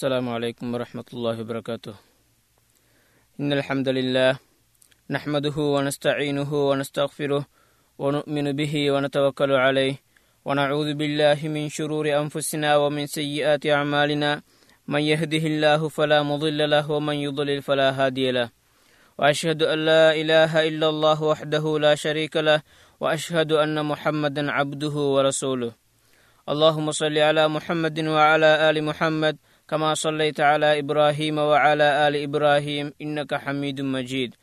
السلام 0.00 0.28
عليكم 0.28 0.74
ورحمة 0.74 1.04
الله 1.12 1.40
وبركاته. 1.40 1.94
إن 3.40 3.52
الحمد 3.52 3.88
لله 3.88 4.32
نحمده 5.10 5.56
ونستعينه 5.76 6.50
ونستغفره 6.68 7.44
ونؤمن 7.98 8.46
به 8.56 8.74
ونتوكل 8.90 9.52
عليه 9.52 9.94
ونعوذ 10.44 10.94
بالله 10.96 11.38
من 11.44 11.68
شرور 11.68 12.08
أنفسنا 12.16 12.76
ومن 12.76 13.06
سيئات 13.12 13.66
أعمالنا. 13.66 14.40
من 14.88 15.02
يهده 15.04 15.44
الله 15.52 15.88
فلا 15.88 16.22
مضل 16.24 16.70
له 16.70 16.90
ومن 16.90 17.16
يضلل 17.20 17.60
فلا 17.60 17.92
هادي 17.92 18.30
له. 18.32 18.48
وأشهد 19.20 19.62
أن 19.62 19.78
لا 19.84 20.16
إله 20.16 20.68
إلا 20.68 20.88
الله 20.88 21.22
وحده 21.22 21.64
لا 21.78 21.94
شريك 21.94 22.40
له 22.40 22.64
وأشهد 23.00 23.52
أن 23.52 23.76
محمدا 23.84 24.48
عبده 24.48 24.96
ورسوله. 24.96 25.72
اللهم 26.48 26.88
صل 26.90 27.18
على 27.18 27.44
محمد 27.48 27.98
وعلى 28.00 28.70
آل 28.70 28.76
محمد 28.84 29.36
كما 29.70 29.94
صليت 29.94 30.40
على 30.40 30.78
إبراهيم 30.78 31.38
وعلى 31.38 32.08
آل 32.08 32.14
إبراهيم 32.16 32.92
إنك 33.02 33.34
حميد 33.34 33.80
مجيد. 33.80 34.34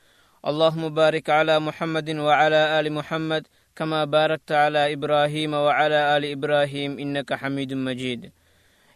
اللهم 0.47 0.89
بارك 0.89 1.29
على 1.29 1.59
محمد 1.59 2.09
وعلى 2.09 2.79
آل 2.79 2.93
محمد 2.93 3.43
كما 3.75 4.05
باركت 4.05 4.51
على 4.51 4.93
إبراهيم 4.93 5.53
وعلى 5.53 6.17
آل 6.17 6.23
إبراهيم 6.25 6.99
إنك 6.99 7.33
حميد 7.33 7.73
مجيد. 7.73 8.31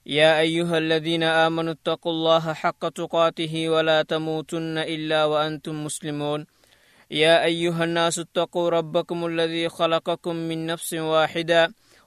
يا 0.06 0.40
أيها 0.40 0.78
الذين 0.78 1.24
آمنوا 1.24 1.74
اتقوا 1.74 2.12
الله 2.12 2.54
حق 2.54 2.90
تقاته 2.90 3.70
ولا 3.70 4.02
تموتن 4.02 4.78
إلا 4.78 5.26
وأنتم 5.26 5.86
مسلمون. 5.86 6.46
يا 7.12 7.44
أيها 7.44 7.84
الناس 7.84 8.20
اتقوا 8.20 8.70
ربكم 8.70 9.26
الذي 9.26 9.70
خلقكم 9.70 10.36
من 10.36 10.66
نفس 10.66 10.94
واحدة 10.94 11.74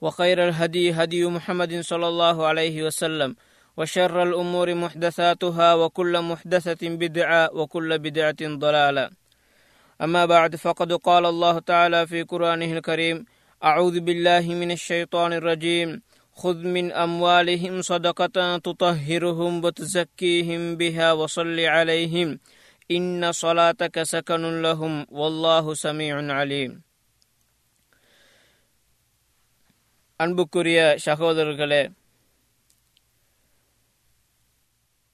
وخير 0.00 0.48
الهدي 0.48 0.92
هدي 0.92 1.26
محمد 1.26 1.80
صلى 1.80 2.08
الله 2.08 2.46
عليه 2.46 2.82
وسلم 2.82 3.36
وشر 3.76 4.22
الأمور 4.22 4.74
محدثاتها 4.74 5.74
وكل 5.74 6.20
محدثة 6.20 6.82
بدعة 6.88 7.50
وكل 7.54 7.98
بدعة 7.98 8.40
ضلالة. 8.42 9.10
أما 10.02 10.26
بعد 10.26 10.56
فقد 10.56 10.92
قال 10.92 11.26
الله 11.26 11.58
تعالى 11.58 12.06
في 12.06 12.22
قرآنه 12.22 12.72
الكريم 12.72 13.24
أعوذ 13.64 14.00
بالله 14.00 14.40
من 14.40 14.70
الشيطان 14.70 15.32
الرجيم. 15.32 16.02
خذ 16.32 16.56
من 16.56 16.92
أموالهم 16.92 17.82
صدقة 17.82 18.56
تطهرهم 18.58 19.64
وتزكيهم 19.64 20.76
بها 20.76 21.12
وصل 21.12 21.60
عليهم. 21.60 22.38
إن 22.90 23.32
صلاتك 23.32 24.02
سكن 24.02 24.62
لهم 24.62 25.06
والله 25.10 25.74
سميع 25.74 26.32
عليم. 26.32 26.89
அன்புக்குரிய 30.22 30.80
சகோதரர்களே 31.04 31.92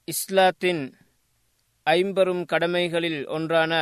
இஸ்லாத்தின் 0.05 0.81
ஐம்பெரும் 1.83 2.45
கடமைகளில் 2.45 3.21
ஒன்றான 3.27 3.73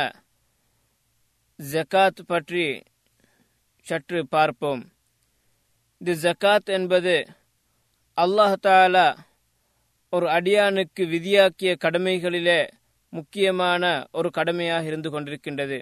ஜக்காத் 1.59 2.21
பற்றி 2.27 2.83
சற்று 3.87 4.27
பார்ப்போம். 4.27 4.83
இது 5.97 6.13
ஜக்காத் 6.25 6.71
என்பது 6.77 7.15
அல்லாஹாலா 8.17 9.07
ஒரு 10.09 10.27
அடியானுக்கு 10.27 11.05
விதியாக்கிய 11.15 11.75
கடமைகளிலே 11.85 12.59
முக்கியமான 13.09 13.83
ஒரு 14.11 14.31
கடமையாக 14.31 14.85
இருந்து 14.85 15.09
கொண்டிருக்கின்றது. 15.09 15.79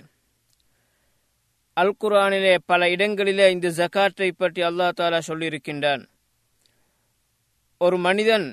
அல் 1.73 1.95
குரானிலே 1.99 2.57
பல 2.65 2.89
இடங்களிலே 2.89 3.51
இந்த 3.51 3.69
ஜக்காத்தை 3.69 4.31
பற்றி 4.31 4.61
அல்லா 4.61 4.87
தாலா 4.99 5.19
சொல்லியிருக்கின்றான். 5.27 6.03
ஒரு 7.77 7.97
மனிதன் 7.97 8.45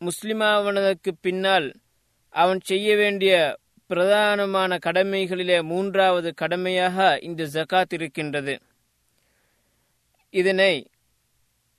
முஸ்லிமாவனதற்கு 0.00 1.10
பின்னால் 1.20 1.74
அவன் 2.34 2.60
செய்ய 2.60 2.96
வேண்டிய 2.96 3.58
பிரதானமான 3.90 4.78
கடமைகளிலே 4.86 5.62
மூன்றாவது 5.62 6.34
கடமையாக 6.34 7.18
இந்த 7.22 7.44
ஜக்காத் 7.44 7.92
இருக்கின்றது. 7.92 8.54
இதனை 10.30 10.86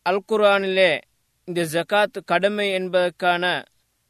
அல் 0.01 0.23
குரானிலே 0.31 0.91
இந்த 1.45 1.61
ஜக்காத் 1.65 2.17
கடமை 2.25 2.71
என்பதற்கான 2.71 3.43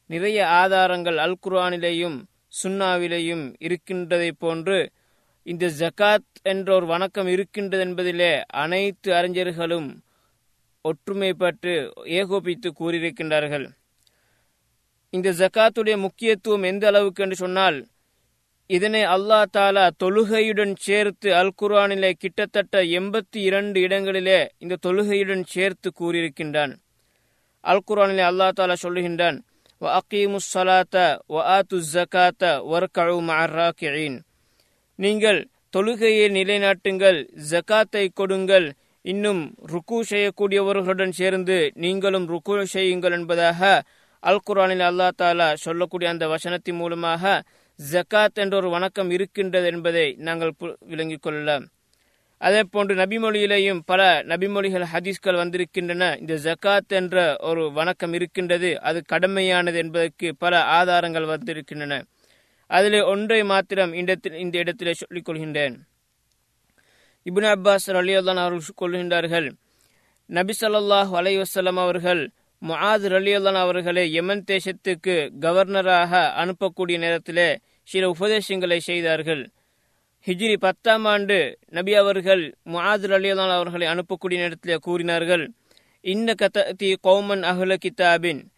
நிறைய 0.05 0.47
ஆதாரங்கள் 0.47 1.17
அல் 1.17 1.39
குரானிலேயும் 1.47 2.19
சுன்னாவிலேயும் 2.63 3.45
இருக்கின்றதை 3.59 4.31
போன்று 4.39 4.91
இந்த 5.47 5.65
ஜக்காத் 5.79 6.25
என்ற 6.43 6.79
வணக்கம் 6.79 7.27
இருக்கின்றது 7.27 7.83
என்பதிலே 7.85 8.31
அனைத்து 8.63 9.09
அறிஞர்களும் 9.15 9.87
ஒற்றுமைப்பட்டு 10.85 11.73
ஏகோபித்து 12.19 12.69
கூறியிருக்கின்றார்கள். 12.79 13.65
இந்த 15.13 15.29
ஜக்காத்துடைய 15.31 15.97
முக்கியத்துவம் 15.97 16.63
எந்த 16.63 16.87
அளவுக்கு 16.87 17.23
என்று 17.23 17.35
சொன்னால் 17.35 17.77
இதனை 18.69 19.03
அல்லா 19.05 19.39
தாலா 19.57 19.85
தொழுகையுடன் 20.03 20.75
சேர்த்து 20.79 21.29
அல் 21.35 21.53
குர்ஆனிலே 21.61 22.11
கிட்டத்தட்ட 22.17 22.83
எண்பத்தி 22.99 23.39
இரண்டு 23.49 23.79
இடங்களிலே 23.79 24.39
இந்த 24.57 24.79
தொழுகையுடன் 24.85 25.43
சேர்த்து 25.43 25.91
கூறியிருக்கின்றான். 25.99 26.73
அல் 27.63 27.85
குர்ஆனிலே 27.87 28.23
அல்லா 28.31 28.49
தாலா 28.59 28.75
சொல்லுகின்றான் 28.83 29.37
வ 29.81 29.87
அகீமு 29.99 30.39
சலாத்த 30.53 30.97
வ 31.29 31.43
ஆத்து 31.55 31.77
ஜக்காத்த 31.93 32.43
வர்கஉ 32.71 33.17
மஅர்ராக்கியின் 33.29 34.19
நீங்கள் 35.03 35.39
தொழுகையை 35.75 36.27
நிலைநாட்டுங்கள் 36.37 37.19
ஜக்காத்தை 37.51 38.07
கொடுங்கள். 38.13 38.67
இன்னும் 39.01 39.53
ருக்கு 39.65 39.97
செய்யக்கூடியவர்களுடன் 40.09 41.09
சேர்ந்து 41.09 41.71
நீங்களும் 41.75 42.27
ருக்கு 42.27 42.67
செய்யுங்கள் 42.67 43.11
என்பதாக 43.11 43.83
அல் 44.19 44.43
குரானில் 44.47 44.83
அல்லா 44.89 45.07
தாலா 45.21 45.53
சொல்லக்கூடிய 45.53 46.09
அந்த 46.09 46.27
வசனத்தின் 46.27 46.79
மூலமாக 46.81 47.43
ஜக்காத் 47.91 48.33
என்ற 48.33 48.57
ஒரு 48.57 48.69
வணக்கம் 48.69 49.09
இருக்கின்றது 49.11 49.67
என்பதை 49.67 50.15
நாங்கள் 50.17 50.53
விளங்கிக் 50.79 51.21
கொள்ளலாம். 51.21 51.65
அதே 52.37 52.63
போன்று 52.63 52.95
நபிமொழியிலேயும் 52.95 53.79
பல 53.85 54.01
நபிமொழிகள் 54.23 54.85
ஹதீஸ்கள் 54.93 55.35
வந்திருக்கின்றன. 55.35 56.17
இந்த 56.19 56.33
ஜக்காத் 56.33 56.93
என்ற 56.99 57.35
ஒரு 57.39 57.71
வணக்கம் 57.71 58.13
இருக்கின்றது. 58.13 58.81
அது 58.81 59.01
கடமையானது 59.13 59.75
என்பதற்கு 59.75 60.35
பல 60.35 60.63
ஆதாரங்கள் 60.63 61.25
வந்திருக்கின்றன. 61.25 62.03
அதிலே 62.67 63.01
ஒன்றை 63.01 63.43
மாத்திரம் 63.43 63.93
இந்த 63.93 64.57
இடத்திலே 64.57 64.93
சொல்லிக் 64.93 65.29
கொள்கின்றேன் 65.29 65.75
இபின் 67.25 67.49
அப்பாஸ் 67.51 67.87
ரலியுல்லான் 67.87 68.37
அவர்கள் 68.37 68.77
கொள்கின்றார்கள் 68.77 69.51
நபி 70.25 70.53
சொல்லாஹ் 70.61 71.11
அலை 71.11 71.45
அவர்கள் 71.77 72.31
முஆத் 72.61 73.05
ரலியுல்லான் 73.07 73.55
அவர்களை 73.55 74.13
யமன் 74.13 74.43
தேசத்துக்கு 74.47 75.29
கவர்னராக 75.39 76.11
அனுப்பக்கூடிய 76.43 76.97
நேரத்திலே 76.97 77.57
சில 77.83 78.09
உபதேசங்களை 78.09 78.79
செய்தார்கள். 78.79 79.49
ஹிஜ்ரி 80.27 80.57
பத்தாம் 80.57 81.05
ஆண்டு 81.05 81.57
நபி 81.69 81.93
அவர்கள் 81.93 82.55
முஆத் 82.65 83.07
ரலியுல்லான் 83.07 83.53
அவர்களை 83.55 83.87
அனுப்பக்கூடிய 83.87 84.37
நேரத்திலே 84.37 84.75
கூறினார்கள் 84.75 85.51
இன்ன 86.01 86.33
கத்தி 86.33 86.95
கோமன் 87.03 87.43
அஹ்ல 87.43 87.75
கித்தாபின் 87.85 88.49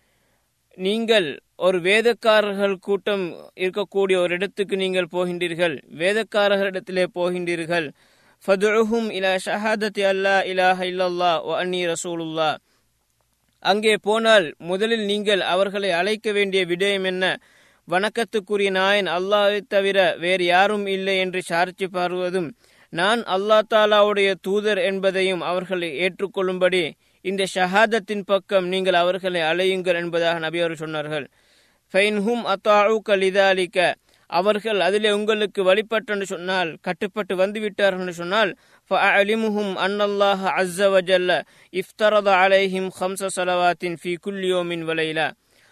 நீங்கள் 0.78 1.28
ஒரு 1.58 1.78
வேதக்காரர்கள் 1.88 2.76
கூட்டம் 2.80 3.24
இருக்கக்கூடிய 3.64 4.18
ஒரு 4.18 4.34
இடத்துக்கு 4.38 4.76
நீங்கள் 4.76 5.12
போகின்றீர்கள். 5.16 5.76
வேதக்காரர்களிடத்திலே 6.02 7.06
போகின்றீர்கள். 7.18 7.88
ஃபதுஹும் 8.44 9.08
இலா 9.18 9.32
ஷஹாதத்தி 9.46 10.04
அல்லா 10.12 10.36
இலாஹ 10.52 10.80
இல்லல்லா 10.92 11.32
ஓ 11.48 11.52
அன்னி 11.62 11.82
ரசூலுல்லா 11.92 12.50
அங்கே 13.64 13.94
போனால் 14.08 14.46
முதலில் 14.70 15.06
நீங்கள் 15.06 15.42
அவர்களை 15.54 15.90
அழைக்க 15.92 16.32
வேண்டிய 16.32 16.62
விடயம் 16.72 17.08
என்ன? 17.12 17.24
வணக்கத்துக்குரிய 17.88 18.70
நாயன் 18.72 19.10
அல்லாவை 19.18 19.60
தவிர 19.74 19.98
வேறு 20.24 20.46
யாரும் 20.46 20.86
இல்லை 20.96 21.16
என்று 21.24 21.42
சார்ச்சி 21.42 21.88
பாருவதும் 21.98 22.50
நான் 22.94 23.22
அல்லா 23.36 23.58
தாலாவுடைய 23.74 24.30
தூதர் 24.48 24.82
என்பதையும் 24.90 25.44
அவர்களை 25.50 25.90
ஏற்றுக்கொள்ளும்படி 26.06 26.82
இந்த 27.26 27.44
ஷஹாதத்தின் 27.56 28.28
பக்கம் 28.32 28.68
நீங்கள் 28.74 28.98
அவர்களை 29.04 29.42
அலையுங்கள் 29.52 30.00
என்பதாக 30.02 30.38
நபி 30.46 30.62
அவர்கள் 30.62 30.84
சொன்னார்கள். 30.84 31.26
ஃபைன்ஹும் 31.94 32.44
அத்தாவுக்க 32.54 33.18
லிதாலிக்க. 33.24 33.80
அவர்கள் 34.30 34.80
அதிலே 34.88 35.12
உங்களுக்கு 35.12 35.62
வழிபட்டு 35.70 36.26
சொன்னால் 36.32 36.72
கட்டுப்பட்டு 36.88 37.34
வந்துவிட்டார்கள் 37.42 38.04
என்று 38.04 38.16
சொன்னால் 38.20 38.52
அலிமுஹும் 39.20 39.74
அன்னல்லாஹ் 39.86 40.44
அஸ்ஸவஜல்ல 40.60 41.32
இஃப்தரத 41.74 42.30
அலைஹிம் 42.44 42.90
ஹம்ச 43.00 43.30
சலவாத்தின் 43.38 43.98
ஃபி 44.02 44.14
குல்லியோமின் 44.26 44.86
வலையிலா 44.90 45.28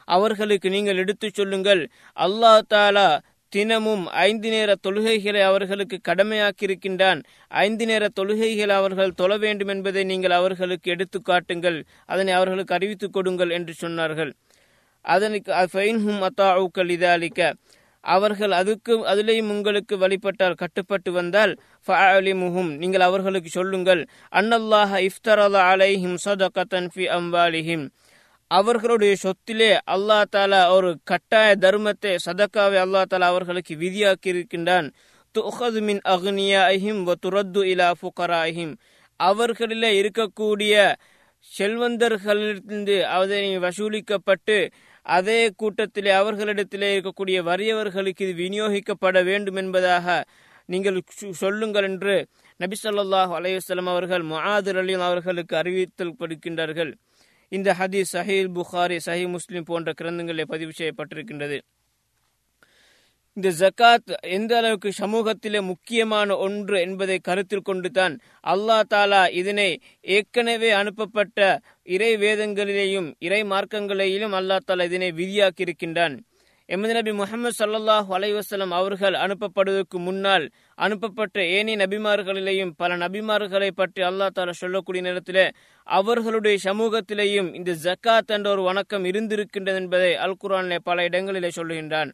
அவர்களுக்கு 0.08 0.68
நீங்கள் 0.76 1.02
எடுத்துச் 1.04 1.38
சொல்லுங்கள் 1.40 1.82
அல்லாஹ் 2.18 2.62
தாலா 2.74 3.08
தினமும் 3.50 4.04
ஐந்து 4.28 4.50
நேர 4.50 4.70
தொழுகைகளை 4.86 5.42
அவர்களுக்கு 5.50 5.98
கடமையாக்கியிருக்கின்றான். 6.08 7.20
ஐந்து 7.48 7.86
நேர 7.86 8.08
தொழுகைகளை 8.20 8.74
அவர்கள் 8.82 9.18
தொழ 9.22 9.38
வேண்டும் 9.38 9.68
என்பதை 9.68 10.04
நீங்கள் 10.04 10.32
அவர்களுக்கு 10.32 10.92
எடுத்து 10.92 11.22
காட்டுங்கள். 11.22 11.80
அதனை 12.06 12.34
அவர்களுக்கு 12.34 12.76
அறிவித்துக் 12.76 13.14
கொடுங்கள் 13.14 13.50
என்று 13.50 13.76
சொன்னார்கள். 13.84 14.32
அதனுக்கு 15.02 15.52
ஃபைன்ஹும் 15.74 16.22
அத்தாவுக்கள் 16.30 16.92
இதாலிக்க 16.96 17.52
அவர்கள் 18.04 18.52
அதுக்கு 18.52 18.94
அதிலேயும் 19.12 19.50
உங்களுக்கு 19.54 19.96
வழிபட்டால் 19.98 20.60
கட்டுப்பட்டு 20.62 21.12
வந்தால் 21.12 21.54
ஃபஅலிமுஹும் 21.88 22.70
நீங்கள் 22.82 23.06
அவர்களுக்கு 23.08 23.50
சொல்லுங்கள். 23.50 24.02
அன்னல்லாஹ 24.32 25.00
இஃப்தரலா 25.08 25.64
அலைஹிம் 25.72 26.16
சதகத்தன் 26.26 26.90
ஃபி 26.94 27.06
அம்பாலிஹிம் 27.18 27.86
அவர்களுடைய 28.52 29.14
சொத்திலே 29.24 29.80
அல்லா 29.94 30.24
தாலா 30.36 30.70
ஒரு 30.70 31.00
கட்டாய 31.04 31.56
தர்மத்தை 31.56 32.16
சதக்காவை 32.26 32.78
அல்லா 32.86 33.02
தாலா 33.10 33.28
அவர்களுக்கு 33.28 33.76
விதியாக்கி 33.76 34.28
இருக்கின்றான் 34.28 34.88
துஹது 35.36 35.82
மின் 35.82 36.02
வ 37.08 37.14
துரத்து 37.16 37.62
இலா 37.74 37.90
ஃபுகராஹிம். 38.02 38.74
அவர்களிலே 39.20 39.90
இருக்கக்கூடிய 40.02 40.74
செல்வந்தர்களிலிருந்து 41.48 42.96
அதனை 43.10 43.58
வசூலிக்கப்பட்டு 43.58 44.58
அதே 45.06 45.40
கூட்டத்திலே 45.56 46.12
அவர்களிடத்திலே 46.12 46.90
இருக்கக்கூடிய 46.96 47.38
வறியவர்களுக்கு 47.50 48.24
இது 48.28 48.34
விநியோகிக்கப்பட 48.44 49.24
வேண்டும் 49.24 49.56
என்பதாக 49.56 50.08
நீங்கள் 50.70 50.98
சொல்லுங்கள் 51.34 51.84
என்று 51.84 52.16
நபி 52.60 52.76
சொல்லாஹ் 52.84 53.34
அலையுஸ்லாம் 53.40 53.92
அவர்கள் 53.94 54.24
முஆதர் 54.32 54.80
அலி 54.82 54.94
அவர்களுக்கு 55.10 55.56
அறிவித்தல் 55.58 56.18
படுக்கின்றார்கள். 56.20 56.92
இந்த 57.50 57.76
ஹதீஸ் 57.80 58.14
சஹீல் 58.14 58.54
புகாரி 58.54 59.00
சஹி 59.06 59.28
முஸ்லிம் 59.28 59.64
போன்ற 59.64 59.94
கிரந்தங்களில் 60.02 60.48
பதிவு 60.48 60.72
செய்யப்பட்டிருக்கின்றது. 60.78 61.58
இந்த 63.34 63.50
ஜக்காத் 63.50 64.12
எந்த 64.22 64.58
அளவுக்கு 64.58 64.92
சமூகத்திலே 65.00 65.62
முக்கியமான 65.62 66.38
ஒன்று 66.38 66.80
என்பதை 66.82 67.20
கருத்தில் 67.20 67.62
கொண்டுதான் 67.62 68.20
அல்லா 68.44 68.82
தாலா 68.94 69.32
இதனை 69.32 69.80
ஏற்கனவே 70.02 70.72
அனுப்பப்பட்ட 70.72 71.60
இறை 71.84 72.16
வேதங்களிலேயும் 72.16 73.14
இறை 73.20 73.44
மார்க்கங்களிலும் 73.44 74.36
அல்லா 74.40 74.58
தாலா 74.68 74.84
இதனை 74.84 75.12
விதியாக்கியிருக்கின்றான். 75.12 76.18
எமது 76.66 76.94
நபி 76.94 77.12
முகமது 77.12 77.66
சல்லாஹ் 77.66 78.10
அலைவசலம் 78.18 78.74
அவர்கள் 78.80 79.14
அனுப்பப்படுவதற்கு 79.14 80.00
முன்னால் 80.00 80.50
அனுப்பப்பட்ட 80.80 81.42
ஏனி 81.42 81.74
நபிமார்களிலேயும் 81.76 82.72
பல 82.78 82.98
நபிமார்களை 82.98 83.70
பற்றி 83.76 84.02
அல்லா 84.04 84.28
தாலா 84.36 84.54
சொல்லக்கூடிய 84.62 85.04
நேரத்தில் 85.04 85.52
அவர்களுடைய 85.84 86.58
சமூகத்திலேயும் 86.64 87.50
இந்த 87.56 87.76
ஜக்காத் 87.86 88.28
என்ற 88.28 88.52
ஒரு 88.52 88.62
வணக்கம் 88.62 89.06
இருந்திருக்கின்றது 89.06 89.80
என்பதை 89.82 90.16
அல் 90.16 90.36
குரானிலே 90.44 90.78
பல 90.84 91.04
இடங்களிலே 91.04 91.50
சொல்லுகின்றான். 91.56 92.12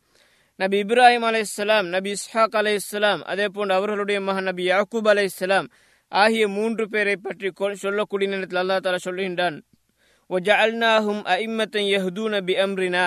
நபி 0.56 0.84
இப்ராஹிம் 0.84 1.28
அலை 1.30 1.40
இஸ்லாம் 1.40 1.88
நபி 1.88 2.14
இஸ்ஹாக் 2.14 2.56
அலை 2.62 2.74
இஸ்லாம் 2.74 3.22
அதே 3.24 3.48
போன்று 3.48 3.74
அவர்களுடைய 3.74 4.22
மகன் 4.22 4.44
நபி 4.44 4.68
யாக்கூப் 4.68 5.08
அலை 5.08 5.24
இஸ்லாம் 5.24 5.68
ஆகிய 6.08 6.48
மூன்று 6.48 6.90
பேரை 6.90 7.16
பற்றி 7.16 7.52
சொல்லக்கூடிய 7.74 8.30
நேரத்தில் 8.30 8.62
அல்லா 8.62 8.78
தாலா 8.80 8.98
சொல்லுகின்றான். 9.10 9.58
அம்ரினா 12.66 13.06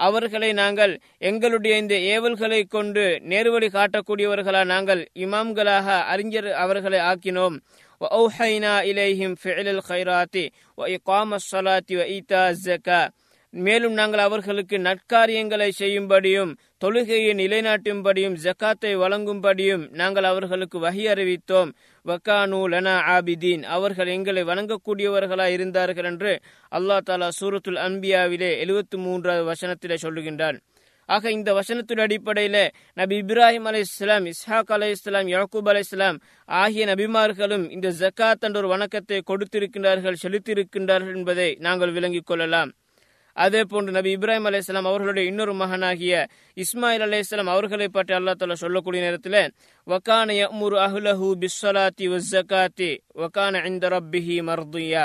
அவர்களை 0.00 0.50
நாங்கள் 0.52 0.92
எங்களுடைய 1.20 1.74
இந்த 1.76 1.94
ஏவல்களை 2.12 2.60
கொண்டு 2.66 3.04
நேர்வழி 3.28 3.68
காட்டக்கூடியவர்களா 3.68 4.62
நாங்கள் 4.66 5.02
இமாம்களாக 5.18 5.98
அறிஞர் 6.06 6.50
அவர்களை 6.56 7.00
ஆக்கினோம் 7.10 7.56
وأوحينا 8.00 8.72
إليهم 8.82 9.30
فعل 9.36 9.66
الخيرات 9.68 10.36
وإقام 10.78 11.28
الصلاة 11.34 11.88
وإيتاء 11.92 12.50
الزكاة 12.50 13.06
மேலும் 13.54 13.94
நாங்கள் 13.94 14.20
அவர்களுக்கு 14.20 14.76
நற்காரியங்களை 14.78 15.68
செய்யும்படியும் 15.72 16.50
தொழுகையை 16.84 17.32
நிலைநாட்டும்படியும் 17.34 18.36
ஜக்காத்தை 18.42 18.92
வழங்கும்படியும் 18.94 19.84
நாங்கள் 19.92 20.24
அவர்களுக்கு 20.24 20.78
வகி 20.78 21.04
அறிவித்தோம் 21.08 21.70
வக்கானு 22.05 22.59
லனா 22.73 22.93
ஆபிதீன். 23.15 23.63
அவர்கள் 23.75 24.07
எங்களை 24.07 24.43
வணங்கக்கூடியவர்களாக 24.43 25.55
இருந்தார்கள் 25.57 26.05
என்று 26.05 26.31
அல்லா 26.71 26.97
தாலா 27.09 27.29
சூரத்துல் 27.39 27.81
அன்பியாவிலே 27.87 28.51
எழுபத்தி 28.65 28.97
மூன்றாவது 28.97 29.43
வசனத்திலே 29.51 29.97
சொல்லுகின்றான். 30.05 30.57
ஆக 31.05 31.31
இந்த 31.31 31.49
வசனத்தின் 31.53 32.01
அடிப்படையில 32.03 32.57
நபி 32.93 33.15
இப்ராஹிம் 33.21 33.67
அலி 33.69 33.79
இஸ்லாம் 33.79 34.25
இஸ்ஹாக் 34.25 34.71
அலி 34.75 34.89
இஸ்லாம் 34.89 35.27
யாக்கூப் 35.27 35.69
அலி 35.71 35.79
இஸ்லாம் 35.79 36.17
ஆகிய 36.45 36.85
நபிமார்களும் 36.85 37.65
இந்த 37.69 37.87
ஜக்காத் 38.01 38.45
என்ற 38.47 38.59
ஒரு 38.59 38.67
வணக்கத்தை 38.67 39.21
கொடுத்திருக்கின்றார்கள் 39.31 40.21
செலுத்தியிருக்கின்றார்கள் 40.23 41.15
என்பதை 41.15 41.49
நாங்கள் 41.59 41.91
விளங்கிக் 41.91 42.25
கொள்ளலாம். 42.25 42.71
அதே 43.37 43.61
போன்று 43.71 43.95
நபி 43.97 44.11
இப்ராஹிம் 44.17 44.47
அலையாம் 44.49 44.89
அவர்களுடைய 44.91 45.25
இன்னொரு 45.31 45.53
மகனாகிய 45.63 46.13
இஸ்மாயில் 46.57 47.05
அலையாம் 47.07 47.53
அவர்களை 47.55 47.87
பற்றி 47.89 48.13
அல்லா 48.19 48.35
தாலா 48.41 48.57
சொல்லக்கூடிய 48.63 49.01
நேரத்தில் 49.07 49.41
வக்கான 49.87 50.37
யமுரு 50.41 50.77
அஹ்லஹு 50.85 51.27
பிஸ்வலாத்தி 51.43 52.07
வஸ்ஸகாத்தி 52.13 52.91
வக்கான 53.23 53.65
இந்த 53.71 53.89
ரப்பிஹி 53.95 54.37
மர்துயா. 54.51 55.03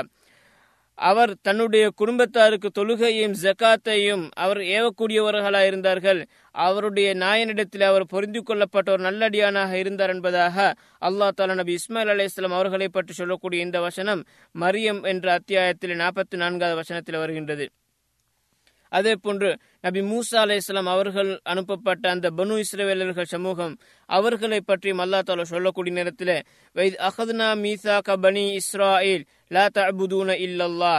அவர் 0.99 1.33
தன்னுடைய 1.47 1.85
குடும்பத்தாருக்கு 2.01 2.69
தொழுகையும் 2.79 3.35
ஜக்காத்தையும் 3.43 4.23
அவர் 4.45 4.61
ஏவக்கூடியவர்களாக 4.77 5.69
இருந்தார்கள். 5.71 6.21
அவருடைய 6.55 7.09
நாயனிடத்தில் 7.25 7.85
அவர் 7.89 8.07
பொருந்தி 8.13 8.41
கொள்ளப்பட்ட 8.43 8.89
ஒரு 8.95 9.03
நல்லடியானாக 9.09 9.73
இருந்தார் 9.83 10.13
என்பதாக 10.15 10.57
அல்லா 11.09 11.29
தாலா 11.41 11.57
நபி 11.61 11.77
இஸ்மாயில் 11.81 12.13
அலி 12.15 12.29
இஸ்லாம் 12.31 12.59
அவர்களை 12.59 12.89
பற்றி 12.89 13.15
சொல்லக்கூடிய 13.21 13.67
இந்த 13.67 13.81
வசனம் 13.89 14.23
மரியம் 14.55 15.03
என்ற 15.13 15.27
அத்தியாயத்தில் 15.41 16.01
நாற்பத்தி 16.05 16.39
நான்காவது 16.45 16.81
வசனத்தில் 16.83 17.23
வருகின்றது. 17.25 17.67
அதே 18.99 19.15
போன்று 19.25 19.51
நபி 19.87 20.01
மூசா 20.11 20.39
அலே 20.43 20.59
இஸ்லாம் 20.61 20.93
அவர்கள் 20.95 21.31
அனுப்பப்பட்ட 21.53 22.05
அந்த 22.15 22.31
பனு 22.39 22.55
இஸ்ரேலர்கள் 22.65 23.33
சமூகம் 23.35 23.75
அவர்களை 24.19 24.61
பற்றியும் 24.71 25.03
அல்லா 25.05 25.21
தாலா 25.31 25.47
சொல்லக்கூடிய 25.55 25.95
நேரத்தில் 25.99 26.37
வைத் 26.77 27.03
அஹத்னா 27.09 27.51
மீசா 27.65 27.97
கபனி 28.09 28.47
இஸ்ராயில் 28.61 29.27
லா 29.57 29.67
தபுதூன 29.79 30.39
இல்லல்லா 30.47 30.95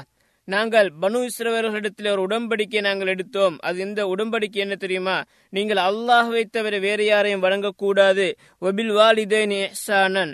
நாங்கள் 0.47 0.89
பனு 1.01 1.19
இஸ்ரவேலர்களிடத்தில் 1.29 2.09
ஒரு 2.11 2.21
உடன்படிக்கை 2.25 2.81
நாங்கள் 2.85 3.09
எடுத்தோம். 3.13 3.55
அது 3.67 3.77
இந்த 3.85 4.01
உடன்படிக்கை 4.13 4.59
என்ன 4.65 4.75
தெரியுமா? 4.83 5.15
நீங்கள் 5.53 5.81
அல்லாஹ் 5.87 6.29
தவிர 6.55 6.75
வேறு 6.85 7.05
யாரையும் 7.05 7.43
வழங்கக்கூடாது 7.45 8.25
ஒபில் 8.67 8.93
வாலிதேன் 8.99 9.53
இஹ்சானன். 9.57 10.31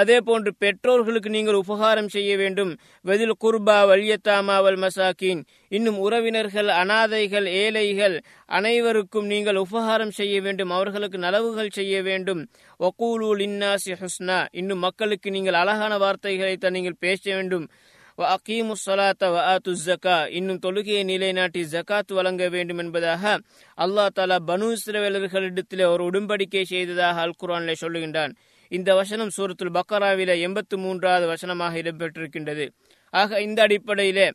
அதே 0.00 0.20
போன்று 0.20 0.50
பெற்றோர்களுக்கு 0.54 1.30
நீங்கள் 1.30 1.54
உபகாரம் 1.54 2.08
செய்ய 2.08 2.36
வேண்டும். 2.36 2.72
வெதில் 3.04 3.34
குர்பா 3.44 3.76
வலியத்தாமாவல் 3.90 4.78
மசாக்கின் 4.84 5.40
இன்னும் 5.68 5.98
உறவினர்கள் 5.98 6.68
அனாதைகள் 6.80 7.46
ஏழைகள் 7.62 8.16
அனைவருக்கும் 8.58 9.26
நீங்கள் 9.26 9.56
உபகாரம் 9.56 10.10
செய்ய 10.10 10.40
வேண்டும். 10.40 10.70
அவர்களுக்கு 10.70 11.18
நலவுகள் 11.18 11.76
செய்ய 11.78 12.02
வேண்டும். 12.02 12.42
ஒகூலூல் 12.80 13.42
இன்னாசி 13.48 13.94
ஹுஸ்னா. 14.02 14.46
இன்னும் 14.52 14.78
மக்களுக்கு 14.78 15.30
நீங்கள் 15.30 15.60
அழகான 15.62 15.98
வார்த்தைகளை 15.98 16.56
தான் 16.56 16.72
நீங்கள் 16.72 17.00
பேச 17.06 17.22
வேண்டும். 17.34 17.68
அகீமு 18.18 18.74
சலாத்த 18.84 19.24
வ 19.32 19.36
ஆத்து 19.50 19.72
ஜக்கா 19.84 20.16
இன்னும் 20.38 20.58
தொழுகையை 20.64 21.04
நிலைநாட்டி 21.04 21.60
ஜக்காத் 21.72 22.12
வழங்க 22.12 22.48
வேண்டும் 22.48 22.78
என்பதாக 22.78 23.22
அல்லா 23.78 24.04
தாலா 24.16 24.36
பனு 24.50 24.66
இஸ்ரவேலர்களிடத்திலே 24.76 25.84
ஒரு 25.92 26.02
உடன்படிக்கை 26.10 26.64
செய்ததாக 26.72 27.20
அல் 27.20 27.38
குரானில் 27.42 27.80
சொல்லுகின்றான். 27.80 28.32
இந்த 28.72 28.90
வசனம் 28.94 29.32
சூரத்துல் 29.36 29.76
பக்கராவில 29.78 30.34
எண்பத்து 30.46 30.78
மூன்றாவது 30.78 31.26
வசனமாக 31.26 31.80
இடம்பெற்றிருக்கின்றது. 31.82 32.66
ஆக 33.14 33.40
இந்த 33.48 33.58
அடிப்படையிலே 33.62 34.28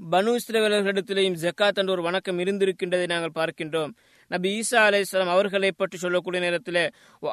பனு 0.00 0.32
இஸ்ரவேலர்களிடத்திலேயும் 0.38 1.38
ஜக்காத் 1.44 1.78
என்ற 1.80 1.92
ஒரு 1.92 2.02
வணக்கம் 2.02 2.38
இருந்திருக்கின்றதை 2.38 3.06
நாங்கள் 3.06 3.36
பார்க்கின்றோம். 3.38 3.92
நபி 4.30 4.50
ஈசா 4.60 4.80
அலை 4.86 5.00
இஸ்லாம் 5.00 5.32
அவர்களை 5.34 5.70
பற்றி 5.72 5.96
சொல்லக்கூடிய 5.98 6.40
நேரத்தில் 6.44 6.80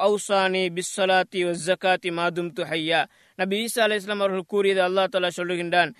ஔசானி 0.08 0.62
பிஸ்ஸலாத்தி 0.76 1.40
ஜக்காத்தி 1.66 2.10
மாதும் 2.18 2.50
து 2.56 2.64
ஹையா 2.70 3.00
நபி 3.38 3.56
ஈசா 3.64 3.82
அலே 3.86 3.98
இஸ்லாம் 4.00 4.22
அவர்கள் 4.24 4.50
கூறியது 4.54 4.82
அல்லா 4.88 5.04
தாலா 5.14 5.30
சொல்லுகின்றான் 5.40 5.90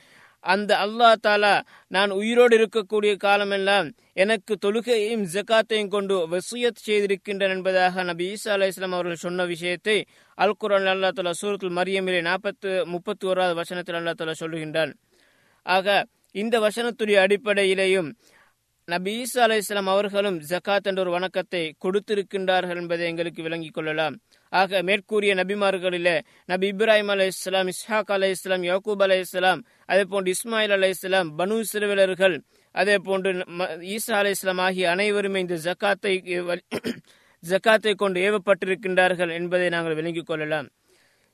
அந்த 0.46 0.72
அல்லா 0.84 1.08
தாலா 1.26 1.52
நான் 1.90 2.10
உயிரோடு 2.10 2.54
இருக்கக்கூடிய 2.58 3.12
காலமெல்லாம் 3.16 3.86
எனக்கு 4.14 4.54
தொழுகையையும் 4.64 5.24
ஜக்காத்தையும் 5.34 5.88
கொண்டு 5.88 6.14
வசியத் 6.32 6.82
செய்திருக்கின்றன 6.86 7.54
என்பதாக 7.56 8.02
நபி 8.02 8.26
ஈசா 8.32 8.52
அலி 8.56 8.66
இஸ்லாம் 8.66 8.92
அவர்கள் 8.92 9.24
சொன்ன 9.24 9.44
விஷயத்தை 9.44 9.96
அல் 10.38 10.56
குரான் 10.60 10.88
அல்லா 10.92 11.10
தாலா 11.18 11.32
சூரத்துல் 11.40 11.76
மரியமிலே 11.78 12.20
நாற்பத்து 12.20 12.70
முப்பத்தி 12.86 13.26
ஓராவது 13.26 13.54
வசனத்தில் 13.54 13.98
அல்லா 14.00 14.14
தாலா 14.14 14.34
சொல்லுகின்றான். 14.40 14.92
ஆக 15.66 15.86
இந்த 16.34 16.56
வசனத்துடைய 16.66 17.18
அடிப்படையிலேயும் 17.26 18.10
நபி 18.88 19.12
ஈசா 19.22 19.40
அலி 19.46 19.56
இஸ்லாம் 19.56 19.92
அவர்களும் 19.94 20.38
ஜக்காத் 20.50 20.88
என்ற 20.90 21.00
ஒரு 21.00 21.10
வணக்கத்தை 21.10 21.62
கொடுத்திருக்கின்றார்கள் 21.84 22.80
என்பதை 22.82 23.06
எங்களுக்கு 23.06 23.42
விளங்கிக் 23.42 23.74
கொள்ளலாம். 23.74 24.16
ஆக 24.52 24.82
மேற்கூறிய 24.82 25.32
நபிமார்களிலே 25.34 26.16
நபி 26.44 26.68
இப்ராஹிம் 26.72 27.10
அலை 27.10 27.26
இஸ்லாம் 27.26 27.70
இஸ்ஹாக் 27.72 28.12
அலை 28.12 28.30
இஸ்லாம் 28.30 28.64
யாக்கூப் 28.68 29.02
அலை 29.02 29.18
இஸ்லாம் 29.18 29.60
அதே 29.86 30.04
போன்று 30.04 30.34
இஸ்மாயில் 30.36 30.74
அலை 30.76 30.90
இஸ்லாம் 30.90 31.30
பனு 31.38 31.58
சிறுவிலர்கள் 31.72 32.36
அதே 32.74 32.96
போன்று 32.98 33.30
ஈசா 33.94 34.16
அலை 34.18 34.32
இஸ்லாம் 34.36 34.62
ஆகிய 34.66 34.90
அனைவருமே 34.90 35.40
இந்த 35.46 35.58
ஜக்காத்தை 35.66 36.14
ஜக்காத்தை 37.42 37.92
கொண்டு 37.94 38.18
ஏவப்பட்டிருக்கின்றார்கள் 38.20 39.32
என்பதை 39.38 39.66
நாங்கள் 39.68 39.96
விளங்கிக் 39.98 40.28
கொள்ளலாம். 40.30 40.68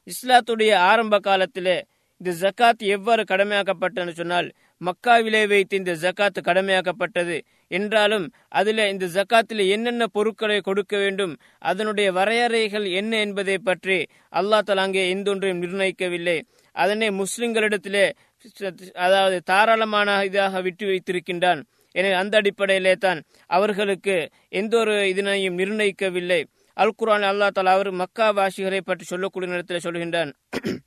இஸ்லாத்துடைய 0.07 0.73
ஆரம்ப 0.90 1.19
காலத்திலே 1.19 1.76
இந்த 2.21 2.33
ஜக்காத் 2.42 2.83
எவ்வாறு 2.97 3.23
கடமையாக்கப்பட்டன்னு 3.31 4.14
சொன்னால் 4.19 4.49
மக்காவிலே 4.81 5.42
வைத்து 5.49 5.75
இந்த 5.81 5.92
ஜக்காத் 6.04 6.40
கடமையாக்கப்பட்டது 6.49 7.37
என்றாலும் 7.79 8.26
அதில் 8.59 8.83
இந்த 8.93 9.07
ஜக்காத்தில் 9.17 9.62
என்னென்ன 9.75 10.07
பொருட்களை 10.17 10.59
கொடுக்க 10.61 10.95
வேண்டும் 11.02 11.35
அதனுடைய 11.71 12.09
வரையறைகள் 12.19 12.87
என்ன 13.00 13.12
என்பதை 13.26 13.57
பற்றி 13.69 13.99
அல்லாஹ் 14.41 14.67
தலா 14.69 14.85
அங்கே 14.87 15.05
எந்தொன்றையும் 15.14 15.62
நிர்ணயிக்கவில்லை. 15.64 16.37
அதனை 16.76 17.09
முஸ்லிம்களிடத்திலே 17.23 18.05
அதாவது 19.07 19.37
தாராளமான 19.50 20.17
இதாக 20.29 20.61
விட்டு 20.67 20.85
வைத்திருக்கின்றான். 20.91 21.61
எனவே 21.95 22.14
அந்த 22.23 22.35
அடிப்படையிலே 22.41 22.95
தான் 23.05 23.19
அவர்களுக்கு 23.50 24.17
எந்த 24.61 24.75
ஒரு 24.83 24.95
இதனையும் 25.12 25.59
நிர்ணயிக்கவில்லை. 25.61 26.41
அல் 26.76 26.97
குரான் 27.00 27.26
அல்லா 27.31 27.49
தலா 27.57 27.73
அவர் 27.79 27.91
மக்கா 28.02 28.26
வாசிகளை 28.38 28.81
பற்றி 28.83 29.05
சொல்லக்கூடிய 29.12 29.50
நேரத்தில் 29.52 29.85
சொல்கின்றான். 29.87 30.31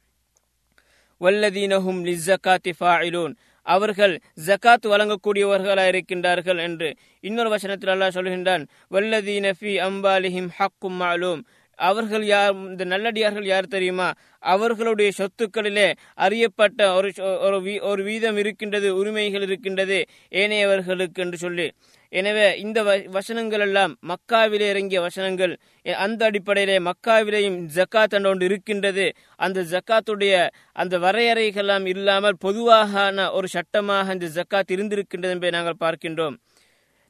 வல்லதீனஹும் 1.21 1.99
லிஸ்ஸகாத்தி 2.07 2.71
ஃபாயிலூன் 2.79 3.33
அவர்கள் 3.65 4.15
ஜக்காத் 4.47 4.87
வழங்கக்கூடியவர்களாக 4.93 5.91
இருக்கின்றார்கள் 5.93 6.59
என்று 6.67 6.89
இன்னொரு 7.19 7.49
வசனத்தில் 7.49 7.93
அல்லாஹ் 7.93 8.17
சொல்கின்றான் 8.17 8.65
வல்லதி 8.95 9.37
நஃபி 9.47 9.73
அம்பாலிஹிம் 9.89 10.49
ஹக்கும் 10.59 10.97
மாலூம். 11.03 11.43
அவர்கள் 11.79 12.25
யார் 12.25 12.53
இந்த 12.71 12.83
நல்லடியார்கள் 12.85 13.47
யார் 13.53 13.73
தெரியுமா? 13.73 14.07
அவர்களுடைய 14.53 15.09
சொத்துக்களிலே 15.17 15.87
அறியப்பட்ட 16.25 16.79
ஒரு 16.97 17.09
ஒரு 17.45 17.57
ஒரு 17.91 18.01
வீதம் 18.03 18.37
இருக்கின்றது 18.37 18.89
உரிமைகள் 18.95 19.45
இருக்கின்றது 19.47 19.97
ஏனையவர்களுக்கு 20.41 21.21
என்று 21.25 21.37
சொல்லி. 21.37 21.67
எனவே 22.13 22.45
இந்த 22.65 22.79
வசனங்கள் 23.17 23.63
எல்லாம் 23.67 23.93
மக்காவிலே 24.11 24.67
இறங்கிய 24.73 25.01
வசனங்கள். 25.01 25.53
அந்த 25.85 26.25
அடிப்படையிலே 26.25 26.77
மக்காவிலேயும் 26.79 27.57
ஜக்காத் 27.75 28.13
என்ற 28.13 28.29
ஒன்று 28.29 28.45
இருக்கின்றது. 28.45 29.05
அந்த 29.35 29.61
ஜக்காத்துடைய 29.73 30.35
அந்த 30.73 30.97
வரையறைகள் 30.97 31.87
இல்லாமல் 31.87 32.37
பொதுவாக 32.37 33.31
ஒரு 33.31 33.47
சட்டமாக 33.47 34.13
இந்த 34.13 34.29
ஜக்காத் 34.37 34.71
இருந்திருக்கின்றது 34.71 35.31
என்பதை 35.31 35.51
நாங்கள் 35.51 35.81
பார்க்கின்றோம். 35.85 36.37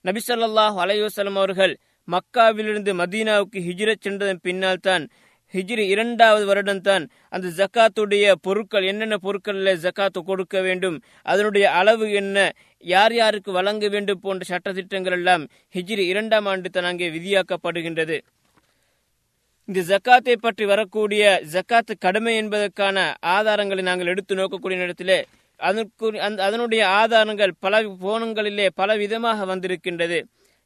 நபிசல்லாஹ் 0.06 0.78
அலையுசலம் 0.86 1.40
அவர்கள் 1.42 1.76
மக்காவிலிருந்து 2.08 2.92
மதீனாவுக்கு 2.94 3.60
ஹிஜ்ரத் 3.60 4.04
சென்றதன் 4.06 4.44
பின்னால் 4.44 4.84
தான் 4.88 5.06
ஹிஜ்ரி 5.54 5.84
இரண்டாவது 5.88 6.46
வருடம் 6.46 6.82
தான் 6.82 7.04
அந்த 7.30 7.48
ஜக்காத்துடைய 7.48 8.32
பொருட்கள் 8.42 8.84
என்னென்ன 8.84 9.16
பொருட்களில் 9.18 9.82
ஜக்காத்து 9.84 10.24
கொடுக்க 10.24 10.62
வேண்டும் 10.62 10.98
அதனுடைய 11.24 11.72
அளவு 11.72 12.12
என்ன 12.12 12.52
யார் 12.80 13.14
யாருக்கு 13.14 13.52
வழங்க 13.52 13.88
வேண்டும் 13.88 14.20
போன்ற 14.20 14.46
சட்டத்திட்டங்கள் 14.50 15.12
எல்லாம் 15.12 15.44
ஹிஜ்ரி 15.76 16.06
இரண்டாம் 16.08 16.46
ஆண்டு 16.46 16.70
தான் 16.70 16.84
அங்கே 16.84 17.10
விதியாக்கப்படுகின்றது. 17.10 18.18
இந்த 19.70 19.82
ஜக்காத்தை 19.90 20.34
பற்றி 20.38 20.64
வரக்கூடிய 20.72 21.24
ஜக்காத்து 21.54 21.94
கடமை 22.06 22.34
என்பதற்கான 22.42 22.98
ஆதாரங்களை 23.36 23.84
நாங்கள் 23.88 24.12
எடுத்து 24.14 24.34
நோக்கக்கூடிய 24.40 24.78
நேரத்திலே 24.82 25.20
அதற்கு 25.60 26.08
அதனுடைய 26.48 26.82
ஆதாரங்கள் 27.02 27.54
பல 27.66 27.76
போனங்களிலே 28.04 28.68
பல 28.82 28.90
விதமாக 29.02 29.46
வந்திருக்கின்றது. 29.52 30.20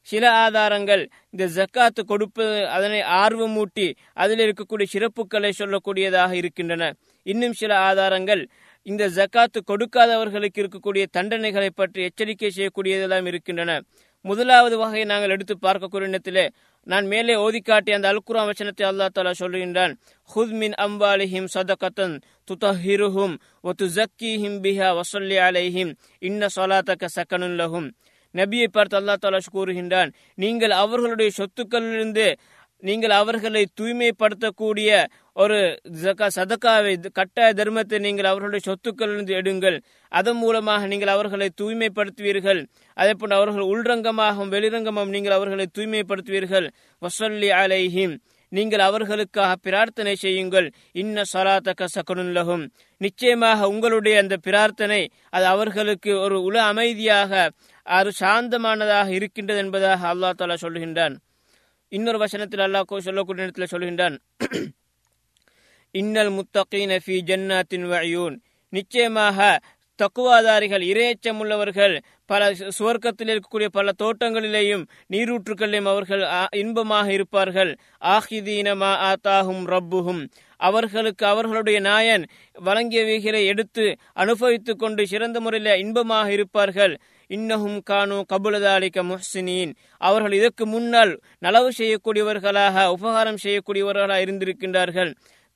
சில 0.07 0.25
ஆதாரங்கள் 0.43 1.03
இந்த 1.33 1.45
ஜக்காத்து 1.57 2.01
கொடுப்பது 2.11 2.57
அதனை 2.75 2.99
ஆர்வமூட்டி 3.21 3.87
அதில் 4.23 4.43
இருக்கக்கூடிய 4.45 4.87
சிறப்புகளை 4.95 5.51
சொல்லக்கூடியதாக 5.61 6.31
இருக்கின்றன. 6.41 6.83
இன்னும் 7.25 7.55
சில 7.61 7.71
ஆதாரங்கள் 7.89 8.43
இந்த 8.85 9.05
ஜக்காத்து 9.17 9.59
கொடுக்காதவர்களுக்கு 9.71 10.61
இருக்கக்கூடிய 10.63 11.05
தண்டனைகளை 11.17 11.71
பற்றி 11.81 12.01
எச்சரிக்கை 12.09 12.51
செய்யக்கூடியதெல்லாம் 12.57 13.27
இருக்கின்றன. 13.31 13.71
முதலாவது 14.25 14.75
வகையை 14.77 15.05
நாங்கள் 15.11 15.33
எடுத்து 15.35 15.55
பார்க்கக்கூடிய 15.65 16.11
இடத்திலே 16.11 16.45
நான் 16.87 17.05
மேலே 17.05 17.35
ஓதி 17.35 17.59
காட்டிய 17.61 17.95
அந்த 17.95 18.07
அல்குரா 18.13 18.41
வச்சனத்தை 18.49 18.83
அல்லா 18.87 19.07
தாலா 19.09 19.31
சொல்லுகின்றான். 19.39 19.93
ஹுத் 20.29 20.53
மின் 20.61 20.75
அம்பாலிஹிம் 20.77 21.49
சதகத்தன் 21.53 22.15
துதஹிருஹும் 22.51 23.35
ஒ 23.61 23.73
துசக்கீஹிம் 23.81 24.57
பிஹா 24.63 24.89
வசல்லி 24.99 25.37
அலைஹிம் 25.47 25.91
இன்ன 26.19 26.47
சொலாத்தக்க 26.55 27.07
சக்கனுல்லஹும் 27.17 27.89
நபியை 28.35 28.67
பார்த்து 28.71 28.97
அல்லா 28.99 29.15
தாலா 29.21 29.39
கூறுகின்றான் 29.53 30.09
நீங்கள் 30.35 30.71
அவர்களுடைய 30.71 31.29
சொத்துக்களிலிருந்து 31.37 32.27
நீங்கள் 32.83 33.09
அவர்களை 33.11 33.67
தூய்மைப்படுத்தக்கூடிய 33.81 34.89
ஒரு 35.43 35.57
சதக்காவை 36.37 36.93
கட்டாய 37.17 37.49
தர்மத்தை 37.59 37.97
நீங்கள் 38.05 38.29
அவர்களுடைய 38.29 38.61
சொத்துக்களிலிருந்து 38.65 39.33
எடுங்கள். 39.39 39.77
அதன் 40.11 40.39
மூலமாக 40.41 40.87
நீங்கள் 40.91 41.11
அவர்களை 41.13 41.47
தூய்மைப்படுத்துவீர்கள். 41.61 42.59
அதே 42.97 43.13
போன்று 43.19 43.37
அவர்கள் 43.37 43.69
உள்ரங்கமாகவும் 43.73 44.51
வெளிரங்கமாகவும் 44.55 45.15
நீங்கள் 45.15 45.37
அவர்களை 45.37 45.67
தூய்மைப்படுத்துவீர்கள். 45.77 46.67
வசல்லி 47.01 47.49
அலைஹிம். 47.61 48.15
நீங்கள் 48.51 48.83
அவர்களுக்காக 48.87 49.51
பிரார்த்தனை 49.65 50.13
செய்யுங்கள். 50.23 50.67
இன்ன 51.01 51.23
சலாத்தக்க 51.33 51.87
சகனுல்லகும் 51.95 52.63
நிச்சயமாக 53.01 53.69
உங்களுடைய 53.73 54.15
அந்த 54.23 54.37
பிரார்த்தனை 54.47 55.01
அது 55.35 55.45
அவர்களுக்கு 55.53 56.11
ஒரு 56.25 56.37
உல 56.47 56.57
அமைதியாக 56.71 57.31
அது 57.85 58.09
சாந்தமானதாக 58.21 59.09
இருக்கின்றது 59.19 59.61
என்பதாக 59.63 60.09
அல்லா 60.13 60.31
தாலா 60.41 60.57
சொல்லுகின்றான் 60.65 61.15
இன்னொரு 61.91 62.19
வசனத்தில் 62.23 62.65
அல்லாஹ் 62.65 63.07
சொல்லக்கூடிய 63.07 63.45
இடத்துல 63.45 63.67
சொல்கின்றான். 63.75 64.17
இன்னல் 65.95 66.29
முத்தகீன 66.29 66.97
ஃபி 67.05 67.15
ஜன்னாத்தின் 67.29 67.85
வயூன் 67.91 68.35
நிச்சயமாக 68.73 69.37
தக்குவாதாரிகள் 69.99 70.83
இரையச்சம் 70.91 71.39
உள்ளவர்கள் 71.39 71.95
பல 72.25 72.49
சுவர்க்கத்தில் 72.77 73.31
இருக்கக்கூடிய 73.33 73.67
பல 73.67 73.91
தோட்டங்களிலேயும் 74.01 74.83
நீரூற்றுகளிலும் 75.09 75.85
அவர்கள் 75.85 76.23
இன்பமாக 76.51 77.07
இருப்பார்கள். 77.11 77.71
ஆஹிதீனமா 78.01 78.91
ஆத்தாகும் 79.09 79.63
ரப்புகும் 79.65 80.21
அவர்களுக்கு 80.59 81.25
அவர்களுடைய 81.25 81.79
நாயன் 81.79 82.23
வழங்கியவைகளை 82.65 83.45
எடுத்து 83.45 83.85
அனுபவித்துக் 84.13 84.79
கொண்டு 84.79 85.07
சிறந்த 85.07 85.39
முறையில் 85.39 85.79
இன்பமாக 85.79 86.31
இருப்பார்கள். 86.31 86.93
இன்னஹும் 87.29 87.79
கானு 87.89 88.19
கபுலதாலிக்க 88.33 88.99
முஹ்சினின். 89.11 89.73
அவர்கள் 89.97 90.31
இதற்கு 90.31 90.65
முன்னால் 90.65 91.19
நலவு 91.41 91.71
செய்யக்கூடியவர்களாக 91.77 92.85
உபகாரம் 92.87 93.41
செய்யக்கூடியவர்களாக 93.43 94.23
இருந்திருக்கின்றார்கள். 94.25 95.11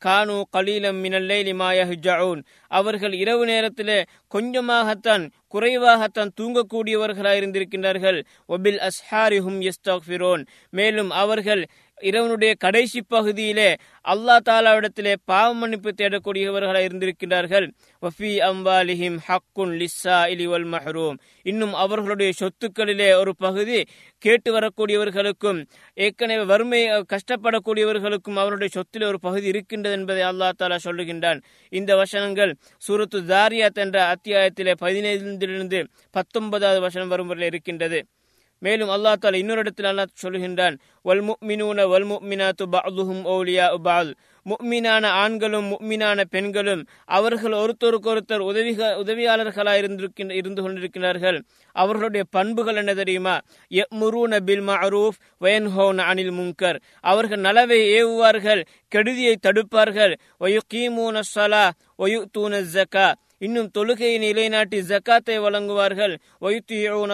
கானு 0.06 0.38
கலீலம் 0.56 1.00
மினல்லைலி 1.04 1.54
மாயஹுஜவுன் 1.54 2.42
அவர்கள் 2.72 3.14
இரவு 3.14 3.44
நேரத்திலே 3.46 3.98
கொஞ்சமாகத்தான் 4.32 5.24
குறைவாகத்தான் 5.48 6.34
தூங்கக்கூடியவர்களாக 6.40 7.40
இருந்திருக்கின்றார்கள் 7.40 8.20
ஒபில் 8.50 8.80
அஸ்ஹாரிஹும் 8.82 9.60
எஸ்தாஃபிரோன் 9.64 10.44
மேலும் 10.74 11.12
அவர்கள் 11.16 11.64
இரவனுடைய 12.10 12.52
கடைசி 12.64 13.02
பகுதியிலே 13.02 13.70
அல்லா 14.14 14.36
தாலாவிடத்திலே 14.50 15.14
பாவ 15.26 15.54
மன்னிப்பு 15.54 15.92
தேடக்கூடியவர்களாக 16.02 16.88
இருந்திருக்கிறார்கள் 16.88 17.68
வஃபி 18.04 18.32
அம்பாலிஹிம் 18.50 19.18
ஹக்குன் 19.28 19.74
லிஸ்ஸா 19.82 20.18
இலிவல் 20.34 20.68
மஹ்ரூம். 20.68 21.18
இன்னும் 21.44 21.74
அவர்களுடைய 21.74 22.32
சொத்துக்களிலே 22.42 23.10
ஒரு 23.20 23.34
பகுதி 23.36 23.80
கேட்டு 24.18 24.50
வரக்கூடியவர்களுக்கும் 24.58 25.60
ஏற்கனவே 25.94 26.44
வறுமை 26.44 26.82
கஷ்டப்படக்கூடியவர்களுக்கும் 27.14 28.40
அவருடைய 28.44 28.70
சொத்திலே 28.78 29.08
ஒரு 29.08 29.20
பகுதி 29.20 29.48
இருக்கின்றது 29.48 29.96
என்பதை 30.00 30.24
அல்லா 30.24 30.50
தாலா 30.62 30.80
சொல்லுகின்றான். 30.88 31.40
இந்த 31.70 31.92
வசனங்கள் 31.96 32.54
சூரத்து 32.88 33.22
தாரியாத் 33.34 33.82
என்ற 33.86 34.16
அத்தியாயத்திலே 34.16 34.76
பதினைந்திலிருந்து 34.82 35.82
பத்தொன்பதாவது 36.12 36.82
வசனம் 36.88 37.14
வரும் 37.16 37.28
வரையில் 37.28 37.52
இருக்கின்றது. 37.52 38.02
மேலும் 38.64 38.90
அல்லா 38.90 39.12
தாலா 39.16 39.38
இன்னொரு 39.38 39.60
இடத்தில் 39.60 39.90
அல்லா 39.90 40.04
சொல்கின்றான் 40.22 40.76
வல் 41.06 41.24
முக்மினூன 41.24 41.86
வல் 41.88 42.08
முக்மினாத்து 42.12 42.66
பஅதுஹும் 42.68 43.24
ஓலியா 43.28 43.66
உபால் 43.78 44.12
முக்மீனான 44.50 45.06
ஆண்களும் 45.24 45.68
முக்மீனான 45.72 46.24
பெண்களும் 46.30 46.84
அவர்கள் 47.18 47.56
ஒருத்தருக்கொருத்தர் 47.62 48.44
உதவி 48.50 48.74
உதவியாளர்களாக 49.04 49.82
இருந்திருக்கின்ற 49.82 50.32
இருந்து 50.32 50.62
கொண்டிருக்கிறார்கள். 50.62 51.38
அவர்களுடைய 51.76 52.26
பண்புகள் 52.30 52.76
என்ன 52.76 52.94
தெரியுமா? 52.94 53.36
முருன 54.02 54.40
பில் 54.40 54.66
மஅரூஃப் 54.68 55.20
வயன்ஹோன் 55.42 56.02
அனில் 56.10 56.34
முங்கர் 56.40 56.80
அவர்கள் 57.00 57.46
நலவை 57.48 57.82
ஏவுவார்கள் 58.00 58.64
கெடுதியை 58.96 59.36
தடுப்பார்கள். 59.48 60.16
ஒயுகீமூன 60.40 61.22
சலா 61.36 61.66
ஒயு 61.98 62.22
தூன 62.32 62.62
ஜக்கா 62.76 63.08
இன்னும் 63.38 63.70
தொழுகையை 63.78 64.18
நிலைநாட்டி 64.18 64.78
ஜக்காத்தை 64.90 65.36
வழங்குவார்கள். 65.46 66.14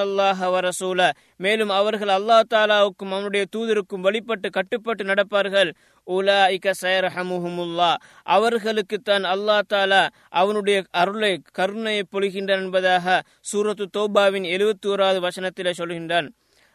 அல்லாஹ் 0.03 0.41
வரசூல 0.55 1.09
மேலும் 1.37 1.69
அவர்கள் 1.69 2.11
அல்லா 2.17 2.37
தாலாவுக்கும் 2.53 3.13
அவனுடைய 3.15 3.45
தூதருக்கும் 3.55 4.05
வழிபட்டு 4.07 4.49
கட்டுப்பட்டு 4.49 5.03
நடப்பார்கள். 5.03 5.69
உலா 6.09 6.37
இக்க 6.49 6.69
சயரஹமுல்லா 6.81 7.89
அவர்களுக்கு 8.35 8.97
தான் 8.99 9.23
அல்லா 9.23 9.57
தாலா 9.73 10.01
அவனுடைய 10.41 10.77
அருளை 11.01 11.31
கருணையை 11.51 12.03
பொழிகின்றான் 12.11 12.63
என்பதாக 12.65 13.17
சூரத்து 13.51 13.85
தோபாவின் 13.97 14.47
எழுபத்தி 14.55 14.87
ஓராவது 14.93 15.19
வசனத்திலே 15.27 15.73
சொல்கின்றான். 15.77 16.27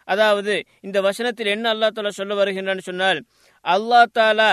அதாவது 0.08 0.54
இந்த 0.80 0.98
வசனத்தில் 1.00 1.46
என்ன 1.46 1.66
அல்லா 1.74 1.88
தாலா 1.90 2.12
சொல்ல 2.20 2.34
வருகின்றான் 2.34 2.88
சொன்னால் 2.90 3.20
அல்லா 3.64 4.00
தாலா 4.18 4.50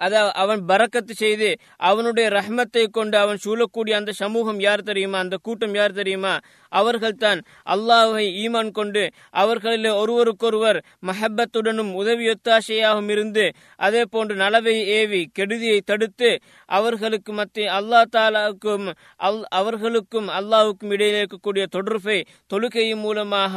அதாவது 0.00 0.32
அவன் 0.34 0.60
பறக்கத்து 0.66 1.14
செய்து 1.14 1.48
அவனுடைய 1.80 2.26
ரஹ்மத்தை 2.28 2.84
கொண்டு 2.90 3.16
அவன் 3.18 3.42
சூழக்கூடிய 3.44 3.94
அந்த 3.96 4.12
சமூகம் 4.14 4.60
யார் 4.60 4.82
தெரியுமா? 4.82 5.18
அந்த 5.18 5.36
கூட்டம் 5.38 5.74
யார் 5.74 5.92
தெரியுமா? 5.92 6.34
அவர்கள் 6.72 7.16
தான் 7.16 7.40
அல்லாஹை 7.66 8.24
ஈமான் 8.42 8.70
கொண்டு 8.70 9.02
அவர்களில் 9.34 9.88
ஒருவருக்கொருவர் 9.92 10.78
மஹப்பத்துடனும் 11.06 11.92
உதவியொத்தாசையாகவும் 11.94 13.10
இருந்து 13.10 13.44
அதே 13.78 14.02
போன்று 14.04 14.34
நலவை 14.36 14.76
ஏவி 14.96 15.20
கெடுதியை 15.38 15.78
தடுத்து 15.84 16.30
அவர்களுக்கு 16.68 17.32
மத்திய 17.32 17.72
அல்லா 17.72 18.00
தாலாவுக்கும் 18.16 18.86
அல் 19.20 19.40
அவர்களுக்கும் 19.52 20.28
அல்லாவுக்கும் 20.34 20.92
இடையில் 20.92 21.18
இருக்கக்கூடிய 21.18 21.66
தொடர்பை 21.68 22.18
தொழுகையின் 22.50 23.02
மூலமாக 23.02 23.54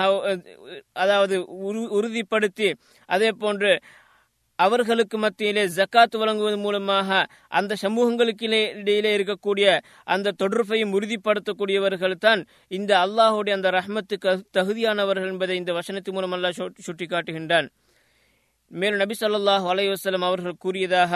அதாவது 0.95 1.37
உறுதிப்படுத்தி 1.95 2.69
அதே 3.09 3.31
போன்று 3.39 3.71
அவர்களுக்கு 4.65 5.17
மத்தியிலே 5.17 5.63
ஜக்காத் 5.77 6.15
வழங்குவதன் 6.21 6.63
மூலமாக 6.65 7.25
அந்த 7.59 7.73
சமூகங்களுக்கு 7.83 8.45
இடையிலே 8.81 9.11
இருக்கக்கூடிய 9.17 9.67
அந்த 10.15 10.35
தொடர்பையும் 10.43 10.93
உறுதிப்படுத்தக்கூடியவர்கள் 10.97 12.21
தான் 12.27 12.43
இந்த 12.77 12.91
அல்லாஹுடைய 13.05 13.57
அந்த 13.57 13.71
ரஹ்மத்துக்கு 13.79 14.31
தகுதியானவர்கள் 14.59 15.33
என்பதை 15.33 15.57
இந்த 15.63 15.73
வசனத்தின் 15.79 16.17
மூலம் 16.17 16.35
அல்லாஹ் 16.37 16.63
சுட்டிக்காட்டுகின்றான். 16.87 17.69
மேலும் 18.71 19.01
நபி 19.01 19.15
சொல்லாஹ் 19.19 19.65
அலையுசலம் 19.71 20.25
அவர்கள் 20.29 20.55
கூறியதாக 20.63 21.11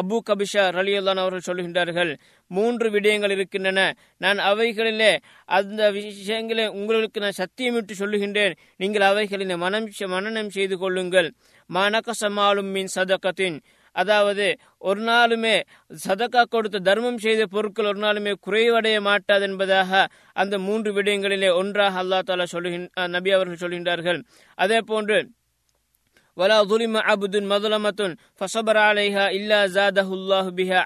அபு 0.00 0.18
கபிஷா 0.28 0.62
ரலியுல்லான் 0.76 1.20
அவர்கள் 1.22 1.46
சொல்கின்றார்கள் 1.48 2.12
மூன்று 2.50 2.86
விடயங்கள் 2.94 3.34
இருக்கின்றன. 3.36 3.80
நான் 4.24 4.38
அவைகளிலே 4.50 5.10
அந்த 5.58 5.90
விஷயங்களை 5.96 6.64
உங்களுக்கு 6.78 7.20
நான் 7.24 7.38
சத்தியமிட்டு 7.42 7.94
சொல்லுகின்றேன். 7.98 8.54
நீங்கள் 8.76 9.06
அவைகளில் 9.10 9.56
மனம் 9.64 9.90
மனநம் 10.14 10.54
செய்து 10.56 10.78
கொள்ளுங்கள். 10.78 11.28
மனக்கசமாலும் 11.69 12.71
மீன் 12.71 12.91
சதக்கத்தின் 12.95 13.57
அதாவது 13.95 14.45
ஒரு 14.81 15.01
நாளுமே 15.01 15.55
சதக்கா 15.99 16.43
கொடுத்து 16.45 16.79
தர்மம் 16.81 17.17
செய்த 17.17 17.43
பொருட்கள் 17.45 17.85
ஒரு 17.85 17.99
நாளுமே 17.99 18.33
குறைவடைய 18.45 18.97
மாட்டாது 19.01 19.45
என்பதாக 19.47 20.01
அந்த 20.35 20.57
மூன்று 20.59 20.91
விடயங்களிலே 20.93 21.49
ஒன்றாக 21.55 22.01
அல்லா 22.03 22.19
தாலா 22.21 22.47
சொல்லுகின்ற 22.53 23.07
நபி 23.07 23.31
அவர்கள் 23.31 23.63
சொல்கின்றார்கள் 23.63 24.21
அதே 24.57 24.79
போன்று 24.83 25.19
ولا 26.37 26.59
ظلم 26.63 26.93
عبد 26.99 27.35
مظلمة 27.45 28.01
فصبر 28.35 28.77
عليها 28.79 29.23
إلا 29.31 29.59
زاده 29.69 30.09
الله 30.13 30.45
بها 30.49 30.79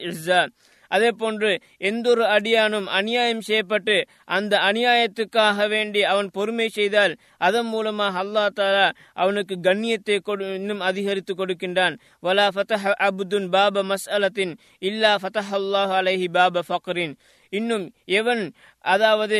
عزا 0.00 0.42
அதே 0.89 1.09
போன்று 1.11 1.51
எந்த 1.79 2.05
ஒரு 2.09 2.23
அடியானும் 2.27 2.87
அநியாயம் 2.99 3.41
செய்யப்பட்டு 3.41 3.95
அந்த 4.37 4.53
அநியாயத்துக்காக 4.69 5.67
வேண்டி 5.67 6.01
அவன் 6.03 6.29
பொறுமை 6.31 6.67
செய்தால் 6.69 7.13
அதன் 7.37 7.69
மூலமாக 7.69 8.23
அல்லா 8.23 8.45
தாலா 8.59 8.87
அவனுக்கு 9.13 9.57
கண்ணியத்தை 9.61 10.17
இன்னும் 10.57 10.81
அதிகரித்து 10.81 11.33
கொடுக்கின்றான். 11.35 11.95
வலா 12.23 12.47
ஃபதஹ 12.55 12.93
அபுதுன் 13.07 13.49
பாப 13.49 13.83
மஸ்அலத்தின் 13.83 14.53
இல்லா 14.81 15.13
ஃபதஹ் 15.23 15.53
அல்லாஹ் 15.59 15.93
அலைஹி 15.99 16.27
பாப 16.29 16.63
ஃபக்ரின். 16.69 17.15
இன்னும் 17.53 17.85
எவன் 18.19 18.43
அதாவது 18.85 19.37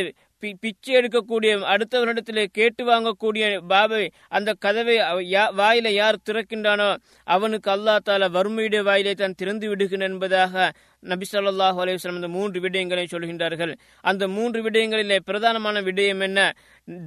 பிச்சை 0.61 0.91
எடுக்கக்கூடிய 0.97 1.51
அடுத்தவரிடத்திலே 1.73 2.43
கேட்டு 2.57 2.83
வாங்கக்கூடிய 2.89 3.45
பாபை 3.67 4.01
அந்த 4.29 4.49
கதவை 4.59 4.95
வாயில 5.59 5.91
யார் 5.93 6.23
திறக்கின்றானோ 6.27 6.89
அவனுக்கு 7.27 7.69
அல்லா 7.71 7.95
தாலா 8.07 8.27
வறுமையுடைய 8.35 8.81
வாயிலை 8.83 9.13
தான் 9.13 9.37
திறந்து 9.41 9.67
விடுகிறேன் 9.69 10.07
என்பதாக 10.09 10.67
நபி 11.11 11.25
சொல்லாஹு 11.31 11.79
அலையம் 11.83 12.15
இந்த 12.15 12.27
மூன்று 12.35 12.57
விடயங்களை 12.59 13.05
சொல்கின்றார்கள். 13.13 13.73
அந்த 14.01 14.23
மூன்று 14.27 14.59
விடயங்களிலே 14.65 15.17
பிரதானமான 15.29 15.81
விடயம் 15.89 16.23
என்ன? 16.27 16.39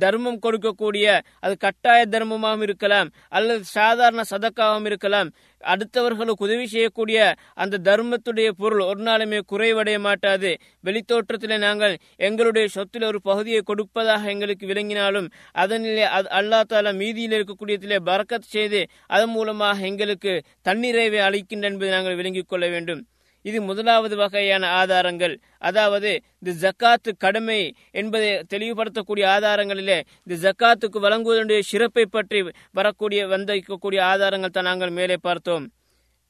தர்மம் 0.03 0.39
கொடுக்கக்கூடிய 0.47 1.07
அது 1.41 1.57
கட்டாய 1.57 2.01
தர்மமாகவும் 2.15 2.63
இருக்கலாம் 2.63 3.09
அல்லது 3.29 3.65
சாதாரண 3.65 4.23
சதக்காகவும் 4.31 4.89
இருக்கலாம். 4.91 5.31
அடுத்தவர்களுக்கு 5.65 6.47
உதவி 6.47 6.67
செய்யக்கூடிய 6.67 7.19
அந்த 7.55 7.81
தர்மத்துடைய 7.89 8.49
பொருள் 8.63 8.83
ஒரு 8.91 9.03
நாளுமே 9.03 9.41
குறைவடைய 9.53 9.99
மாட்டாது. 9.99 10.51
வெளித்தோற்றத்தில் 10.81 11.57
நாங்கள் 11.59 11.95
எங்களுடைய 12.29 12.67
சொத்தில் 12.77 13.05
ஒரு 13.05 13.21
பகுதியை 13.23 13.61
கொடுப்பதாக 13.65 14.31
எங்களுக்கு 14.35 14.67
விளங்கினாலும் 14.67 15.29
அதனிலே 15.65 16.07
அல்லா 16.41 16.61
தாலா 16.73 16.93
மீதியில் 17.03 17.37
இருக்கக்கூடியதிலே 17.39 18.01
பறக்கத் 18.11 18.51
செய்து 18.55 18.83
அதன் 19.07 19.31
மூலமாக 19.31 19.87
எங்களுக்கு 19.87 20.35
தண்ணீரைவை 20.69 21.23
அளிக்கின்ற 21.29 21.69
என்பதை 21.69 21.95
நாங்கள் 21.95 22.19
விளங்கிக் 22.23 22.49
கொள்ள 22.49 22.67
வேண்டும். 22.69 23.03
இது 23.45 23.59
முதலாவது 23.63 24.15
வகையான 24.17 24.65
ஆதாரங்கள். 24.81 25.35
அதாவது 25.69 26.11
இந்த 26.41 26.51
ஜக்காத்து 26.65 27.11
கடமை 27.25 27.61
என்பதை 28.01 28.31
தெளிவுபடுத்தக்கூடிய 28.53 29.25
ஆதாரங்களிலே 29.37 29.99
இந்த 30.27 30.37
ஜக்காத்துக்கு 30.45 31.01
வழங்குவதனுடைய 31.07 31.63
சிறப்பை 31.71 32.05
பற்றி 32.17 32.41
வரக்கூடிய 32.79 33.21
வந்திருக்கக்கூடிய 33.35 34.01
ஆதாரங்கள் 34.13 34.57
தான் 34.57 34.69
நாங்கள் 34.71 34.97
மேலே 34.99 35.19
பார்த்தோம். 35.29 35.67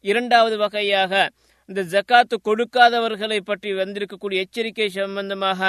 இரண்டாவது 0.05 0.57
வகையாக 0.65 1.13
இந்த 1.69 1.83
ஜக்காத்து 1.93 2.37
கொடுக்காதவர்களை 2.47 3.39
பற்றி 3.49 3.71
வந்திருக்கக்கூடிய 3.81 4.45
எச்சரிக்கை 4.45 4.87
சம்பந்தமாக 4.95 5.61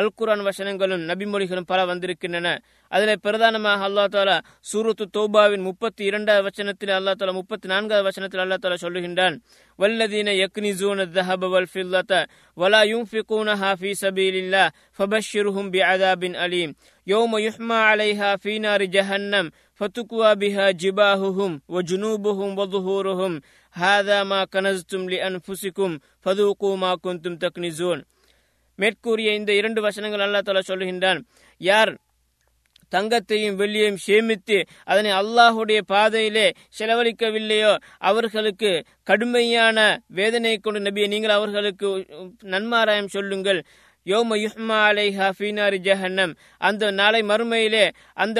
அல் 0.00 0.10
குரான் 0.18 0.44
வசனங்களும் 0.48 1.02
நபிமொழிகளும் 1.10 1.66
பல 1.70 1.80
வந்திருக்கின்றன. 1.90 2.48
அதில் 2.92 3.22
பிரதானமாக 3.24 3.86
அல்லா 3.88 4.04
தாலா 4.14 4.36
சூரத்து 4.70 5.04
தோபாவின் 5.16 5.64
முப்பத்தி 5.68 6.02
இரண்டாவது 6.10 6.46
வசனத்தில் 6.48 6.92
அல்லா 6.98 7.12
தாலா 7.20 7.34
முப்பத்தி 7.40 7.66
நான்காவது 7.72 8.06
வசனத்தில் 8.08 8.42
அல்லா 8.44 8.58
தாலா 8.62 8.78
சொல்லுகின்றான் 8.84 9.36
வல்லதீன 9.78 10.34
யக்னிசூன 10.42 11.08
தஹப 11.16 11.50
வல் 11.54 11.70
ஃபில்லத 11.72 12.12
வலா 12.56 12.82
யுன்ஃபிகூனஹா 12.92 13.72
ஃபீ 13.80 13.92
சபீலில்லா 14.04 14.64
பி 14.98 15.74
பிஅதாபின் 15.74 16.38
அலீம். 16.44 16.72
யோம 17.06 17.38
யுஹ்மா 17.46 17.78
அலைஹா 17.92 18.30
ஃபீ 18.42 18.54
நாரி 18.64 18.86
ஜஹன்னம் 18.96 19.50
ஃபதுக்வா 19.80 20.30
பிஹா 20.40 20.64
ஜிபாஹுஹும் 20.82 21.54
வ 21.74 21.82
ஜுனூபுஹும் 21.90 22.54
வ 22.58 22.64
ظுஹூருஹும் 22.72 23.36
ஹாதா 23.76 24.18
மா 24.30 24.38
கனஸ்தும் 24.54 25.06
லி 25.10 25.18
அன்புசிக்கும் 25.26 25.94
ஃபதூக்கு 26.22 26.68
மா 26.82 26.90
குந்தும் 27.04 27.40
தக்னிசூன் 27.44 28.02
மேற்கூறிய 28.78 29.30
இந்த 29.34 29.50
இரண்டு 29.52 29.80
வசனங்கள் 29.86 30.24
அல்லா 30.26 30.40
தாலா 30.46 30.62
சொல்கின்றான் 30.68 31.20
யார் 31.60 31.92
தங்கத்தையும் 32.92 33.58
வெள்ளியையும் 33.60 34.00
சேமித்து 34.04 34.58
அதனை 34.84 35.10
அல்லாஹுடைய 35.20 35.80
பாதையிலே 35.92 36.46
செலவழிக்கவில்லையோ 36.78 37.72
அவர்களுக்கு 38.10 38.70
கடுமையான 39.02 39.78
வேதனை 40.18 40.54
கொண்டு 40.58 40.80
நபியை 40.80 41.08
நீங்கள் 41.08 41.36
அவர்களுக்கு 41.36 41.88
நன்மாராயம் 42.54 43.12
சொல்லுங்கள். 43.16 43.60
யோம 44.06 44.36
யுஹ்மா 44.44 44.78
அலை 44.90 45.06
ஹஃபீனாரி 45.18 45.78
ஜஹன்னம். 45.88 46.32
அந்த 46.58 46.90
நாளை 46.90 47.20
மறுமையிலே 47.22 47.84
அந்த 48.14 48.38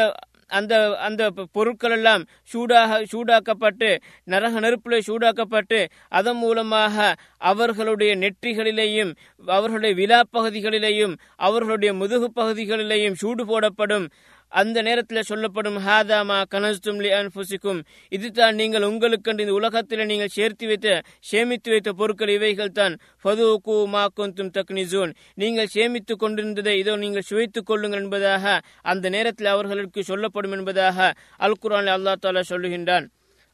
அந்த 0.50 0.96
அந்த 0.98 1.22
பொருட்கள் 1.52 1.90
எல்லாம் 1.90 2.22
சூடாக 2.42 3.00
சூடாக்கப்பட்டு 3.12 3.88
நரக 4.24 4.60
நெருப்பிலே 4.60 4.98
சூடாக்கப்பட்டு 5.06 5.80
அதன் 6.08 6.36
மூலமாக 6.36 7.14
அவர்களுடைய 7.38 8.16
நெற்றிகளிலேயும் 8.16 9.12
அவர்களுடைய 9.46 9.94
விழா 9.94 10.20
பகுதிகளிலேயும் 10.32 11.14
அவர்களுடைய 11.36 11.92
முதுகு 11.94 12.30
பகுதிகளிலேயும் 12.36 13.14
சூடு 13.14 13.44
போடப்படும். 13.46 14.08
அந்த 14.52 14.82
நேரத்தில் 14.82 15.28
சொல்லப்படும் 15.30 15.78
ஹாதாமா 15.86 16.38
கனஸ்தும் 16.54 17.00
லி 17.04 17.10
அன்புசிக்கும் 17.18 17.80
இதுதான் 18.16 18.54
நீங்கள் 18.60 18.86
உங்களுக்கென்று 18.90 19.44
இந்த 19.46 19.54
உலகத்தில் 19.60 20.08
நீங்கள் 20.10 20.34
சேர்த்து 20.36 20.66
வைத்த 20.70 21.02
சேமித்து 21.30 21.70
வைத்த 21.70 21.92
பொருட்கள் 22.00 22.34
இவைகள் 22.36 22.76
தான். 22.80 22.96
ஃபதுகு 23.22 23.76
மா 23.94 24.04
குந்தும் 24.18 24.52
தக்னிசூன். 24.56 25.12
நீங்கள் 25.42 25.72
சேமித்து 25.76 26.16
கொண்டிருந்ததை 26.16 26.74
இதோ 26.82 26.96
நீங்கள் 27.04 27.28
சுவைத்துக் 27.30 27.68
கொள்ளுங்கள் 27.70 28.02
என்பதாக 28.04 28.58
அந்த 28.92 29.08
நேரத்தில் 29.16 29.52
அவர்களுக்கு 29.54 30.02
சொல்லப்படும் 30.10 30.56
என்பதாக 30.58 31.12
அல் 31.46 31.60
குரான் 31.62 31.94
அல்லா 31.96 32.14
தாலா 32.24 32.42
சொல்லுகின்றான். 32.52 33.06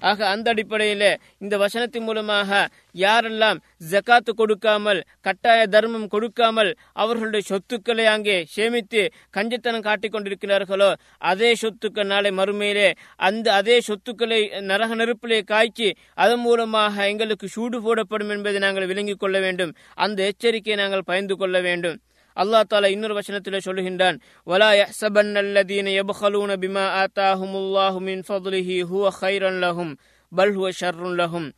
ஆக 0.02 0.26
அந்த 0.26 0.46
அடிப்படையில் 0.54 1.09
இந்த 1.42 1.54
வசனத்தின் 1.59 2.07
மூலமாக 2.09 2.50
யாரெல்லாம் 2.94 3.59
ஜக்காத்து 3.90 4.33
கொடுக்காமல் 4.33 5.00
கட்டாய 5.26 5.61
தர்மம் 5.66 6.09
கொடுக்காமல் 6.09 6.70
அவர்களுடைய 7.02 7.44
சொத்துக்களை 7.50 8.07
அங்கே 8.07 8.37
சேமித்து 8.54 9.02
கஞ்சத்தனம் 9.37 9.87
காட்டிக் 9.88 10.14
கொண்டிருக்கிறார்களோ 10.14 10.90
அதே 11.30 11.50
சொத்துக்கள் 11.62 12.11
நாளை 12.12 12.33
மறுமையிலே 12.40 12.88
அந்த 13.28 13.46
அதே 13.52 13.78
சொத்துக்களை 13.80 14.40
நரக 14.70 14.90
நெருப்பிலே 14.94 15.40
காய்ச்சி 15.52 15.88
அதன் 16.14 16.42
மூலமாக 16.46 17.09
எங்களுக்கு 17.12 17.48
சூடு 17.48 17.78
போடப்படும் 17.87 18.33
என்பதை 18.37 18.59
நாங்கள் 18.59 18.90
விளங்கிக் 18.92 19.22
கொள்ள 19.22 19.37
வேண்டும். 19.40 19.72
அந்த 19.96 20.18
எச்சரிக்கையை 20.30 20.76
நாங்கள் 20.83 21.09
பயந்து 21.11 21.37
கொள்ள 21.37 21.57
வேண்டும். 21.61 21.98
அல்லாஹ் 22.37 22.68
தாலா 22.70 22.88
இன்னொரு 22.88 23.14
வசனத்தில் 23.14 23.64
சொல்லுகின்றான் 23.66 24.16
வலா 24.47 24.70
யஹ்சபன் 24.83 25.35
அல்லதீன 25.42 25.92
யப்ஹலூன 26.01 26.57
பிமா 26.57 26.87
ஆத்தாஹுமுல்லாஹு 27.03 28.01
மின் 28.01 28.25
ஃபضலிஹி 28.29 28.79
ஹுவ 28.90 29.12
கைரன் 29.20 29.61
லஹும் 29.64 29.92
பல் 30.33 30.55
ஹுவ 30.57 30.68
ஷர்ருன் 30.81 31.16
லஹும். 31.20 31.49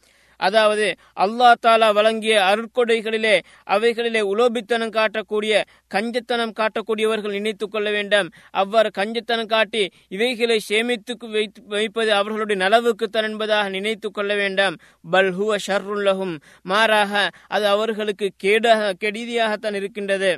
அதாவது 0.41 0.87
அல்லா 1.17 1.51
தாலா 1.67 1.87
வழங்கிய 1.93 2.35
அருட்கொடைகளிலே 2.49 3.37
அவைகளிலே 3.67 4.21
உலோபித்தனம் 4.21 4.93
காட்டக்கூடிய 4.97 5.53
கஞ்சத்தனம் 5.95 6.53
காட்டக்கூடியவர்கள் 6.59 7.37
நினைத்துக் 7.39 7.73
கொள்ள 7.73 7.91
வேண்டாம். 7.91 8.29
அவ்வாறு 8.51 8.91
கஞ்சத்தனம் 8.99 9.47
காட்டி 9.47 9.83
இவைகளை 10.09 10.59
சேமித்து 10.59 11.15
வைப்பது 11.69 12.13
அவர்களுடைய 12.13 12.59
நலவுக்குத்தான் 12.65 13.29
என்பதாக 13.31 13.69
நினைத்துக் 13.69 14.15
கொள்ள 14.15 14.35
வேண்டாம். 14.35 14.77
பல் 15.05 15.33
ஹுவ 15.33 15.57
ஷர்ருல்லஹும் 15.67 16.37
மாறாக 16.63 17.31
அது 17.49 17.67
அவர்களுக்கு 17.67 18.29
கேடாக 18.45 18.93
கெடிதியாகத்தான் 19.05 19.75
இருக்கின்றது. 19.75 20.33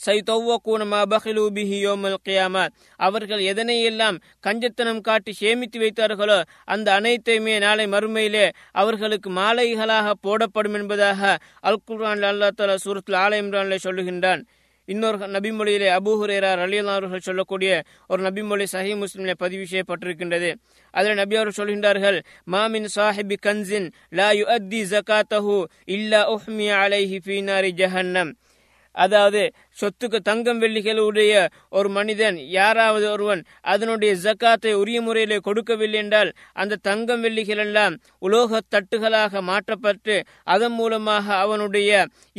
சைதௌவக்கூன 0.00 0.86
மா 0.92 1.00
பஹிலு 1.12 1.44
யோமல் 1.84 2.16
கியாமா 2.26 2.64
அவர்கள் 3.00 3.42
எதனையெல்லாம் 3.52 4.16
கஞ்சத்தனம் 4.46 5.00
காட்டி 5.00 5.32
சேமித்து 5.32 5.78
வைத்தார்களோ 5.84 6.38
அந்த 6.74 6.88
அனைத்தையுமே 6.98 7.54
நாளை 7.58 7.86
மறுமையிலே 7.86 8.46
அவர்களுக்கு 8.72 9.30
மாலைகளாக 9.30 10.12
போடப்படும் 10.26 10.76
என்பதாக 10.80 11.38
அல் 11.60 11.80
குர்ஆன் 11.84 12.28
அல்லா 12.32 12.50
தலா 12.58 12.76
சூரத்தில் 12.84 13.18
ஆலயம் 13.24 13.46
இம்ரான்ல 13.46 13.78
சொல்லுகின்றான். 13.86 14.42
இன்னொரு 14.88 15.18
நபிமொழியிலே 15.34 15.86
அபூஹுரேரா 15.98 16.48
அலியல்லா 16.64 16.94
அவர்கள் 16.98 17.26
சொல்லக்கூடிய 17.26 17.70
ஒரு 18.08 18.20
நபிமொழி 18.26 18.64
சஹி 18.72 18.92
முஸ்லிமிலே 19.02 19.34
பதிவு 19.44 19.64
செய்யப்பட்டிருக்கின்றது. 19.70 20.50
அதில் 20.94 21.20
நபி 21.20 21.36
அவர்கள் 21.38 21.58
சொல்கின்றார்கள் 21.60 22.18
மாமின் 22.52 22.88
சாஹிபி 22.96 23.36
கன்சின் 23.46 23.86
லா 24.18 24.28
யு 24.38 24.44
அத்தி 24.56 24.80
ஜகாத்தஹு 24.92 25.56
இல்லா 25.96 26.20
உஹ்மி 26.34 26.66
அலைஹி 26.82 27.18
ஃபீனாரி 27.26 27.70
ஜஹன்னம். 27.80 28.32
அதாவது 28.94 29.42
சொத்துக்கு 29.80 30.18
தங்கம் 30.30 30.60
வெள்ளிகளுடைய 30.62 31.32
ஒரு 31.78 31.88
மனிதன் 31.88 32.36
யாராவது 32.58 33.06
ஒருவன் 33.10 33.42
அதனுடைய 33.72 34.12
ஜக்காத்தை 34.24 34.72
உரிய 34.82 34.98
முறையிலே 35.02 35.38
கொடுக்கவில்லை 35.48 35.98
என்றால் 36.02 36.30
அந்த 36.52 36.80
தங்கம் 36.88 37.20
வெள்ளிகள் 37.20 37.62
எல்லாம் 37.66 37.96
உலோக 38.18 38.60
தட்டுகளாக 38.74 39.42
மாற்றப்பட்டு 39.42 40.16
அதன் 40.54 40.72
மூலமாக 40.72 41.26
அவனுடைய 41.44 41.90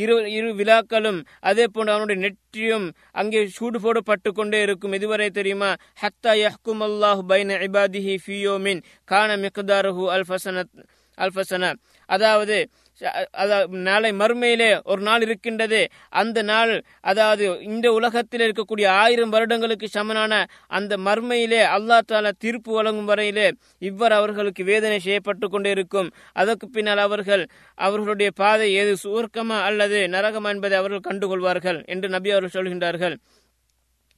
இரு 0.04 0.16
இரு 0.38 0.50
விழாக்களும் 0.56 1.20
அதே 1.40 1.66
போன்று 1.68 1.94
அவனுடைய 1.94 2.20
நெற்றியும் 2.26 2.88
அங்கே 3.12 3.40
சூடு 3.58 3.80
போடப்பட்டு 3.80 4.30
கொண்டே 4.32 4.62
இருக்கும். 4.62 4.94
இதுவரை 4.94 5.30
தெரியுமா? 5.30 5.72
ஹத்தா 6.02 6.34
யஹ்கும் 6.44 6.84
அல்லாஹ் 6.88 7.22
பைன 7.32 7.58
இபாதிஹி 7.68 8.16
ஃபியோமின். 8.26 8.82
கான 9.06 9.38
மிக்தாரஹு 9.38 10.06
அல்ஃபசனத். 10.16 10.74
அல்ஃபசன. 11.24 11.74
அதாவது 12.10 12.58
நாளை 13.88 14.10
மறுமையிலே 14.20 14.68
ஒரு 14.92 15.02
நாள் 15.08 15.24
இருக்கின்றது. 15.26 15.80
அந்த 16.22 16.40
நாள் 16.50 16.72
அதாவது 17.12 17.46
இந்த 17.70 17.88
உலகத்தில் 17.98 18.44
இருக்கக்கூடிய 18.46 18.88
ஆயிரம் 19.02 19.34
வருடங்களுக்கு 19.36 19.88
சமனான 19.96 20.34
அந்த 20.78 20.94
மர்மையிலே 21.08 21.62
அல்லா 21.76 21.98
தாலா 22.12 22.32
தீர்ப்பு 22.46 22.72
வழங்கும் 22.78 23.10
வரையிலே 23.12 23.48
இவ்வாறு 23.90 24.16
அவர்களுக்கு 24.20 24.64
வேதனை 24.72 25.00
செய்யப்பட்டு 25.08 25.50
கொண்டே 25.56 25.74
இருக்கும் 25.78 26.10
அதற்கு 26.42 26.68
பின்னால் 26.70 27.04
அவர்கள் 27.08 27.44
அவர்களுடைய 27.78 28.32
பாதை 28.42 28.70
எது 28.84 28.94
சுவர்க்கமா 29.06 29.58
அல்லது 29.70 30.00
நரகமா 30.16 30.52
என்பதை 30.56 30.78
அவர்கள் 30.82 31.08
கண்டுகொள்வார்கள் 31.10 31.82
என்று 31.96 32.10
நபி 32.16 32.32
அவர்கள் 32.36 32.56
சொல்கின்றார்கள். 32.58 33.18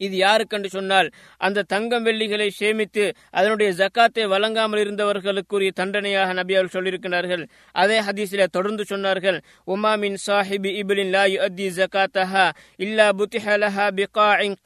இது 0.06 0.16
யாருக்கென்று 0.26 0.70
சொன்னால் 0.76 1.08
அந்த 1.48 1.66
தங்கம் 1.74 2.06
வெள்ளிகளை 2.08 2.48
சேமித்து 2.60 3.06
அதனுடைய 3.38 3.70
ஜக்காத்தை 3.82 4.26
வழங்காமல் 4.34 4.82
இருந்தவர்களுக்குரிய 4.84 5.72
தண்டனையாக 5.80 6.36
நபி 6.40 6.56
அவர்கள் 6.58 6.76
சொல்லியிருக்கிறார்கள். 6.78 7.44
அதே 7.82 7.98
ஹதீஸில் 8.08 8.54
தொடர்ந்து 8.58 8.86
சொன்னார்கள் 8.92 9.40
உமாமின் 9.76 10.20
சாஹிபி 10.28 10.72
இபிலின் 10.82 11.14
லா 11.16 11.24
யுஅத்தி 11.36 11.68
ஜகாத்தஹா 11.80 12.46
இல்லா 12.86 13.08
புத்திஹலஹா 13.20 13.88
பிகாஇன் 14.00 14.58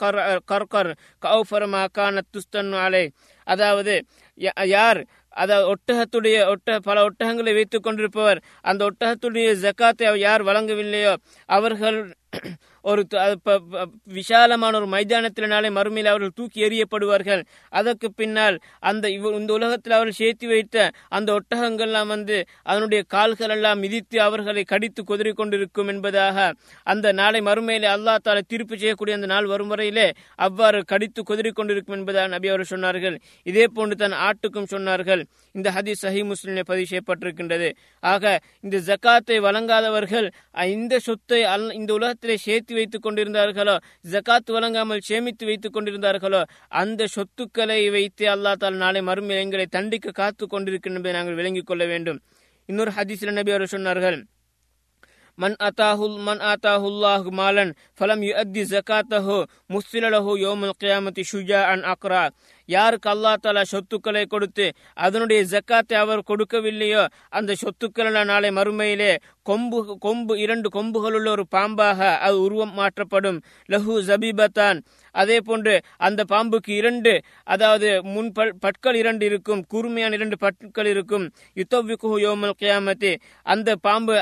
கர்கர் 0.52 0.92
கௌஃபர் 1.22 1.68
மா 1.74 1.82
கான 1.98 2.24
துஸ்தன் 2.34 2.72
அலை. 2.86 3.04
அதாவது 3.46 3.94
யார் 4.74 5.00
அதாவது 5.42 5.66
ஒட்டகத்துடைய 5.72 6.36
ஒட்ட 6.52 6.74
பல 6.86 7.02
ஒட்டகங்களை 7.08 7.52
வைத்துக் 7.58 7.84
கொண்டிருப்பவர் 7.84 8.38
அந்த 8.70 8.80
ஒட்டகத்துடைய 8.88 9.48
ஜக்காத்தை 9.62 10.10
யார் 10.24 10.42
வழங்கவில்லையோ 10.48 11.12
அவர்கள் 11.48 11.98
ஒரு 12.90 13.02
விசாலமான 14.18 14.72
ஒரு 14.80 14.88
மைதானத்தினாலே 14.94 15.68
மறுமையில் 15.78 16.10
அவர்கள் 16.12 16.36
தூக்கி 16.38 16.64
எறியப்படுவார்கள். 16.66 17.42
அதற்கு 17.80 18.08
பின்னால் 18.20 18.56
அந்த 18.90 19.04
இந்த 19.16 19.50
உலகத்தில் 19.58 19.96
அவர்கள் 19.96 20.18
சேர்த்து 20.20 20.46
வைத்த 20.52 20.76
அந்த 21.16 21.28
ஒட்டகங்கள்லாம் 21.38 22.10
வந்து 22.14 22.36
அதனுடைய 22.70 23.02
கால்கள் 23.14 23.54
எல்லாம் 23.56 23.82
மிதித்து 23.84 24.18
அவர்களை 24.26 24.64
கடித்து 24.72 25.00
குதிரை 25.10 25.32
கொண்டிருக்கும் 25.40 25.90
என்பதாக 25.92 26.48
அந்த 26.92 27.12
நாளை 27.20 27.40
மறுமையிலே 27.48 27.88
அல்லா 27.96 28.14
தால 28.26 28.42
தீர்ப்பு 28.52 28.74
செய்யக்கூடிய 28.82 29.18
அந்த 29.18 29.28
நாள் 29.34 29.50
வரும் 29.52 29.72
வரையிலே 29.74 30.06
அவ்வாறு 30.46 30.80
கடித்து 30.92 31.20
குதிரை 31.30 31.52
கொண்டிருக்கும் 31.52 31.96
என்பதாக 31.98 32.30
நபி 32.34 32.50
அவர்கள் 32.52 32.72
சொன்னார்கள். 32.74 33.16
இதே 33.50 33.64
போன்று 33.76 33.96
தன் 34.02 34.18
ஆட்டுக்கும் 34.26 34.70
சொன்னார்கள். 34.74 35.22
இந்த 35.58 35.68
ஹதீஸ் 35.76 36.02
சஹி 36.04 36.22
முஸ்லிமே 36.30 36.62
பதிவு 36.70 36.88
செய்யப்பட்டிருக்கின்றது. 36.90 37.68
ஆக 38.12 38.24
இந்த 38.66 38.76
ஜக்காத்தை 38.88 39.38
வழங்காதவர்கள் 39.46 40.28
இந்த 40.76 40.94
சொத்தை 41.06 41.40
இந்த 41.80 41.90
உலகத்திலே 41.98 42.36
சேர்த்து 42.46 42.71
சேமித்து 42.72 42.80
வைத்துக் 42.80 43.04
கொண்டிருந்தார்களோ? 43.06 43.76
ஜக்காத் 44.12 44.50
வழங்காமல் 44.56 45.06
சேமித்து 45.08 45.44
வைத்துக் 45.46 45.74
கொண்டிருந்தார்களோ? 45.76 46.42
அந்த 46.80 47.06
சொத்துக்களை 47.06 47.80
வைத்து 47.90 48.24
அல்லா 48.34 48.52
தால் 48.52 48.82
நாளை 48.82 49.00
மறுமை 49.02 49.36
எங்களை 49.36 49.66
தண்டிக்க 49.66 50.10
காத்து 50.10 50.46
கொண்டிருக்கின்ற 50.46 51.12
நாங்கள் 51.12 51.38
விளங்கிக் 51.40 51.66
கொள்ள 51.66 51.84
வேண்டும். 51.86 52.20
இன்னொரு 52.68 52.92
ஹதீஸ்ல 52.98 53.32
நபி 53.32 53.52
அவர் 53.52 53.74
சொன்னார்கள் 53.76 54.20
மன் 55.38 55.54
அத்தாஹுல் 55.66 56.16
மன் 56.26 56.40
அத்தாஹுல்லாஹ் 56.52 57.28
மாலன் 57.38 57.70
ஃபலம் 57.98 58.22
யு 58.26 58.32
அத்தி 58.40 58.62
ஜக்காத்தஹோ 58.72 59.36
முஸ்ஸிலலஹு 59.74 60.32
யோமுல் 60.38 60.74
கியாமத்தி 60.82 61.22
ஷுஜா 61.30 61.60
அன் 61.72 61.84
அக்ரா. 61.92 62.24
யாருக்கு 62.68 63.08
அல்லா 63.10 63.32
தாலா 63.44 63.62
சொத்துக்களை 63.72 64.24
கொடுத்து 64.26 64.66
அதனுடைய 65.04 65.40
ஜக்காத்தை 65.52 65.96
அவர் 66.04 66.22
கொடுக்கவில்லையோ 66.30 67.02
அந்த 67.28 67.56
சொத்துக்களை 67.62 68.24
நாளை 68.24 68.50
மறுமையிலே 68.50 69.12
கொம்பு 69.42 69.78
கொம்பு 70.00 70.34
இரண்டு 70.38 70.68
கொம்புகளுள்ள 70.74 71.28
ஒரு 71.28 71.44
பாம்பாக 71.54 72.00
அது 72.26 72.36
உருவம் 72.40 72.74
மாற்றப்படும். 72.74 73.38
லஹு 73.68 73.94
ஜபீபத்தான். 74.08 74.78
அதே 75.14 75.38
போன்று 75.40 75.74
அந்த 75.96 76.20
பாம்புக்கு 76.32 76.72
இரண்டு 76.80 77.12
அதாவது 77.44 77.88
முன் 78.04 78.30
பற்கள் 78.58 78.94
இரண்டு 78.94 79.24
இருக்கும் 79.26 79.64
கூர்மையான 79.68 80.14
இரண்டு 80.14 80.38
பற்கள் 80.38 80.86
இருக்கும். 80.86 81.26
யுத்தவிக்கு 81.54 82.12
யோமல் 82.26 82.58
கியாமத்தி. 82.62 83.12
அந்த 83.42 83.76
பாம்பு 83.76 84.14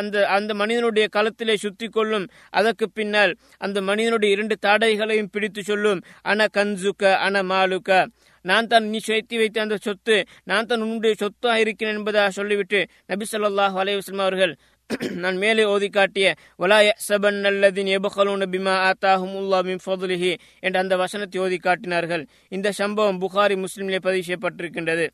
அந்த 0.00 0.26
அந்த 0.36 0.54
மனிதனுடைய 0.54 1.08
களத்திலே 1.16 1.56
சுத்தி 1.64 1.88
கொள்ளும் 1.88 2.28
அதற்கு 2.50 2.88
பின்னால் 2.90 3.34
அந்த 3.58 3.78
மனிதனுடைய 3.82 4.34
இரண்டு 4.36 4.56
தாடைகளையும் 4.66 5.32
பிடித்து 5.32 5.62
சொல்லும். 5.62 6.02
அன 6.22 6.46
கன்சுக்க 6.58 7.14
அன 7.26 7.42
மாலுக்க 7.42 8.04
நான் 8.50 8.70
தான் 8.72 8.86
நீ 8.92 8.98
சேர்த்து 9.08 9.40
வைத்த 9.42 9.66
அந்த 9.66 9.76
சொத்து 9.86 10.16
நான் 10.50 10.68
தான் 10.70 10.84
உன்னுடைய 10.86 11.14
சொத்தாக 11.22 11.62
இருக்கிறேன் 11.64 11.98
என்பதாக 12.00 12.30
சொல்லிவிட்டு 12.38 12.80
நபி 13.12 13.26
சொல்லாஹ் 13.34 13.76
அலையுஸ்லம் 13.82 14.24
அவர்கள் 14.26 14.54
நான் 15.22 15.38
மேலே 15.42 15.62
ஓதி 15.70 15.88
காட்டிய 15.94 16.26
வலாய 16.62 16.88
சபன் 17.06 17.38
நல்லதின் 17.44 17.88
எபகலூன் 17.94 18.44
பிமா 18.52 18.74
ஆத்தாஹும் 18.88 19.32
மின் 19.68 19.80
ஃபதுலிஹி 19.84 20.30
என்ற 20.66 20.76
அந்த 20.82 20.94
வசனத்தை 21.00 21.38
ஓதி 21.44 21.58
காட்டினார்கள். 21.64 22.22
இந்த 22.56 22.68
சம்பவம் 22.80 23.18
புகாரி 23.24 23.56
முஸ்லிமிலே 23.64 24.00
பதிவு 24.06 24.26
செய்யப்பட்டிருக்கின்றது. 24.28 25.06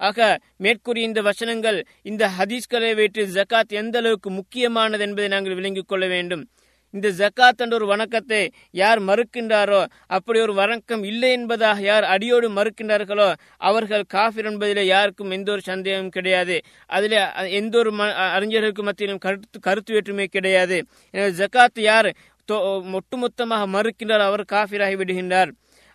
ஆக 0.00 0.18
மேற்கூறிய 0.64 1.08
இந்த 1.10 1.20
வசனங்கள் 1.28 1.78
இந்த 2.10 2.24
ஹதீஸ்களை 2.38 2.92
வைத்து 3.00 3.24
ஜக்காத் 3.36 3.76
எந்த 3.82 3.98
அளவுக்கு 4.02 4.30
முக்கியமானது 4.38 5.04
என்பதை 5.06 5.28
நாங்கள் 5.34 5.58
விளங்கிக் 5.58 5.90
கொள்ள 5.90 6.06
வேண்டும். 6.14 6.44
இந்த 6.94 7.08
ஜக்காத் 7.18 7.62
என்ற 7.64 7.74
ஒரு 7.78 7.86
வணக்கத்தை 7.90 8.40
யார் 8.80 9.00
மறுக்கின்றாரோ 9.08 9.80
அப்படி 10.16 10.38
ஒரு 10.46 10.54
வணக்கம் 10.60 11.02
இல்லை 11.10 11.30
என்பதாக 11.36 11.84
யார் 11.90 12.04
அடியோடு 12.14 12.48
மறுக்கின்றார்களோ 12.56 13.28
அவர்கள் 13.68 14.04
காஃபிர் 14.16 14.48
என்பதிலே 14.50 14.84
யாருக்கும் 14.94 15.34
எந்த 15.36 15.48
ஒரு 15.54 15.62
சந்தேகமும் 15.70 16.14
கிடையாது. 16.16 16.56
அதில் 16.96 17.16
எந்த 17.60 17.74
ஒரு 17.82 17.92
அறிஞர்களுக்கு 18.36 18.84
மத்தியிலும் 18.88 19.22
கருத்து 19.26 19.60
கருத்து 19.68 19.94
வேற்றுமை 19.96 20.28
கிடையாது. 20.36 20.78
எனவே 21.14 21.30
ஜக்காத் 21.40 21.80
யார் 21.90 22.10
ஒட்டுமொத்தமாக 22.98 23.64
மறுக்கின்றார் 23.76 24.28
அவர் 24.28 24.44
காஃபிராகி 24.54 24.96
விடுகின்றார். 25.00 25.50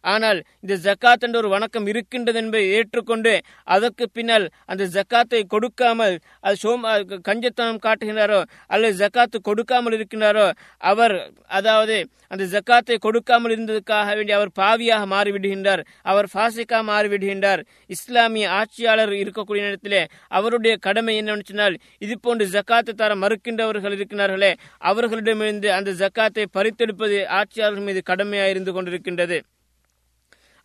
ஆனால் 0.06 0.39
இந்த 0.63 0.76
ஜக்காத் 0.86 1.26
என்ற 1.26 1.38
ஒரு 1.41 1.50
வணக்கம் 1.54 1.88
இருக்கின்றது 1.91 2.39
என்பதை 2.41 2.65
ஏற்றுக்கொண்டு 2.78 3.34
அதற்கு 3.76 4.08
பின்னால் 4.18 4.46
அந்த 4.65 4.84
ஜக்காத்தை 4.96 5.41
கொடுக்காமல் 5.54 6.15
அது 6.46 6.58
சோம் 6.63 6.86
கஞ்சத்தனம் 7.30 7.84
காட்டுகின்றாரோ 7.86 8.41
அல்லது 8.68 8.96
ஜக்காத்து 9.04 9.39
கொடுக்காமல் 9.41 9.98
இருக்கின்றாரோ 9.98 10.48
அவர் 10.91 11.15
அதாவது 11.60 11.98
அந்த 12.32 12.44
ஜக்காத்தை 12.54 12.96
கொடுக்காமல் 12.98 13.54
இருந்ததுக்காக 13.54 14.13
வேண்டி 14.18 14.34
அவர் 14.38 14.52
பாவியாக 14.60 15.04
மாறிவிடுகின்றார் 15.12 15.82
அவர் 16.12 16.28
ஃபாசிக்கா 16.34 16.80
மாறிவிடுகின்றார். 16.89 17.62
இஸ்லாமிய 17.96 18.46
ஆட்சியாளர் 18.60 19.13
இருக்கக்கூடிய 19.22 19.63
நேரத்திலே 19.68 20.02
அவருடைய 20.38 20.74
கடமை 20.88 21.15
என்னவென்று 21.18 21.50
சொன்னால் 21.52 21.76
இது 22.06 22.15
போன்று 22.18 22.48
ஜக்காத்தை 22.56 22.96
தர 22.96 23.15
மறுக்கின்றவர்கள் 23.24 23.98
இருக்கிறார்களே 23.98 24.52
அவர்களிடமிருந்து 24.91 25.70
அந்த 25.80 25.94
ஜக்காத்தை 26.04 26.46
பறித்தெடுப்பது 26.58 27.20
ஆட்சியாளர்கள் 27.39 27.89
மீது 27.89 28.04
கடமையாக 28.12 28.54
இருந்து 28.56 28.74
கொண்டிருக்கின்றது. 28.74 29.39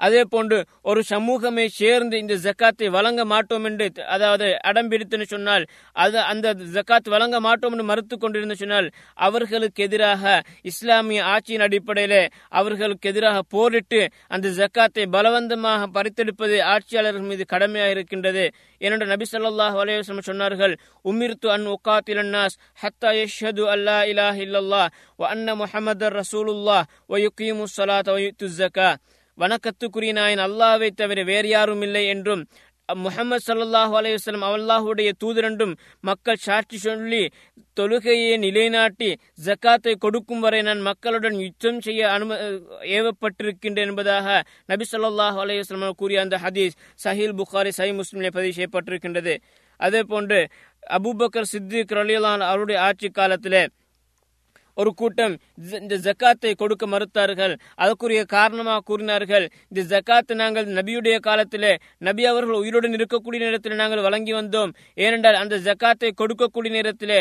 அதே 0.01 0.23
போன்று 0.25 0.59
ஒரு 0.91 1.01
சமூகமே 1.11 1.65
சேர்ந்து 1.79 2.17
இந்த 2.23 2.35
ஜக்காத்தை 2.45 2.89
வழங்க 2.97 3.23
மாட்டோம் 3.33 3.67
என்று 3.71 3.87
அதாவது 4.15 4.47
அடம்பிடித்துன்னு 4.71 5.27
சொன்னால் 5.33 5.65
அது 5.97 6.19
அந்த 6.33 6.55
ஜக்காத் 6.77 7.09
வழங்க 7.09 7.39
மாட்டோம் 7.41 7.75
என்று 7.75 7.87
மறுத்து 7.91 8.17
கொண்டிருந்து 8.17 8.57
சொன்னால் 8.63 8.89
அவர்களுக்கு 9.19 9.83
எதிராக 9.89 10.25
இஸ்லாமிய 10.71 11.27
ஆட்சியின் 11.33 11.67
அடிப்படையில் 11.67 12.19
அவர்களுக்கு 12.53 13.11
எதிராக 13.13 13.39
போரிட்டு 13.55 14.01
அந்த 14.29 14.49
ஜக்காத்தை 14.61 15.05
பலவந்தமாக 15.17 15.91
பறித்தெடுப்பது 15.97 16.57
ஆட்சியாளர்கள் 16.75 17.29
மீது 17.31 17.45
கடமையாக 17.47 17.95
இருக்கின்றது. 17.97 18.45
என்னோட 18.81 19.05
நபி 19.07 19.27
சொல்லாஹ் 19.31 19.79
அலையம் 19.81 20.29
சொன்னார்கள் 20.31 20.75
உமிர்த்து 21.05 21.49
அன் 21.55 21.67
உக்காத்தில் 21.75 22.21
அன்னாஸ் 22.23 22.59
ஹத்தா 22.83 23.11
யஷ்ஹது 23.21 23.65
அல்லா 23.75 23.97
இலாஹ் 24.13 24.41
இல்லல்லா 24.47 24.83
வ 25.19 25.29
அன்ன 25.29 25.55
முஹம்மது 25.63 26.09
ரசூலுல்லாஹ் 26.21 26.85
வ 27.13 27.23
யுக்கீமு 27.27 27.67
சலாத் 27.77 28.13
வ 28.15 28.19
யுத்து 28.27 28.49
ஜக்கா 28.59 28.91
வணக்கத்துக்குரிய 29.41 30.13
நாயன் 30.17 30.43
அல்லாவை 30.47 30.89
தவிர 31.01 31.21
வேறு 31.29 31.49
யாரும் 31.51 31.83
இல்லை 31.87 32.03
என்றும் 32.15 32.43
முகமது 32.89 33.43
சல்லாஹூ 33.47 33.95
அலையுஸ்லம் 33.99 34.45
அல்லாஹுடைய 34.49 35.11
தூதரண்டும் 35.23 35.75
மக்கள் 36.09 36.41
சாட்சி 36.47 36.79
சொல்லி 36.85 37.21
தொழுகையை 37.77 38.35
நிலைநாட்டி 38.45 39.11
ஜக்காத்தை 39.47 39.95
கொடுக்கும் 40.05 40.43
வரை 40.45 40.61
நான் 40.69 40.83
மக்களுடன் 40.89 41.37
யுத்தம் 41.45 41.81
செய்ய 41.87 42.11
அனும 42.15 42.39
ஏவப்பட்டிருக்கின்றேன் 42.99 43.91
என்பதாக 43.93 44.29
நபி 44.73 44.87
சொல்லாஹு 44.93 45.41
அலையுஸ்லம் 45.45 45.99
கூறிய 46.03 46.25
அந்த 46.25 46.39
ஹதீஸ் 46.45 46.77
சஹீல் 47.05 47.37
புகாரி 47.41 47.73
சஹி 47.79 47.95
முஸ்லிமிலே 48.01 48.33
பதிவு 48.39 48.57
செய்யப்பட்டிருக்கின்றது. 48.59 49.37
அதே 49.81 50.03
போன்று 50.13 50.41
அபுபக்கர் 50.99 51.51
சித்திக் 51.53 51.97
ரலியலான் 51.99 52.49
அவருடைய 52.51 52.79
ஆட்சி 52.89 53.11
காலத்திலே 53.11 53.63
ஒரு 54.81 54.91
கூட்டம் 55.01 55.35
இந்த 55.81 55.97
ஜக்காத்தை 56.07 56.53
கொடுக்க 56.63 56.85
மறுத்தார்கள். 56.93 57.55
அதற்குரிய 57.83 58.21
காரணமாக 58.35 58.85
கூறினார்கள். 58.91 59.47
இந்த 59.71 59.83
ஜக்காத்தை 59.93 60.35
நாங்கள் 60.43 60.67
நபியுடைய 60.79 61.17
காலத்திலே 61.29 61.73
நபி 62.09 62.23
அவர்கள் 62.33 62.61
உயிருடன் 62.63 62.97
இருக்கக்கூடிய 62.99 63.41
நேரத்தில் 63.45 63.81
நாங்கள் 63.83 64.05
வழங்கி 64.07 64.33
வந்தோம். 64.39 64.73
ஏனென்றால் 65.05 65.41
அந்த 65.43 65.59
ஜக்காத்தை 65.69 66.11
கொடுக்கக்கூடிய 66.23 66.73
நேரத்திலே 66.79 67.21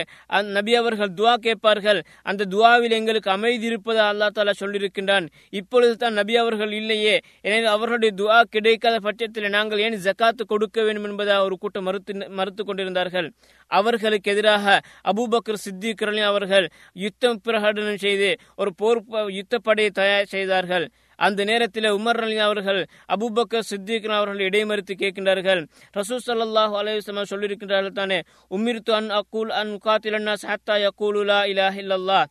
நபி 0.58 0.74
அவர்கள் 0.82 1.13
துவா 1.19 1.36
கேட்பார்கள். 1.48 2.02
அந்த 2.32 2.48
துவாவில் 2.56 2.98
எங்களுக்கு 3.00 3.32
அமைதி 3.38 3.67
இருப்பதா 3.72 4.06
அல்லா 4.13 4.30
தாலா 4.38 4.56
சொல்லியிருக்கின்றான். 4.63 5.28
இப்பொழுது 5.62 5.95
தான் 6.04 6.17
நபி 6.22 6.36
அவர்கள் 6.43 6.74
இல்லையே. 6.82 7.15
எனவே 7.48 7.69
அவர்களுடைய 7.76 8.13
துவா 8.22 8.39
கிடைக்காத 8.56 8.95
பட்சத்தில் 9.08 9.54
நாங்கள் 9.58 9.84
ஏன் 9.88 9.98
ஜக்காத்து 10.08 10.45
கொடுக்க 10.54 10.78
வேண்டும் 10.88 11.08
என்பதாக 11.10 11.48
ஒரு 11.50 11.58
கூட்டம் 11.63 11.88
மறுத்து 11.89 12.13
மறுத்து 12.39 12.62
கொண்டிருந்தார்கள். 12.69 13.30
அவர்களுக்கு 13.78 14.30
எதிராக 14.34 14.65
அபுபக்கர் 15.10 15.63
சித்திக் 15.63 16.06
அவர்கள் 16.30 16.65
யுத்தம் 17.04 17.39
பிரகடனம் 17.49 18.01
செய்து 18.05 18.31
ஒரு 18.62 18.73
போர் 18.81 19.01
யுத்தப்படையை 19.39 19.91
தயார் 20.01 20.33
செய்தார்கள். 20.35 20.88
அந்த 21.19 21.41
நேரத்தில் 21.49 21.88
உமர் 21.97 22.21
அலி 22.25 22.38
அவர்கள் 22.47 22.81
அபுபக்கர் 23.15 23.69
சித்திகன் 23.69 24.17
அவர்கள் 24.17 24.45
இடைமறித்து 24.47 24.93
கேட்கின்றார்கள். 25.01 25.62
ரசூ 25.99 26.17
சல்லாஹூ 26.27 26.75
அலையம் 26.81 27.31
சொல்லியிருக்கின்றார்கள் 27.31 27.97
தானே 28.01 28.19
உமிர்த்து 28.57 28.93
அன் 28.99 29.09
அக்கூல் 29.19 29.51
அன் 29.62 29.73
காத்திலன்னா 29.88 30.35
சாத்தா 30.45 30.77
யக்கூலுலா 30.85 31.39
இலா 31.53 31.67
இல்லல்லா 31.83 32.21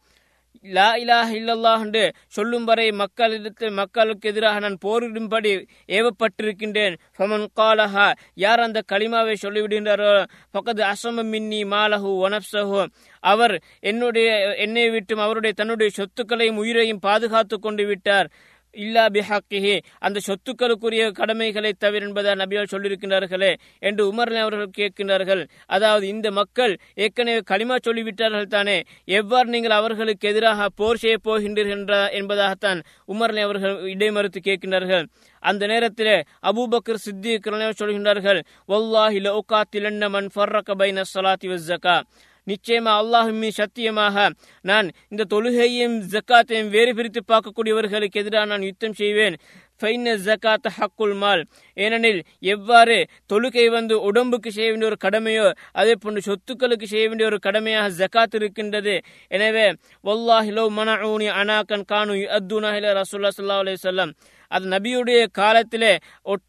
லா 0.64 0.86
இலாஹ் 0.96 1.32
இல்லல்லாஹ் 1.32 1.80
என்று 1.80 2.12
சொல்லும் 2.26 2.64
வரை 2.64 2.90
மக்களிடத்தில் 2.92 3.70
மக்களுக்கு 3.70 4.28
எதிராக 4.28 4.58
நான் 4.58 4.78
போரிடும்படி 4.84 5.66
ஏவப்பட்டிருக்கின்றேன். 5.88 6.94
ஃபமன் 7.18 7.46
காலஹா 7.60 8.06
யார் 8.34 8.60
அந்த 8.60 8.82
களிமாவை 8.92 9.34
சொல்லிவிடுகின்றாரோ? 9.42 10.24
பக்கத்து 10.50 10.82
அசம 10.82 11.24
மின்னி 11.24 11.64
மாலஹு 11.64 12.10
ஒனப்சஹு 12.26 12.86
அவர் 13.20 13.62
என்னுடைய 13.80 14.54
என்னை 14.56 14.90
விட்டும் 14.90 15.18
அவருடைய 15.18 15.54
தன்னுடைய 15.56 15.90
சொத்துக்களையும் 15.96 16.60
உயிரையும் 16.64 16.98
பாதுகாத்து 16.98 17.58
கொண்டு 17.58 17.86
விட்டார். 17.86 18.30
இல்லா 18.72 19.06
பிஹாக்கிஹி. 19.06 19.80
அந்த 19.98 20.20
சொத்துக்களுக்குரிய 20.26 21.10
கடமைகளை 21.12 21.72
தவிர 21.78 22.06
என்பதா 22.06 22.34
நபியால் 22.34 22.72
சொல்லியிருக்கின்றார்களே 22.72 23.54
என்று 23.78 24.12
உமர் 24.12 24.34
அவர்கள் 24.34 24.70
கேட்கின்றார்கள். 24.76 25.48
அதாவது 25.66 26.08
இந்த 26.08 26.30
மக்கள் 26.30 26.78
ஏற்கனவே 26.94 27.40
களிமா 27.50 27.76
சொல்லிவிட்டார்கள் 27.84 28.44
தானே. 28.44 28.82
எவ்வாறு 29.04 29.48
நீங்கள் 29.48 29.70
அவர்களுக்கு 29.70 30.28
எதிராக 30.28 30.68
போர் 30.74 30.96
செய்ய 30.96 31.16
போகின்றீர்கள் 31.24 31.86
என்பதாகத்தான் 31.88 32.82
உமர் 33.08 33.42
அவர்கள் 33.42 33.76
இடைமறுத்து 33.80 34.38
கேட்கின்றார்கள். 34.42 35.06
அந்த 35.40 35.66
நேரத்தில் 35.66 36.24
அபூபக்கர் 36.42 36.94
சித்திக் 36.94 37.46
சொல்கின்றார்கள் 37.46 38.40
ஒல்லாஹி 38.68 39.20
லௌகாத்திலன்ன 39.20 40.08
மன் 40.08 40.30
ஃபர்ரக 40.34 40.74
பைன 40.78 41.02
சலாத்தி 41.14 41.48
வஸ்ஸகா 41.48 42.02
நிச்சயமா 42.50 42.92
அல்லாஹுமி 43.00 43.48
சத்தியமாக 43.60 44.26
நான் 44.70 44.86
இந்த 45.12 45.26
தொழுகையும் 45.32 45.96
ஜக்காத்தையும் 46.12 46.72
வேறு 46.76 46.92
பிரித்து 46.98 47.22
பார்க்கக்கூடியவர்களுக்கு 47.32 48.20
எதிராக 48.22 48.50
நான் 48.52 48.68
யுத்தம் 48.70 48.98
செய்வேன். 49.02 49.36
ஃபைன 49.80 50.14
ஜக்காத் 50.26 50.68
ஹக்குல் 50.76 51.14
மால் 51.14 51.42
ஏனெனில் 51.76 52.20
எவ்வாறு 52.54 52.96
தொழுகை 53.32 53.66
வந்து 53.70 53.94
உடம்புக்கு 54.08 54.50
செய்ய 54.50 54.68
வேண்டிய 54.70 54.90
ஒரு 54.90 54.98
கடமையோ 55.04 55.46
அதே 55.72 55.94
போன்று 55.96 56.22
சொத்துக்களுக்கு 56.28 56.86
செய்ய 56.86 57.04
வேண்டிய 57.08 57.28
ஒரு 57.30 57.38
கடமையாக 57.38 57.94
ஜக்காத் 58.00 58.34
இருக்கின்றது. 58.34 58.94
எனவே 59.30 59.66
வல்லாஹிலோ 60.04 60.64
மனஊனி 60.78 61.28
அனாக்கன் 61.40 61.86
கானு 61.92 62.16
அத்துனாஹில 62.38 62.92
ரசூல்லா 62.98 63.32
சல்லா 63.36 63.60
அலி 63.62 63.76
சொல்லம் 63.82 64.12
அது 64.50 64.66
நபியுடைய 64.66 65.20
காலத்திலே 65.38 65.90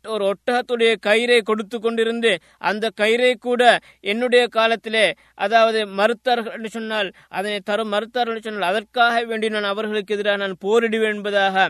ஒரு 0.06 0.24
ஒட்டகத்துடைய 0.30 0.92
கயிறை 1.08 1.40
கொடுத்து 1.42 1.78
கொண்டிருந்து 1.78 2.32
அந்த 2.70 2.92
கயிறை 3.02 3.32
கூட 3.38 3.64
என்னுடைய 4.12 4.44
காலத்திலே 4.50 5.06
அதாவது 5.46 5.80
மறுத்தார்கள் 6.00 6.56
என்று 6.58 6.72
சொன்னால் 6.78 7.10
அதனை 7.30 7.60
தரும் 7.70 7.94
மறுத்தார்கள் 7.96 8.36
என்று 8.36 8.48
சொன்னால் 8.48 8.72
அதற்காக 8.72 9.24
வேண்டி 9.26 9.50
நான் 9.50 9.72
அவர்களுக்கு 9.74 10.16
எதிராக 10.18 10.42
நான் 10.44 10.62
போரிடுவேன் 10.66 11.16
என்பதாக 11.16 11.68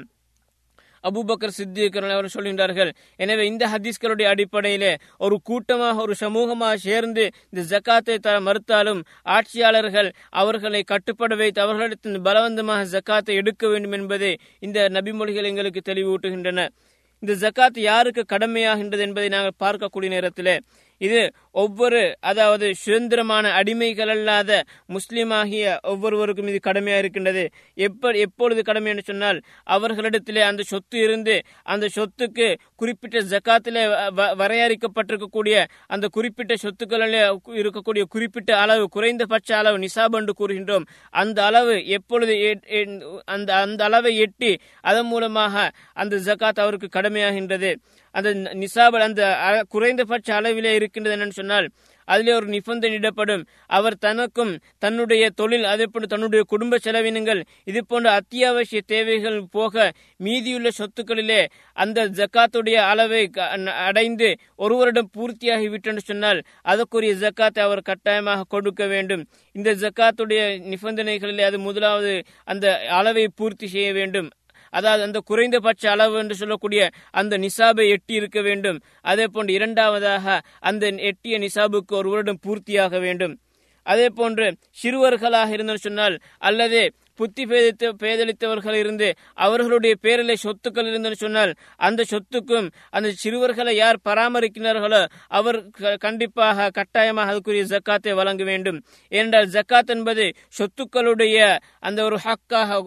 அபுபக்கர் 1.08 1.56
சித்திகரன் 1.58 2.16
அவர் 2.16 2.34
சொல்கின்றார்கள். 2.36 2.92
எனவே 3.24 3.44
இந்த 3.52 3.64
ஹதீஸ்களுடைய 3.74 4.28
அடிப்படையிலே 4.34 4.92
ஒரு 5.18 5.38
கூட்டமாக 5.50 6.02
ஒரு 6.02 6.16
சமூகமாக 6.24 6.76
சேர்ந்து 6.88 7.26
இந்த 7.52 7.62
ஜக்காத்தை 7.74 8.18
தர 8.28 8.36
மறுத்தாலும் 8.48 9.02
ஆட்சியாளர்கள் 9.38 10.12
அவர்களை 10.42 10.84
கட்டுப்பட 10.94 11.36
வைத்து 11.36 11.62
அவர்களிடத்தில் 11.66 12.22
பலவந்தமாக 12.28 12.86
ஜக்காத்தை 12.96 13.36
எடுக்க 13.42 13.64
வேண்டும் 13.68 13.98
என்பதை 14.00 14.32
இந்த 14.60 14.90
நபிமொழிகள் 14.98 15.50
எங்களுக்கு 15.52 15.82
தெளிவூட்டுகின்றன. 15.90 16.68
இந்த 17.24 17.34
ஜக்காத் 17.44 17.80
யாருக்கு 17.90 18.22
கடமையாகின்றது 18.34 19.04
என்பதை 19.08 19.30
நாங்கள் 19.34 19.60
பார்க்கக்கூடிய 19.64 20.10
நேரத்தில் 20.14 20.54
இது 21.02 21.20
ஒவ்வொரு 21.52 22.02
அதாவது 22.20 22.68
சுதந்திரமான 22.76 23.46
அடிமைகள் 23.60 24.12
அல்லாத 24.16 24.64
முஸ்லீமாகிய 24.96 25.78
ஒவ்வொருவருக்கும் 25.82 26.48
இது 26.48 26.60
கடமையா 26.68 26.98
இருக்கின்றது. 26.98 27.44
எப்ப 27.74 28.12
எப்பொழுது 28.26 28.64
கடமை 28.64 28.92
என்று 28.92 29.04
சொன்னால் 29.06 29.40
அவர்களிடத்திலே 29.66 30.44
அந்த 30.50 30.64
சொத்து 30.64 30.98
இருந்து 31.00 31.36
அந்த 31.64 31.90
சொத்துக்கு 31.98 32.48
குறிப்பிட்ட 32.76 33.18
ஜக்காத்திலே 33.34 33.84
வரையறுக்கப்பட்டிருக்கக்கூடிய 34.42 35.66
அந்த 35.88 36.08
குறிப்பிட்ட 36.08 36.54
சொத்துக்களிலே 36.64 37.24
இருக்கக்கூடிய 37.62 38.04
குறிப்பிட்ட 38.10 38.60
அளவு 38.60 38.88
குறைந்தபட்ச 38.90 39.58
அளவு 39.58 39.78
நிசாப் 39.78 40.18
என்று 40.20 40.34
கூறுகின்றோம். 40.42 40.88
அந்த 41.10 41.44
அளவு 41.44 41.76
எப்பொழுது 41.98 42.36
அந்த 43.26 43.50
அந்த 43.56 43.84
அளவை 43.84 44.18
எட்டி 44.18 44.52
அதன் 44.82 45.06
மூலமாக 45.06 45.72
அந்த 45.94 46.16
ஜக்காத் 46.16 46.64
அவருக்கு 46.66 46.88
கடமையாகின்றது. 47.00 47.72
அந்த 48.16 48.30
நிசாபல் 48.34 49.06
அந்த 49.08 49.24
குறைந்தபட்ச 49.70 50.30
அளவிலே 50.40 50.72
இருக்கின்றது 50.78 51.18
சொன்னால் 51.40 51.70
அதிலே 52.08 52.32
ஒரு 52.38 52.48
நிபந்தனையிடப்படும் 52.54 53.42
அவர் 53.78 53.96
தனக்கும் 54.06 54.54
தன்னுடைய 54.84 55.24
தொழில் 55.40 55.66
அதே 55.72 55.86
தன்னுடைய 56.14 56.44
குடும்ப 56.54 56.80
செலவினங்கள் 56.86 57.42
இது 57.70 57.82
போன்ற 57.86 58.08
அத்தியாவசிய 58.20 58.80
தேவைகள் 58.94 59.38
போக 59.52 59.94
மீதியுள்ள 60.24 60.70
சொத்துக்களிலே 60.80 61.42
அந்த 61.84 62.08
ஜக்காத்துடைய 62.20 62.78
அளவை 62.92 63.22
அடைந்து 63.90 64.30
ஒருவரிடம் 64.66 65.12
பூர்த்தியாகி 65.18 65.70
விட்டென்று 65.76 66.04
சொன்னால் 66.06 66.42
அதற்குரிய 66.72 67.14
ஜக்காத்தை 67.26 67.62
அவர் 67.68 67.88
கட்டாயமாக 67.92 68.48
கொடுக்க 68.56 68.84
வேண்டும். 68.96 69.24
இந்த 69.58 69.70
ஜக்காத்துடைய 69.84 70.42
நிபந்தனைகளிலே 70.74 71.46
அது 71.52 71.60
முதலாவது 71.60 72.14
அந்த 72.46 72.66
அளவை 73.00 73.28
பூர்த்தி 73.36 73.68
செய்ய 73.68 73.90
வேண்டும். 73.94 74.30
அதாவது 74.70 75.04
அந்த 75.04 75.20
குறைந்தபட்ச 75.20 75.84
அளவு 75.90 76.18
என்று 76.18 76.36
சொல்லக்கூடிய 76.36 76.82
அந்த 77.12 77.38
நிசாபை 77.38 77.86
எட்டி 77.90 78.14
இருக்க 78.14 78.42
வேண்டும். 78.42 78.80
அதே 79.02 79.28
போன்று 79.28 79.54
இரண்டாவதாக 79.54 80.40
அந்த 80.60 80.88
எட்டிய 80.88 81.40
நிசாபுக்கு 81.40 81.94
ஒரு 82.02 82.10
வருடம் 82.10 82.42
பூர்த்தியாக 82.48 83.00
வேண்டும். 83.00 83.36
அதே 83.86 84.08
போன்று 84.10 84.58
சிறுவர்களாக 84.84 85.50
இருந்தோம் 85.50 85.86
சொன்னால் 85.88 86.16
அல்லது 86.38 86.82
புத்தி 87.20 87.44
பேதித்த 87.46 87.92
பேதளித்தவர்கள் 88.02 88.78
இருந்து 88.82 89.08
அவர்களுடைய 89.46 89.94
பேரிலே 90.06 90.36
சொத்துக்கள் 90.44 90.90
இருந்தன்னு 90.92 91.20
சொன்னால் 91.24 91.52
அந்த 91.88 92.02
சொத்துக்கும் 92.12 92.68
அந்த 92.90 93.08
சிறுவர்களை 93.22 93.74
யார் 93.76 93.98
பராமரிக்கிறார்களோ 94.10 95.02
அவர் 95.40 95.60
கண்டிப்பாக 95.98 96.70
கட்டாயமாக 96.78 97.32
அதுக்குரிய 97.34 97.64
ஜக்காத்தை 97.74 98.14
வழங்க 98.20 98.44
வேண்டும். 98.44 98.80
ஏனென்றால் 99.12 99.50
ஜக்காத் 99.56 99.92
என்பது 99.96 100.26
சொத்துக்களுடைய 100.58 101.38
அந்த 101.88 102.00
ஒரு 102.08 102.18
ஹக்காக 102.26 102.80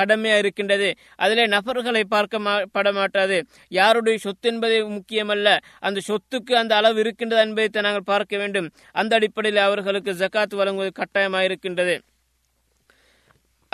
கடமையா 0.00 0.36
இருக்கின்றது. 0.42 0.88
அதிலே 1.16 1.46
நபர்களை 1.56 2.02
பார்க்க 2.14 2.64
பட 2.72 2.88
மாட்டாது 2.98 3.38
யாருடைய 3.78 4.16
சொத்து 4.26 4.48
என்பது 4.52 4.76
முக்கியமல்ல 4.96 5.48
அந்த 5.80 5.98
சொத்துக்கு 6.08 6.54
அந்த 6.62 6.72
அளவு 6.80 7.00
இருக்கின்றது 7.04 7.42
என்பதை 7.46 7.82
நாங்கள் 7.86 8.10
பார்க்க 8.12 8.42
வேண்டும். 8.42 8.68
அந்த 9.00 9.12
அடிப்படையில் 9.18 9.66
அவர்களுக்கு 9.68 10.12
ஜக்காத் 10.22 10.60
வழங்குவது 10.60 10.92
கட்டாயமாக 11.00 11.48
இருக்கின்றது 11.48 11.96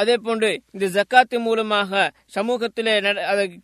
அதே 0.03 0.17
போன்று 0.27 0.51
இந்த 0.75 0.87
ஜக்காத்து 0.97 1.39
மூலமாக 1.47 2.03
சமூகத்திலே 2.37 2.95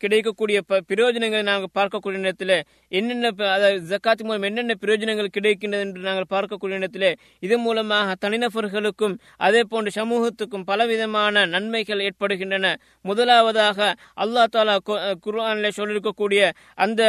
கிடைக்கக்கூடிய 0.02 0.58
பிரயோஜனங்களை 0.90 1.42
நாங்கள் 1.50 1.74
பார்க்கக்கூடிய 1.78 2.20
நேரத்தில் 2.24 2.54
என்னென்ன 2.92 3.32
அதாவது 3.54 3.80
ஜக்காத்து 3.90 4.26
மூலம் 4.26 4.46
என்னென்ன 4.48 4.76
பிரயோஜனங்கள் 4.82 5.34
கிடைக்கின்றது 5.36 5.84
என்று 5.86 6.06
நாங்கள் 6.08 6.30
பார்க்கக்கூடிய 6.34 6.76
நேரத்தில் 6.76 7.08
இது 7.46 7.58
மூலமாக 7.58 8.16
தனிநபர்களுக்கும் 8.24 9.16
அதே 9.46 9.62
போன்று 9.64 9.92
சமூகத்துக்கும் 9.98 10.66
பலவிதமான 10.70 11.44
நன்மைகள் 11.54 12.04
ஏற்படுகின்றன. 12.08 12.66
முதலாவதாக 13.04 13.78
அல்லா 14.24 14.44
தாலா 14.54 14.76
குர்ஆனில் 15.24 15.76
சொல்லியிருக்கக்கூடிய 15.78 16.42
அந்த 16.84 17.02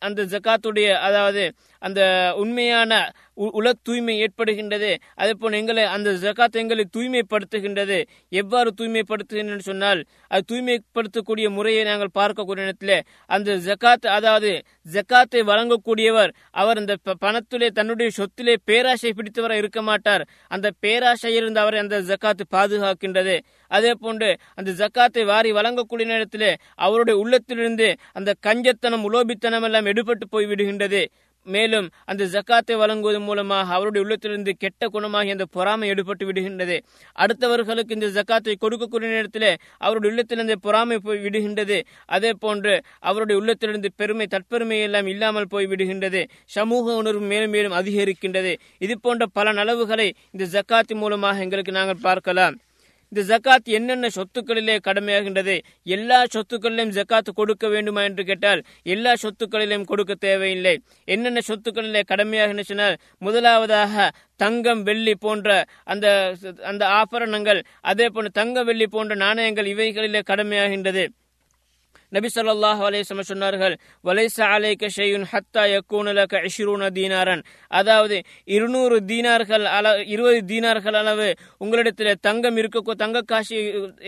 அந்த 0.00 0.20
ஜக்காத்துடைய 0.32 0.88
அதாவது 1.08 1.44
அந்த 1.80 2.32
உண்மையான 2.36 3.12
உ- 3.34 3.60
உல 3.60 3.72
தூய்மை 3.82 4.14
ஏற்படுகின்றது. 4.22 4.96
அதே 5.14 5.32
போல் 5.32 5.52
எங்களை 5.52 5.84
அந்த 5.84 6.10
ஜகாத் 6.10 6.52
எங்களை 6.52 6.84
தூய்மைப்படுத்துகின்றது. 6.96 8.06
எவ்வாறு 8.28 8.72
தூய்மைப்படுத்துகின்றன 8.80 9.58
சொன்னால் 9.58 10.04
அது 10.28 10.44
தூய்மைப்படுத்தக்கூடிய 10.52 11.50
முறையை 11.50 11.84
நாங்கள் 11.84 12.10
பார்க்கக்கூடிய 12.18 12.72
இடத்துல 12.72 13.00
அந்த 13.26 13.56
ஜகாத் 13.56 14.06
அதாவது 14.06 14.62
ஜக்காத்தை 14.92 15.40
வழங்கக்கூடியவர் 15.42 16.32
அவர் 16.50 16.76
அந்த 16.76 16.96
ப- 17.02 17.16
பணத்திலே 17.20 17.68
தன்னுடைய 17.68 18.10
சொத்திலே 18.16 18.56
பேராசை 18.64 19.14
பிடித்தவராக 19.16 19.56
இருக்க 19.56 19.82
மாட்டார். 19.82 20.28
அந்த 20.48 20.70
பேராசையிலிருந்து 20.82 21.58
அவரை 21.58 21.80
அந்த 21.80 22.00
ஜக்காத்து 22.00 22.44
பாதுகாக்கின்றது. 22.54 23.40
அதே 23.68 23.92
போன்று 23.94 24.38
அந்த 24.54 24.70
ஜக்காத்தை 24.70 25.24
வாரி 25.24 25.52
வழங்கக்கூடிய 25.52 26.04
நேரத்தில் 26.04 26.56
அவருடைய 26.74 27.20
உள்ளத்திலிருந்து 27.20 27.96
அந்த 28.12 28.34
கஞ்சத்தனம் 28.46 29.02
உலோபித்தனம் 29.02 29.62
எல்லாம் 29.62 29.86
எடுபட்டு 29.86 30.24
போய் 30.30 30.46
விடுகின்றது 30.46 31.08
மேலும் 31.46 31.86
அந்த 32.04 32.22
ஜக்காத்தை 32.24 32.74
வழங்குவதன் 32.82 33.26
மூலமாக 33.28 33.74
அவருடைய 33.76 34.04
உள்ளத்திலிருந்து 34.04 34.52
கெட்ட 34.62 34.88
குணமாகி 34.88 35.30
அந்த 35.30 35.46
பொறாமை 35.56 35.90
எடுபட்டு 35.92 36.24
விடுகின்றது. 36.28 36.76
அடுத்தவர்களுக்கு 37.18 37.96
இந்த 37.98 38.08
ஜக்காத்தை 38.16 38.54
கொடுக்கக்கூடிய 38.64 39.10
நேரத்தில் 39.16 39.48
அவருடைய 39.78 40.12
உள்ளத்திலிருந்து 40.12 40.56
பொறாமை 40.60 40.98
போய் 40.98 41.22
விடுகின்றது. 41.26 41.78
அதே 42.06 42.32
போன்று 42.44 42.74
அவருடைய 43.00 43.40
உள்ளத்திலிருந்து 43.40 43.90
பெருமை 43.96 44.26
தற்பெருமை 44.34 44.80
எல்லாம் 44.88 45.06
இல்லாமல் 45.06 45.50
போய் 45.54 45.70
விடுகின்றது. 45.74 46.22
சமூக 46.56 46.94
உணர்வு 46.94 47.24
மேலும் 47.26 47.54
மேலும் 47.56 47.76
அதிகரிக்கின்றது. 47.80 48.54
இது 48.78 48.96
போன்ற 48.98 49.26
பல 49.38 49.52
நலவுகளை 49.52 50.14
இந்த 50.30 50.46
ஜக்காத்தின் 50.56 51.02
மூலமாக 51.04 51.46
எங்களுக்கு 51.46 51.72
நாங்கள் 51.72 52.04
பார்க்கலாம். 52.08 52.56
இந்த 53.12 53.22
ஜக்காத் 53.30 53.64
என்னென்ன 53.64 54.08
சொத்துக்களிலே 54.16 54.74
கடமையாகின்றது? 54.86 55.60
எல்லா 55.84 56.24
சொத்துக்களிலும் 56.34 56.92
ஜக்காத் 56.98 57.30
கொடுக்க 57.34 57.68
வேண்டுமா 57.68 58.02
என்று 58.02 58.24
கேட்டால் 58.24 58.62
எல்லா 58.82 59.12
சொத்துக்களிலும் 59.22 59.84
கொடுக்க 59.84 60.14
தேவையில்லை. 60.14 60.74
என்னென்ன 61.04 61.40
சொத்துக்களிலே 61.48 62.02
கடமையாக 62.04 62.62
சொன்னால் 62.62 62.96
முதலாவதாக 63.18 64.10
தங்கம் 64.36 64.82
வெள்ளி 64.82 65.14
போன்ற 65.14 65.64
அந்த 65.84 66.34
அந்த 66.62 66.86
ஆபரணங்கள் 66.86 67.62
அதே 67.80 68.08
போன்று 68.08 68.30
தங்க 68.30 68.64
வெள்ளி 68.64 68.86
போன்ற 68.86 69.14
நாணயங்கள் 69.14 69.66
இவைகளிலே 69.66 70.22
கடமையாகின்றது. 70.30 71.06
நபி 72.16 72.28
சொல்லாஹ் 72.36 72.80
அலைஹி 72.88 73.04
சொன்னார்கள் 73.32 73.74
வலைசா 74.08 74.44
அலைக்க 74.56 74.90
ஷெயுன் 74.96 75.26
ஹத்தா 75.32 75.62
யக்கூனலக 75.74 76.42
இஷ்ரூன 76.48 76.90
தீனாரன். 76.98 77.42
அதாவது 77.80 78.16
200 78.56 79.00
தீனார்கள் 79.10 79.64
அள 79.76 79.86
20 80.14 80.42
தீனார்கள் 80.50 80.98
அளவு 81.02 81.28
உங்களிடத்தில் 81.64 82.20
தங்கம் 82.28 82.58
இருக்க 82.62 82.96
தங்க 83.04 83.18
காசி 83.32 83.56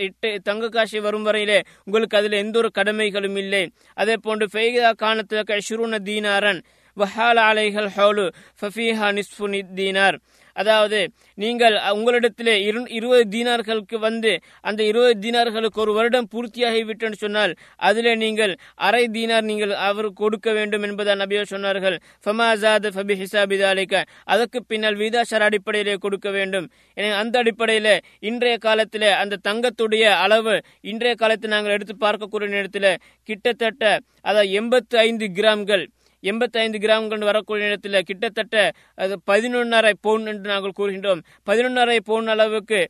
இட்டு 0.07 0.29
தங்க 0.49 0.69
காசி 0.77 0.99
வரும் 1.07 1.27
வரையிலே 1.29 1.59
உங்களுக்கு 1.87 2.19
அதில் 2.21 2.41
எந்த 2.43 2.57
ஒரு 2.61 2.71
கடமைகளும் 2.79 3.37
இல்லை. 3.43 3.63
அதே 4.01 4.15
போன்று 4.27 4.45
ஃபெய்தா 4.53 4.91
காணத்துலக 5.03 5.59
20 5.69 5.99
தீனாரன். 6.09 6.61
வஹால 6.97 7.37
அலைகள் 7.51 7.87
ஹவுலு 7.97 8.25
ஃபஃபீஹா 8.59 9.07
நிஸ்ஃபுனி 9.17 9.59
தீனார். 9.77 10.17
அதாவது 10.55 10.99
நீங்கள் 11.37 11.75
உங்களிடத்திலே 11.93 12.55
இரு- 12.63 12.89
இருபது 12.89 13.23
தீனார்களுக்கு 13.29 13.97
வந்து 13.99 14.31
அந்த 14.61 14.81
இருபது 14.83 15.15
தீனார்களுக்கு 15.19 15.79
ஒரு 15.79 15.93
வருடம் 15.93 16.29
பூர்த்தியாகி 16.33 16.81
விட்டேன்னு 16.83 17.17
சொன்னால் 17.17 17.53
அதிலே 17.81 18.15
நீங்கள் 18.15 18.53
அரை 18.81 19.03
தீனார் 19.09 19.41
நீங்கள் 19.43 19.73
அவர் 19.83 20.09
கொடுக்க 20.13 20.51
வேண்டும் 20.51 20.83
என்பதை 20.83 21.15
நபியோ 21.15 21.43
சொன்னார்கள் 21.49 21.97
ஃபமாசாத் 22.25 22.87
ஃபபி 22.95 23.15
ஹிசாபிதாலிக்க 23.19 23.95
அதற்கு 24.27 24.61
பின்னால் 24.63 24.95
வீதாசார 24.95 25.41
அடிப்படையிலே 25.43 25.95
கொடுக்க 25.97 26.29
வேண்டும். 26.29 26.67
என 26.97 27.15
அந்த 27.15 27.37
அடிப்படையில் 27.37 27.91
இன்றைய 28.23 28.57
காலத்தில் 28.59 29.09
அந்த 29.15 29.39
தங்கத்துடைய 29.43 30.05
அளவு 30.19 30.55
இன்றைய 30.83 31.15
காலத்தில் 31.15 31.49
நாங்கள் 31.49 31.71
எடுத்து 31.71 31.95
பார்க்கக்கூடிய 31.99 32.49
நேரத்தில் 32.49 32.89
கிட்டத்தட்ட 33.29 33.83
அதாவது 34.21 34.51
எண்பத்து 34.51 34.97
ஐந்து 34.99 35.25
கிராம்கள் 35.31 35.85
எண்பத்தைந்து 36.23 36.77
கிராம்கள் 36.77 37.23
வரக்கூடிய 37.23 37.67
இடத்துல 37.67 37.99
கிட்டத்தட்ட 37.99 38.71
அது 38.95 39.19
பதினொன்னரை 39.31 39.93
பவுன் 40.01 40.25
என்று 40.25 40.49
நாங்கள் 40.49 40.71
கூறுகின்றோம். 40.79 41.21
பதினொன்னரை 41.45 41.99
பவுன் 41.99 42.27
அளவுக்கு 42.27 42.87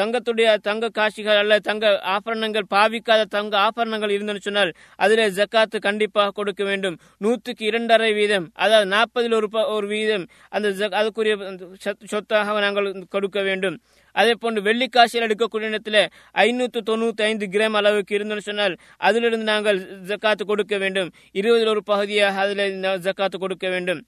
தங்கத்துடைய 0.00 0.56
தங்க 0.56 0.88
காட்சிகள் 0.88 1.36
அல்ல 1.36 1.58
தங்க 1.58 2.00
ஆபரணங்கள் 2.00 2.64
பாவிக்காத 2.74 3.24
தங்க 3.24 3.58
ஆபரணங்கள் 3.58 4.10
இருந்தன்னு 4.10 4.40
சொன்னால் 4.40 4.72
அதில் 4.96 5.34
ஜக்காத்து 5.34 5.78
கண்டிப்பாக 5.80 6.30
கொடுக்க 6.30 6.64
வேண்டும். 6.64 6.98
நூற்றுக்கு 7.18 7.66
இரண்டரை 7.66 8.12
வீதம் 8.12 8.50
அதாவது 8.54 8.90
நாற்பதில் 8.90 9.34
ஒரு 9.34 9.48
ஒரு 9.74 9.86
வீதம் 9.86 10.26
அந்த 10.48 10.68
ஜக்- 10.70 10.94
அதுக்குரிய 10.94 11.58
சொத்- 11.84 12.04
சொத்தாக 12.04 12.60
நாங்கள் 12.60 13.04
கொடுக்க 13.10 13.42
வேண்டும். 13.42 13.80
அதே 14.20 14.34
போன்று 14.42 14.60
வெள்ளிக்காசியில் 14.68 15.26
எடுக்கக்கூடிய 15.26 15.70
இடத்துல 15.72 16.00
ஐநூற்று 16.44 16.80
தொண்ணூத்தி 16.90 17.22
ஐந்து 17.30 17.46
கிராம் 17.54 17.78
அளவுக்கு 17.80 18.16
இருந்தோம்னு 18.18 18.48
சொன்னால் 18.50 18.74
அதிலிருந்து 19.08 19.46
நாங்கள் 19.52 19.78
ஜக்காத்து 20.10 20.44
கொடுக்க 20.50 20.74
வேண்டும். 20.84 21.10
இருபதில் 21.40 21.72
ஒரு 21.74 21.82
பகுதியாக 21.92 22.40
அதில் 22.44 22.64
ஜக்காத்து 23.06 23.38
கொடுக்க 23.44 23.66
வேண்டும். 23.74 24.02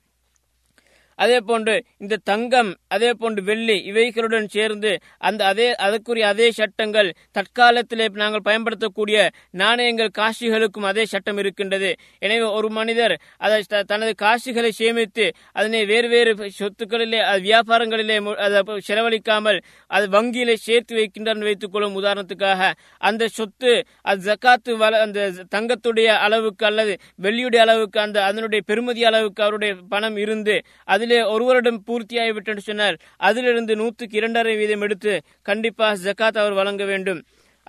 அதே 1.19 1.41
போன்று 1.41 1.75
இந்த 1.99 2.17
தங்கம் 2.25 2.71
அதே 2.89 3.11
போன்று 3.13 3.43
வெள்ளி 3.43 3.77
இவைகளுடன் 3.91 4.47
சேர்ந்து 4.49 4.93
அந்த 5.21 5.47
அதே 5.47 5.75
அதற்குரிய 5.79 6.27
அதே 6.29 6.51
சட்டங்கள் 6.51 7.09
தற்காலத்திலே 7.35 8.09
நாங்கள் 8.15 8.43
பயன்படுத்தக்கூடிய 8.43 9.19
நாணயங்கள் 9.51 10.11
காசிகளுக்கும் 10.19 10.85
அதே 10.85 11.05
சட்டம் 11.05 11.39
இருக்கின்றது. 11.39 11.91
எனவே 12.19 12.47
ஒரு 12.59 12.69
மனிதர் 12.71 13.15
அதை 13.39 13.63
த- 13.69 13.83
தனது 13.83 14.15
காசிகளை 14.23 14.69
சேமித்து 14.73 15.27
அதனை 15.53 15.87
வேறு 15.87 16.09
வேறு 16.09 16.33
சொத்துக்களிலே 16.59 17.21
அது 17.23 17.41
வியாபாரங்களிலே 17.43 18.17
அதை 18.39 18.59
செலவழிக்காமல் 18.89 19.59
அது 19.91 20.07
வங்கியிலே 20.09 20.55
சேர்த்து 20.59 20.97
வைக்கின்றார் 20.97 21.17
வைத்துக் 21.41 21.73
கொள்ளும் 21.73 21.97
உதாரணத்துக்காக 22.01 22.63
அந்த 23.03 23.29
சொத்து 23.29 23.73
அது 24.03 24.21
ஜக்காத்து 24.25 24.73
அந்த 25.01 25.21
தங்கத்துடைய 25.55 26.09
அளவுக்கு 26.21 26.67
அல்லது 26.67 26.93
வெள்ளியுடைய 27.23 27.57
அளவுக்கு 27.59 28.01
அந்த 28.01 28.19
அதனுடைய 28.25 28.63
பெருமதி 28.67 29.05
அளவுக்கு 29.05 29.43
அவருடைய 29.43 29.75
பணம் 29.89 30.17
இருந்து 30.17 30.57
அதில் 30.89 31.08
ஒரு 31.35 31.44
வருடம் 31.44 31.81
பூர்த்தியாகிவிட்டு 31.87 32.59
சொன்னார். 32.68 32.97
அதிலிருந்து 33.16 33.77
நூற்றுக்கு 33.77 34.16
இரண்டரை 34.16 34.57
வீதம் 34.57 34.85
எடுத்து 34.87 35.12
கண்டிப்பாக 35.42 35.94
ஜக்காத் 36.07 36.40
அவர் 36.42 36.59
வழங்க 36.61 36.85
வேண்டும். 36.85 37.21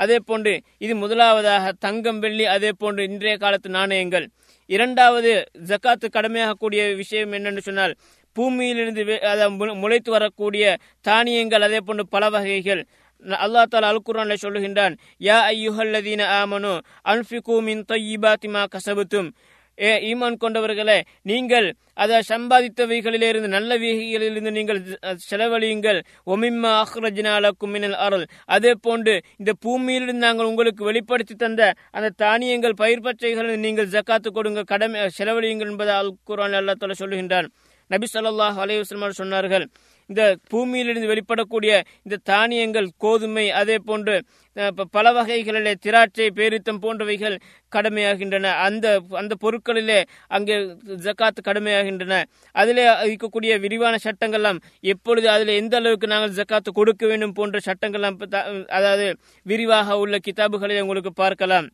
அதே 0.04 0.18
போன்று 0.26 0.54
இது 0.78 0.94
முதலாவதாக 0.96 1.72
தங்கம் 1.86 2.20
வெள்ளி 2.20 2.46
அதே 2.56 2.72
போன்று 2.78 3.04
இன்றைய 3.04 3.38
காலத்து 3.38 3.70
நாணயங்கள். 3.70 4.26
இரண்டாவது 4.66 5.32
ஜக்காத்து 5.70 6.08
கடமையாகக்கூடிய 6.14 6.82
விஷயம் 6.96 7.32
என்னென்னு 7.32 7.62
சொன்னால் 7.68 7.96
பூமியிலிருந்து 8.36 9.04
முளைத்து 9.84 10.10
வரக்கூடிய 10.10 10.78
தானியங்கள் 11.02 11.66
அதே 11.68 11.80
போன்று 11.86 12.08
பல 12.08 12.30
வகைகள். 12.30 12.82
அல்லாஹ் 13.46 13.70
தாலா 13.72 13.90
அல் 13.94 14.42
சொல்லுகின்றான் 14.44 14.94
யா 15.30 15.38
ஐயுஹல்லதீன 15.54 16.22
ஆமனு 16.42 16.74
அன்ஃபிகு 17.12 17.56
மின் 17.68 17.84
தய்யிபாத்தி 17.92 18.68
கசபுத்தும். 18.76 19.30
ஏ 19.88 19.92
ஈமான் 20.10 20.38
கொண்டவர்களே 20.44 20.98
நீங்கள் 21.30 21.68
அதை 22.04 22.18
சம்பாதித்தவைகளிலிருந்து 22.32 23.50
நல்ல 23.56 23.72
வகைகளிலிருந்து 23.84 24.52
நீங்கள் 24.58 24.80
செலவழியுங்கள். 25.30 26.00
ஒமிம்மா 26.34 26.72
அஹ்ரஜ்னாலக்கும் 26.84 27.74
மினல் 27.76 27.98
அருள் 28.06 28.26
அதே 28.56 28.74
போன்று 28.86 29.16
இந்த 29.42 29.54
பூமியிலிருந்து 29.66 30.26
நாங்கள் 30.26 30.50
உங்களுக்கு 30.52 30.84
வெளிப்படுத்தி 30.90 31.36
தந்த 31.36 31.72
அந்த 31.98 32.14
தானியங்கள் 32.24 32.80
பயிர் 32.84 33.06
பச்சைகளை 33.08 33.58
நீங்கள் 33.68 33.92
ஜக்காத்து 33.96 34.32
கொடுங்க 34.38 34.64
கடமை 34.74 35.08
செலவழியுங்கள் 35.20 35.72
என்பதை 35.74 35.96
அல் 36.02 36.14
குரான் 36.30 36.58
அல்லா 36.62 36.76
தாலா 36.84 36.98
சொல்லுகின்றான். 37.04 37.50
நபி 37.90 38.08
சொல்லாஹ் 38.16 38.58
அலைஹி 38.64 39.14
சொன்னார்கள் 39.22 39.66
இந்த 40.10 40.24
பூமியிலிருந்து 40.48 41.08
வெளிப்படக்கூடிய 41.08 41.72
இந்த 42.04 42.18
தானியங்கள் 42.24 42.88
கோதுமை 42.98 43.52
அதே 43.52 43.78
போன்று 43.86 44.16
பல 44.92 45.12
வகைகளிலே 45.12 45.74
திராட்சை 45.82 46.28
பேரித்தம் 46.36 46.82
போன்றவைகள் 46.82 47.36
கடமையாகின்றன. 47.76 48.44
அந்த 48.68 48.88
அந்த 49.12 49.34
பொருட்களிலே 49.42 50.00
அங்கே 50.28 50.56
ஜக்காத் 51.06 51.44
கடமையாகின்றன. 51.44 52.24
அதிலே 52.56 52.86
இருக்கக்கூடிய 53.08 53.60
விரிவான 53.60 53.98
சட்டங்கள்லாம் 54.04 54.60
எப்பொழுது 54.84 55.30
அதில் 55.30 55.58
எந்த 55.62 55.78
அளவுக்கு 55.78 56.08
நாங்கள் 56.08 56.36
ஜக்காத்து 56.40 56.72
கொடுக்க 56.74 57.08
வேண்டும் 57.08 57.34
போன்ற 57.34 57.60
சட்டங்கள்லாம் 57.66 58.18
த- 58.28 58.48
அதாவது 58.68 59.08
விரிவாக 59.44 59.98
உள்ள 59.98 60.18
கிதாபுகளை 60.18 60.82
உங்களுக்கு 60.82 61.14
பார்க்கலாம். 61.14 61.70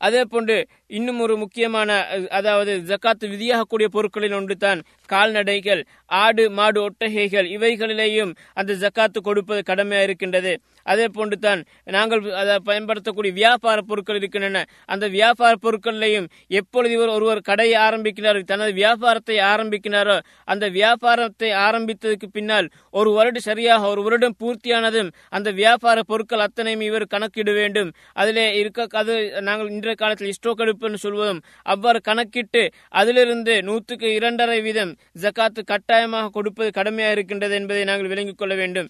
அதே 0.00 0.22
போன்று 0.24 0.56
இன்னும் 0.86 1.20
ஒரு 1.20 1.34
முக்கியமான 1.36 1.90
அதாவது 2.30 2.72
ஜக்காத்து 2.80 3.26
விதியாகக்கூடிய 3.28 3.86
பொருட்களில் 3.86 4.32
ஒன்று 4.32 4.56
தான் 4.56 4.80
கால்நடைகள் 5.06 5.82
ஆடு 6.22 6.44
மாடு 6.50 6.80
ஒட்டகைகள் 6.82 7.46
இவைகளிலேயும் 7.46 8.32
அந்த 8.52 8.72
ஜக்காத்து 8.74 9.20
கொடுப்பது 9.20 9.62
கடமையா 9.72 10.02
இருக்கின்றது. 10.02 10.54
அதே 10.92 11.06
போன்று 11.16 11.36
தான் 11.38 11.60
நாங்கள் 11.96 12.22
அதை 12.40 12.54
பயன்படுத்தக்கூடிய 12.68 13.32
வியாபார 13.40 13.78
பொருட்கள் 13.90 14.18
இருக்கின்றன. 14.20 14.62
அந்த 14.92 15.04
வியாபார 15.16 15.52
பொருட்களையும் 15.64 16.28
எப்பொழுது 16.60 16.92
இவர் 16.98 17.14
ஒருவர் 17.16 17.40
கடையை 17.50 17.76
ஆரம்பிக்கிறாரோ 17.86 18.42
தனது 18.52 18.72
வியாபாரத்தை 18.80 19.38
ஆரம்பிக்கிறாரோ 19.52 20.16
அந்த 20.52 20.64
வியாபாரத்தை 20.78 21.50
ஆரம்பித்ததுக்கு 21.66 22.28
பின்னால் 22.36 22.68
ஒரு 22.98 23.10
வருடம் 23.16 23.46
சரியாக 23.48 23.88
ஒரு 23.92 24.02
வருடம் 24.06 24.38
பூர்த்தியானதும் 24.42 25.10
அந்த 25.36 25.48
வியாபார 25.60 25.98
பொருட்கள் 26.10 26.44
அத்தனையும் 26.46 26.84
இவர் 26.88 27.12
கணக்கிட 27.14 27.50
வேண்டும். 27.60 27.90
அதிலே 28.20 28.46
இருக்க 28.60 28.98
அது 29.02 29.14
நாங்கள் 29.48 29.72
இன்றைய 29.74 29.96
காலத்தில் 30.00 30.36
ஸ்டோக் 30.36 30.62
எடுப்புன்னு 30.64 31.02
சொல்வதும் 31.04 31.40
அவ்வாறு 31.72 32.00
கணக்கிட்டு 32.08 32.62
அதிலிருந்து 33.00 33.54
நூற்றுக்கு 33.68 34.08
இரண்டரை 34.18 34.58
வீதம் 34.66 34.92
ஜக்காத்து 35.22 35.62
கட்டாயமாக 35.72 36.32
கொடுப்பது 36.36 36.70
கடமையாக 36.78 37.14
இருக்கின்றது 37.16 37.54
என்பதை 37.60 37.82
நாங்கள் 37.90 38.12
விளங்கிக் 38.12 38.40
கொள்ள 38.40 38.54
வேண்டும். 38.62 38.88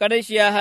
கடைசியாக 0.00 0.56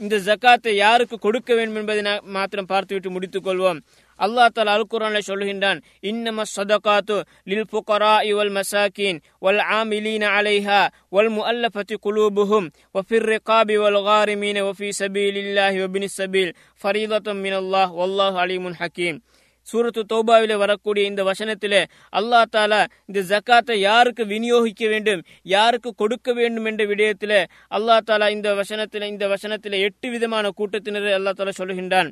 இந்த 0.00 0.16
ஜக்காத்தை 0.18 0.72
யாருக்கு 0.76 1.16
கொடுக்க 1.18 1.50
வேண்டும் 1.54 1.80
என்பதை 1.80 2.02
மாத்திரம் 2.30 2.66
பார்த்துவிட்டு 2.66 3.10
முடித்துக் 3.10 3.44
கொள்வோம் 3.44 3.80
அல்லாஹ் 4.20 4.52
தாலா 4.52 4.72
அல் 4.72 4.86
குரான்ல 4.86 5.20
சொல்லுகின்றான் 5.28 5.78
இன்னம 6.02 6.44
சதகாத்து 6.54 7.16
லில் 7.46 7.68
புகரா 7.72 8.14
இவல் 8.22 8.52
மசாக்கின் 8.56 9.18
வல் 9.38 9.62
ஆமிலீன 9.76 10.24
அலைஹா 10.38 10.80
வல் 11.08 11.30
முஅல்லஃபத்தி 11.36 11.96
குலூபுஹும் 12.06 12.66
வஃபிர் 12.94 13.28
ரிகாபி 13.32 13.76
வல் 13.76 14.02
காரிமீன 14.04 14.64
வஃபி 14.68 14.90
சபீலில்லாஹி 15.00 15.78
வபினி 15.78 16.08
சபீல். 16.18 16.52
ஃபரீதத்தும் 16.80 17.42
மினல்லாஹ் 17.44 17.92
வல்லாஹ் 18.00 18.36
அலீமுன் 18.36 18.78
ஹக்கீம் 18.80 19.18
சூரத்து 19.66 20.02
தௌபாவில 20.12 20.56
வரக்கூடிய 20.62 21.04
இந்த 21.10 21.22
வசனத்திலே 21.30 21.82
அல்லாஹ் 22.18 22.50
தாலா 22.56 22.80
இந்த 23.08 23.20
ஜக்காத்தை 23.32 23.76
யாருக்கு 23.88 24.24
விநியோகிக்க 24.32 24.82
வேண்டும் 24.88 25.22
யாருக்கு 25.54 25.90
கொடுக்க 26.02 26.32
வேண்டும் 26.32 26.68
என்ற 26.70 26.84
விடயத்திலே 26.84 27.40
அல்லாஹ் 27.78 28.06
தாலா 28.10 28.28
இந்த 28.36 28.50
வசனத்தில 28.60 29.08
இந்த 29.14 29.26
வசனத்திலே 29.34 29.80
எட்டு 29.88 30.10
விதமான 30.10 30.50
கூட்டத்தினரை 30.58 31.12
அல்லா 31.18 31.32
தாலா 31.32 31.54
சொல்லுகின்றான். 31.60 32.10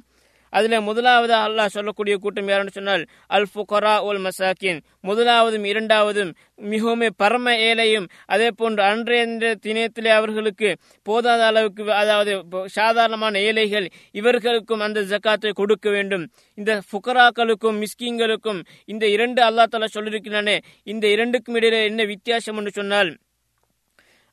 அதுல 0.52 0.80
முதலாவது 0.88 1.34
அல்லாஹ் 1.38 1.74
சொல்லக்கூடிய 1.76 2.14
கூட்டம் 2.24 2.50
யாருன்னு 2.50 2.76
சொன்னால் 2.76 3.04
அல் 3.36 3.48
ஃபுகரா 3.52 3.94
உல் 4.08 4.22
மசாக்கின். 4.26 4.80
முதலாவதும் 5.08 5.66
இரண்டாவதும் 5.70 6.32
மிகவும் 6.72 7.04
பரம 7.22 7.54
ஏழையும் 7.68 8.06
அதே 8.34 8.48
போன்று 8.60 8.82
அன்றைய 8.90 9.22
தினத்திலே 9.66 10.12
அவர்களுக்கு 10.18 10.70
போதாத 11.06 11.42
அளவுக்கு 11.50 11.84
அதாவது 12.02 12.32
சாதாரணமான 12.78 13.34
ஏழைகள் 13.48 13.86
இவர்களுக்கும் 14.20 14.84
அந்த 14.86 15.00
ஜக்காத்தை 15.12 15.52
கொடுக்க 15.62 15.86
வேண்டும். 15.90 16.24
இந்த 16.58 16.72
ஃபுகராக்களுக்கும் 16.88 17.80
மிஸ்கிங்களுக்கும் 17.84 18.60
இந்த 18.92 19.04
இரண்டு 19.16 19.40
அல்லா 19.48 19.66
தலா 19.74 19.88
சொல்லியிருக்கிறானே 19.96 20.58
இந்த 20.92 21.06
இரண்டுக்கும் 21.16 21.58
இடையில 21.60 21.80
என்ன 21.90 22.04
வித்தியாசம் 22.12 22.58
என்று 22.60 22.74
சொன்னால் 22.80 23.10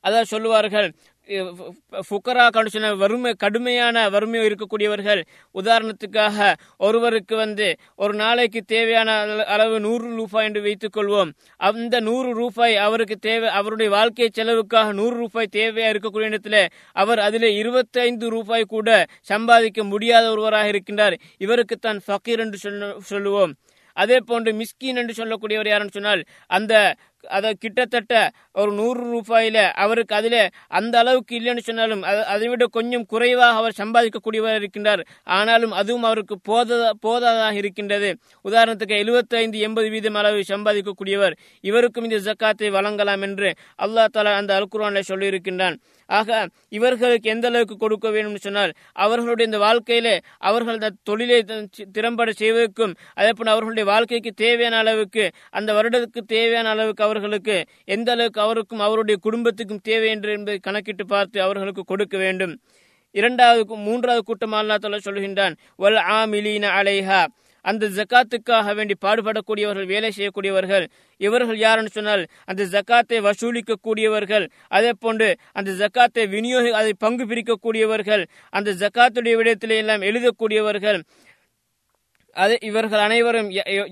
அதாவது 0.04 0.28
சொல்லுவார்கள் 0.32 0.88
ஃபுக்கரா 2.08 2.44
சொன்ன 2.74 2.92
வறுமை 3.02 3.32
கடுமையான 3.44 4.04
வறுமை 4.14 4.40
இருக்கக்கூடியவர்கள். 4.48 5.20
உதாரணத்துக்காக 5.54 6.54
ஒருவருக்கு 6.86 7.34
வந்து 7.36 7.66
ஒரு 8.04 8.14
நாளைக்கு 8.14 8.60
தேவையான 8.74 9.10
அளவு 9.54 9.76
நூறு 9.80 10.08
ரூபாய் 10.18 10.46
என்று 10.48 10.62
வைத்துக் 10.66 10.96
கொள்வோம். 10.96 11.30
அந்த 11.68 12.00
நூறு 12.00 12.30
ரூபாய் 12.40 12.76
அவருக்கு 12.86 13.18
தேவை 13.28 13.48
அவருடைய 13.60 13.90
வாழ்க்கை 13.96 14.30
செலவுக்காக 14.38 14.92
நூறு 14.92 15.16
ரூபாய் 15.16 15.54
தேவையா 15.58 15.90
இருக்கக்கூடிய 15.92 16.32
இடத்துல 16.32 16.58
அவர் 16.92 17.18
அதில் 17.18 17.48
இருபத்தைந்து 17.60 18.28
ரூபாய் 18.36 18.72
கூட 18.74 18.88
சம்பாதிக்க 19.32 19.84
முடியாத 19.92 20.24
ஒருவராக 20.34 20.72
இருக்கின்றார். 20.74 21.16
இவருக்கு 21.46 21.78
தான் 21.78 22.00
ஃபக்கீர் 22.06 22.44
என்று 22.46 22.60
சொல்லுவோம். 23.12 23.54
அதே 23.96 24.16
போன்று 24.28 24.50
மிஸ்கின் 24.60 24.98
என்று 25.00 25.14
சொல்லக்கூடியவர் 25.18 25.68
யாருன்னு 25.70 25.94
சொன்னால் 25.96 26.22
அந்த 26.56 26.72
அதை 27.36 27.50
கிட்டத்தட்ட 27.64 28.12
ஒரு 28.60 28.70
நூறு 28.72 29.02
ரூபாயில 29.12 29.58
அவருக்கு 29.84 30.14
அதில் 30.18 30.38
அந்த 30.78 30.94
அளவுக்கு 31.02 31.34
இல்லைன்னு 31.38 31.64
சொன்னாலும் 31.68 32.02
அதை 32.34 32.48
விட 32.48 32.66
கொஞ்சம் 32.78 33.06
குறைவாக 33.12 33.60
அவர் 33.60 33.78
சம்பாதிக்கக்கூடியவர் 33.82 34.58
இருக்கின்றார். 34.60 35.02
ஆனாலும் 35.36 35.74
அதுவும் 35.80 36.06
அவருக்கு 36.10 36.36
போத 36.50 36.78
போதாதாக 37.04 37.60
இருக்கின்றது. 37.62 38.10
உதாரணத்துக்கு 38.44 39.00
எழுபத்தைந்து 39.02 39.58
எண்பது 39.66 39.90
வீதம் 39.94 40.18
அளவு 40.22 40.42
சம்பாதிக்கக்கூடியவர் 40.52 41.36
இவருக்கும் 41.64 42.08
இந்த 42.08 42.20
ஜக்காத்தை 42.28 42.70
வழங்கலாம் 42.78 43.24
என்று 43.28 43.50
அல்லா 43.86 44.06
தாலா 44.16 44.32
அந்த 44.40 44.52
அல்குரான்ல 44.60 45.02
சொல்லியிருக்கின்றான். 45.10 45.76
ஆக 46.08 46.30
இவர்களுக்கு 46.68 47.28
எந்த 47.32 47.46
அளவுக்கு 47.50 47.76
கொடுக்க 47.76 48.08
வேண்டும் 48.10 48.42
சொன்னால் 48.44 48.72
அவர்களுடைய 49.04 49.48
இந்த 49.48 49.58
வாழ்க்கையிலே 49.64 50.12
அவர்கள் 50.48 50.78
தொழிலை 51.08 51.38
திறம்பட 51.96 52.30
செய்வதற்கும் 52.40 52.94
அதே 53.18 53.30
போல 53.32 53.52
அவர்களுடைய 53.54 53.86
வாழ்க்கைக்கு 53.92 54.32
தேவையான 54.44 54.78
அளவுக்கு 54.84 55.24
அந்த 55.58 55.70
வருடத்துக்கு 55.78 56.22
தேவையான 56.34 56.70
அளவுக்கு 56.74 57.04
அவர் 57.06 57.15
அவர்களுக்கு 57.16 57.56
எந்த 57.88 58.08
அளவுக்கு 58.12 58.40
அவருக்கும் 58.40 58.84
அவருடைய 58.86 59.16
குடும்பத்துக்கும் 59.26 59.84
தேவை 59.88 60.08
என்று 60.08 60.30
என்பதை 60.36 60.58
கணக்கிட்டு 60.60 61.04
பார்த்து 61.06 61.38
அவர்களுக்கு 61.42 61.82
கொடுக்க 61.84 62.16
வேண்டும். 62.18 62.54
இரண்டாவது 63.14 63.62
மூன்றாவது 63.86 64.22
கூட்டம் 64.24 64.56
அல்லா 64.58 64.76
தலா 64.76 64.98
சொல்கின்றான் 65.04 65.54
வல் 65.78 66.00
ஆமிலீன 66.16 66.70
அலைஹா. 66.78 67.20
அந்த 67.64 67.84
ஜக்காத்துக்காக 67.94 68.74
வேண்டி 68.74 68.94
பாடுபடக்கூடியவர்கள் 69.04 69.88
வேலை 69.92 70.10
செய்யக்கூடியவர்கள் 70.16 70.84
இவர்கள் 71.20 71.58
யாருன்னு 71.58 71.92
சொன்னால் 71.94 72.22
அந்த 72.44 72.62
ஜக்காத்தை 72.74 73.18
வசூலிக்க 73.20 73.78
கூடியவர்கள் 73.86 74.44
அதே 74.68 74.92
போன்று 75.00 75.28
அந்த 75.52 75.70
ஜக்காத்தை 75.80 76.24
விநியோக 76.34 76.74
அதை 76.80 76.92
பங்கு 77.04 77.24
பிரிக்கக்கூடியவர்கள் 77.26 78.22
அந்த 78.52 78.76
ஜக்காத்துடைய 78.82 79.36
விடயத்திலே 79.40 79.78
எல்லாம் 79.84 80.06
எழுதக்கூடியவர்கள் 80.10 81.00
அது 82.44 82.54
இவர்கள் 82.68 83.02
அனைவரும் 83.06 83.48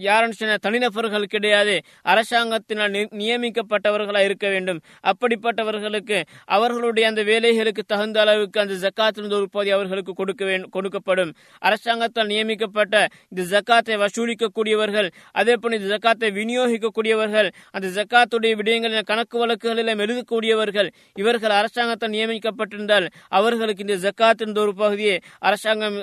யாருன்னு 0.07 0.37
சொன்ன 0.39 0.59
தனிநபர்கள் 0.67 1.27
கிடையாது. 1.35 1.75
அரசாங்கத்தினால் 2.13 2.97
நியமிக்கப்பட்டவர்களாக 3.21 4.29
இருக்க 4.29 4.47
வேண்டும். 4.55 4.81
அப்படிப்பட்டவர்களுக்கு 5.11 6.19
அவர்களுடைய 6.57 7.05
அந்த 7.13 7.23
வேலைகளுக்கு 7.31 7.85
தகுந்த 7.93 8.21
அளவுக்கு 8.25 8.61
அந்த 8.65 8.77
ஜக்காத்திலிருந்து 8.85 9.39
ஒரு 9.41 9.49
பகுதி 9.57 9.73
அவர்களுக்கு 9.77 10.15
கொடுக்க 10.21 10.45
வேண்டும் 10.51 10.73
கொடுக்கப்படும். 10.77 11.33
அரசாங்கத்தால் 11.69 12.31
நியமிக்கப்பட்ட 12.35 12.95
இந்த 13.33 13.43
ஜக்காத்தை 13.55 13.97
வசூலிக்கக்கூடியவர்கள் 14.05 15.09
அதே 15.41 15.57
போல 15.57 15.77
இந்த 15.79 15.89
ஜக்காத்தை 15.95 16.31
விநியோகிக்கக்கூடியவர்கள் 16.39 17.49
அந்த 17.77 17.87
ஜக்காத்துடைய 17.99 18.53
விடயங்களில் 18.61 19.09
கணக்கு 19.11 19.37
வழக்குகளில் 19.43 19.93
எழுதக்கூடியவர்கள் 20.05 20.89
இவர்கள் 21.15 21.55
அரசாங்கத்தால் 21.59 22.15
நியமிக்கப்பட்டிருந்தால் 22.17 23.07
அவர்களுக்கு 23.39 23.85
இந்த 23.87 23.97
ஜக்காத்தின் 24.07 24.61
ஒரு 24.65 24.75
பகுதியை 24.75 25.17
அரசாங்கம் 25.49 25.97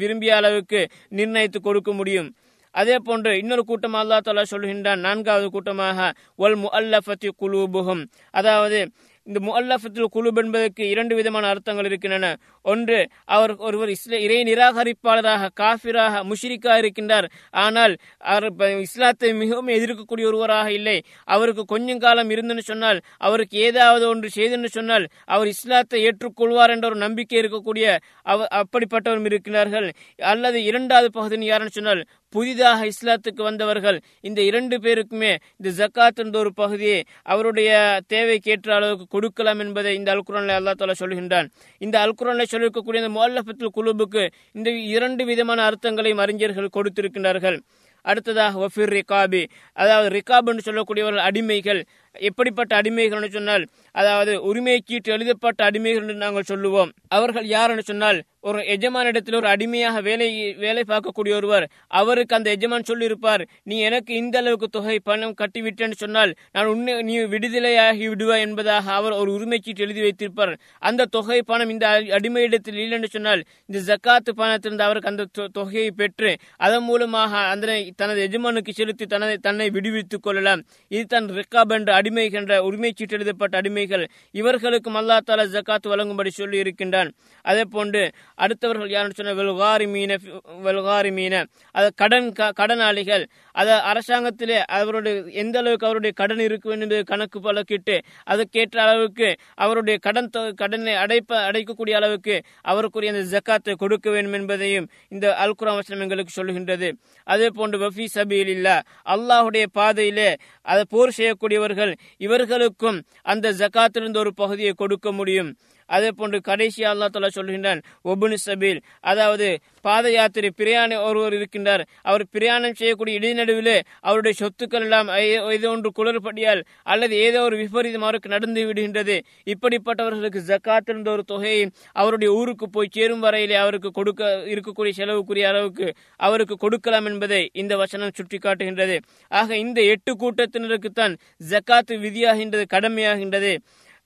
விரும்பிய 0.00 0.32
அளவுக்கு 0.36 0.80
நிர்ணயித்து 1.12 1.58
கொடுக்க 1.60 1.81
கொடுக்க 1.82 2.00
முடியும். 2.00 2.30
அதே 2.74 2.96
போன்று 2.98 3.30
இன்னொரு 3.38 3.62
கூட்டம் 3.64 3.96
அல்லா 4.00 4.18
தாலா 4.26 4.42
சொல்கின்றான் 4.50 5.02
நான்காவது 5.06 5.46
கூட்டமாக 5.50 6.06
ஒல் 6.38 6.56
முல்லஃபத்தி 6.62 7.28
குலூபுகும் 7.40 8.02
அதாவது 8.34 8.78
இந்த 9.26 9.38
முல்லஃபத்துல் 9.40 10.12
குழு 10.14 10.30
என்பதற்கு 10.42 10.82
இரண்டு 10.92 11.14
விதமான 11.14 11.44
அர்த்தங்கள் 11.52 11.88
இருக்கின்றன. 11.90 12.26
ஒன்று 12.64 12.98
அவர் 13.26 13.52
ஒருவர் 13.58 13.90
இஸ்ல 13.94 14.18
இறை 14.20 14.38
நிராகரிப்பாளராக 14.48 15.50
காஃபிராக 15.54 16.22
முஷ்ரிக்காக 16.30 16.76
இருக்கின்றார். 16.82 17.26
ஆனால் 17.64 17.94
அவர் 18.32 18.46
இஸ்லாத்தை 18.86 19.30
மிகவும் 19.32 19.70
எதிர்க்கக்கூடிய 19.76 20.26
ஒருவராக 20.26 20.72
இல்லை. 20.72 20.96
அவருக்கு 21.26 21.64
கொஞ்சம் 21.64 21.98
காலம் 21.98 22.32
இருந்துன்னு 22.36 22.64
சொன்னால் 22.70 23.00
அவருக்கு 23.20 23.58
ஏதாவது 23.58 24.04
ஒன்று 24.08 24.30
செய்துன்னு 24.38 24.70
சொன்னால் 24.78 25.06
அவர் 25.26 25.46
இஸ்லாத்தை 25.46 26.00
ஏற்றுக்கொள்வார் 26.08 26.74
என்ற 26.76 26.86
ஒரு 26.86 26.98
நம்பிக்கை 26.98 27.38
இருக்கக்கூடிய 27.42 27.86
அவ 28.24 28.46
அப்படிப்பட்டவரும் 28.60 29.30
இருக்கிறார்கள் 29.30 29.88
அல்லது 30.32 30.58
இரண்டாவது 30.64 31.08
பகுதி 31.10 31.30
யாருன்னு 31.44 31.76
சொன்னால் 31.76 32.02
புதிதாக 32.34 32.86
இஸ்லாத்துக்கு 32.92 33.42
வந்தவர்கள் 33.48 33.98
இந்த 34.28 34.40
இரண்டு 34.50 34.76
பேருக்குமே 34.84 35.32
இந்த 35.58 35.70
ஜக்காத் 35.80 36.22
என்ற 36.24 36.38
ஒரு 36.38 36.52
பகுதியை 36.62 37.00
அவருடைய 37.32 37.70
தேவைக்கேற்ற 38.14 38.70
அளவுக்கு 38.78 39.06
கொடுக்கலாம் 39.14 39.62
என்பதை 39.64 39.92
இந்த 40.00 40.10
அல்குரான்ல 40.14 40.58
அல்லா 40.60 40.74
தாலா 40.80 40.96
சொல்கின்றான். 41.02 41.48
இந்த 41.86 41.96
அல்குரான்ல 42.04 42.46
சொல்லிருக்கக்கூடிய 42.52 43.02
இந்த 43.04 43.12
மோல்லபத்தில் 43.18 43.76
குழுவுக்கு 43.78 44.24
இந்த 44.58 44.70
இரண்டு 44.96 45.24
விதமான 45.30 45.62
அர்த்தங்களையும் 45.70 46.24
அறிஞர்கள் 46.24 46.74
கொடுத்திருக்கின்றார்கள். 46.76 47.58
அடுத்ததாக 48.04 48.60
ஒஃபிர் 48.66 48.92
ரிகாபி 48.98 49.40
அதாவது 49.82 50.08
ரிகாப் 50.16 50.48
என்று 50.50 50.64
சொல்லக்கூடியவர்கள் 50.68 51.26
அடிமைகள் 51.28 51.80
எப்படிப்பட்ட 52.20 52.80
அடிமைகள் 52.80 53.28
சொன்னால் 53.30 53.64
அதாவது 53.92 54.42
உரிமை 54.42 54.80
கீட்டு 54.80 55.12
எழுதப்பட்ட 55.12 55.70
அடிமைகள் 55.70 56.04
என்று 56.04 56.14
நாங்கள் 56.14 56.42
சொல்லுவோம். 56.42 56.92
அவர்கள் 57.08 57.46
யார் 57.46 57.70
என்று 57.70 57.82
சொன்னால் 57.82 58.22
ஒரு 58.40 58.58
எஜமானிடத்தில் 58.58 59.36
ஒரு 59.36 59.46
அடிமையாக 59.46 60.00
வேலை 60.00 60.54
வேலை 60.58 60.82
பார்க்கக்கூடிய 60.88 61.32
ஒருவர் 61.34 61.70
அவருக்கு 61.88 62.36
அந்த 62.36 62.50
எஜமான் 62.50 62.82
சொல்லியிருப்பார் 62.82 63.48
நீ 63.62 63.78
எனக்கு 63.80 64.14
இந்த 64.14 64.38
அளவுக்கு 64.38 64.68
தொகை 64.68 64.98
பணம் 64.98 65.34
கட்டிவிட்டேன்னு 65.40 65.92
சொன்னால் 65.92 66.34
நான் 66.52 66.66
உன்னை 66.66 67.02
நீ 67.02 67.18
விடுதலையாகி 67.18 68.06
விடுவாய் 68.08 68.40
என்பதாக 68.40 68.92
அவர் 68.92 69.12
ஒரு 69.12 69.32
உரிமை 69.32 69.58
சீட்டு 69.64 69.82
எழுதி 69.82 70.00
வைத்திருப்பார். 70.00 70.58
அந்த 70.78 71.04
தொகை 71.04 71.42
பணம் 71.42 71.68
இந்த 71.68 71.88
அடிமையிடத்தில் 71.88 72.50
இடத்தில் 72.52 72.80
இல்லைன்னு 72.84 73.08
சொன்னால் 73.10 73.42
இந்த 73.66 73.78
ஜக்காத்து 73.88 74.30
பணத்திலிருந்து 74.36 74.80
அவருக்கு 74.80 75.08
அந்த 75.08 75.26
தொகையை 75.52 75.90
பெற்று 75.90 76.36
அதன் 76.56 76.82
மூலமாக 76.82 77.36
அந்த 77.36 77.84
தனது 77.96 78.20
எஜமானுக்கு 78.28 78.72
செலுத்தி 78.72 79.06
தனது 79.06 79.38
தன்னை 79.38 79.70
விடுவித்துக் 79.70 80.22
கொள்ளலாம். 80.22 80.62
இது 80.88 81.04
தன் 81.06 81.28
ரிக்காப் 81.30 81.72
என்ற 81.72 81.94
அடிமைகள் 82.02 82.40
என்ற 82.40 82.54
உரிமை 82.64 82.92
சீட்டு 82.92 83.16
எழுதப்பட்ட 83.16 83.60
அடிமைகள் 83.60 84.04
இவர்களுக்கும் 84.34 84.96
அல்லா 85.00 85.16
தாலா 85.22 85.44
ஜக்காத் 85.52 85.86
வழங்கும்படி 85.86 86.30
சொல்லி 86.32 86.58
இருக்கின்றான் 86.58 87.10
அதே 87.44 87.64
போன்று 87.70 88.02
அடுத்தவர்கள் 88.38 88.90
யாருன்னு 88.90 89.18
சொன்ன 89.18 89.34
வெல்காரி 89.34 89.86
மீன 89.86 90.16
வெல்காரி 90.64 91.10
மீன 91.12 91.34
அது 91.74 91.88
கடன் 91.94 92.28
கடனாளிகள். 92.56 93.24
அதை 93.54 93.74
அரசாங்கத்திலே 93.90 94.58
அவருடைய 94.76 95.14
எந்த 95.34 95.56
அளவுக்கு 95.58 95.86
அவருடைய 95.86 96.12
கடன் 96.12 96.40
இருக்கும் 96.40 96.74
என்பது 96.74 97.00
கணக்கு 97.04 97.38
பழக்கிட்டு 97.40 97.96
அதற்கேற்ற 98.26 98.78
அளவுக்கு 98.82 99.28
அவருடைய 99.58 99.96
கடன் 99.98 100.30
கடனை 100.54 100.94
அடைப்ப 100.94 101.40
அடைக்கக்கூடிய 101.48 101.96
அளவுக்கு 101.96 102.36
அவருக்குரிய 102.64 103.12
அந்த 103.12 103.24
ஜக்காத்தை 103.34 103.74
கொடுக்க 103.74 104.10
வேண்டும் 104.10 104.32
என்பதையும் 104.32 104.88
இந்த 105.08 105.26
அல்குரா 105.44 105.74
வசனம் 105.74 106.00
எங்களுக்கு 106.00 106.34
சொல்கின்றது 106.36 106.90
அதே 107.26 107.48
போன்று 107.50 107.78
வஃபி 107.78 108.06
சபீல் 108.14 108.52
இல்லா 108.54 108.76
அல்லாஹுடைய 109.06 109.66
பாதையிலே 109.72 110.30
அதை 110.66 110.82
போர் 110.90 111.16
செய்யக்கூடியவர்கள் 111.16 111.91
இவர்களுக்கும் 112.16 113.02
அந்த 113.22 113.52
ஜக்காத்திலிருந்து 113.52 114.16
ஒரு 114.16 114.34
பகுதியை 114.34 114.72
கொடுக்க 114.72 115.12
முடியும். 115.12 115.50
அதே 115.86 116.10
போன்று 116.18 116.40
கடைசி 116.40 116.82
அல்லா 116.82 117.06
தலா 117.14 117.28
சொல்கின்றான் 117.36 117.80
ஒபுனு 118.04 118.36
சபீல். 118.46 118.80
அதாவது 119.00 119.48
பாத 119.80 120.10
யாத்திரை 120.10 120.50
பிரயாணி 120.60 120.96
ஒருவர் 121.08 121.36
இருக்கின்றார். 121.38 121.82
அவர் 122.02 122.24
பிரயாணம் 122.30 122.76
செய்யக்கூடிய 122.80 123.20
இடைநடுவிலே 123.20 123.76
அவருடைய 124.00 124.34
சொத்துக்கள் 124.42 124.84
எல்லாம் 124.86 125.08
ஏதோ 125.56 125.70
ஒன்று 125.70 125.90
குளறுபடியால் 125.98 126.62
அல்லது 126.82 127.14
ஏதோ 127.26 127.40
ஒரு 127.42 127.56
விபரீதம் 127.56 128.06
அவருக்கு 128.06 128.34
நடந்து 128.34 128.60
விடுகின்றது. 128.68 129.16
இப்படிப்பட்டவர்களுக்கு 129.46 130.42
ஜக்காத் 130.50 130.90
என்ற 130.94 131.10
ஒரு 131.12 131.24
தொகையை 131.32 131.64
அவருடைய 131.92 132.32
ஊருக்கு 132.32 132.68
போய் 132.70 132.94
சேரும் 132.96 133.24
வரையிலே 133.24 133.56
அவருக்கு 133.64 133.90
கொடுக்க 133.90 134.22
இருக்கக்கூடிய 134.54 134.92
செலவுக்குரிய 135.00 135.46
அளவுக்கு 135.52 135.88
அவருக்கு 136.16 136.56
கொடுக்கலாம் 136.56 137.06
என்பதை 137.12 137.42
இந்த 137.52 137.76
வசனம் 137.76 138.16
சுட்டிக்காட்டுகின்றது. 138.18 138.96
ஆக 139.28 139.56
இந்த 139.56 139.80
எட்டு 139.94 140.12
கூட்டத்தினருக்குத்தான் 140.22 141.14
ஜக்காத்து 141.50 141.94
விதியாகின்றது 142.06 142.64
கடமையாகின்றது. 142.74 143.52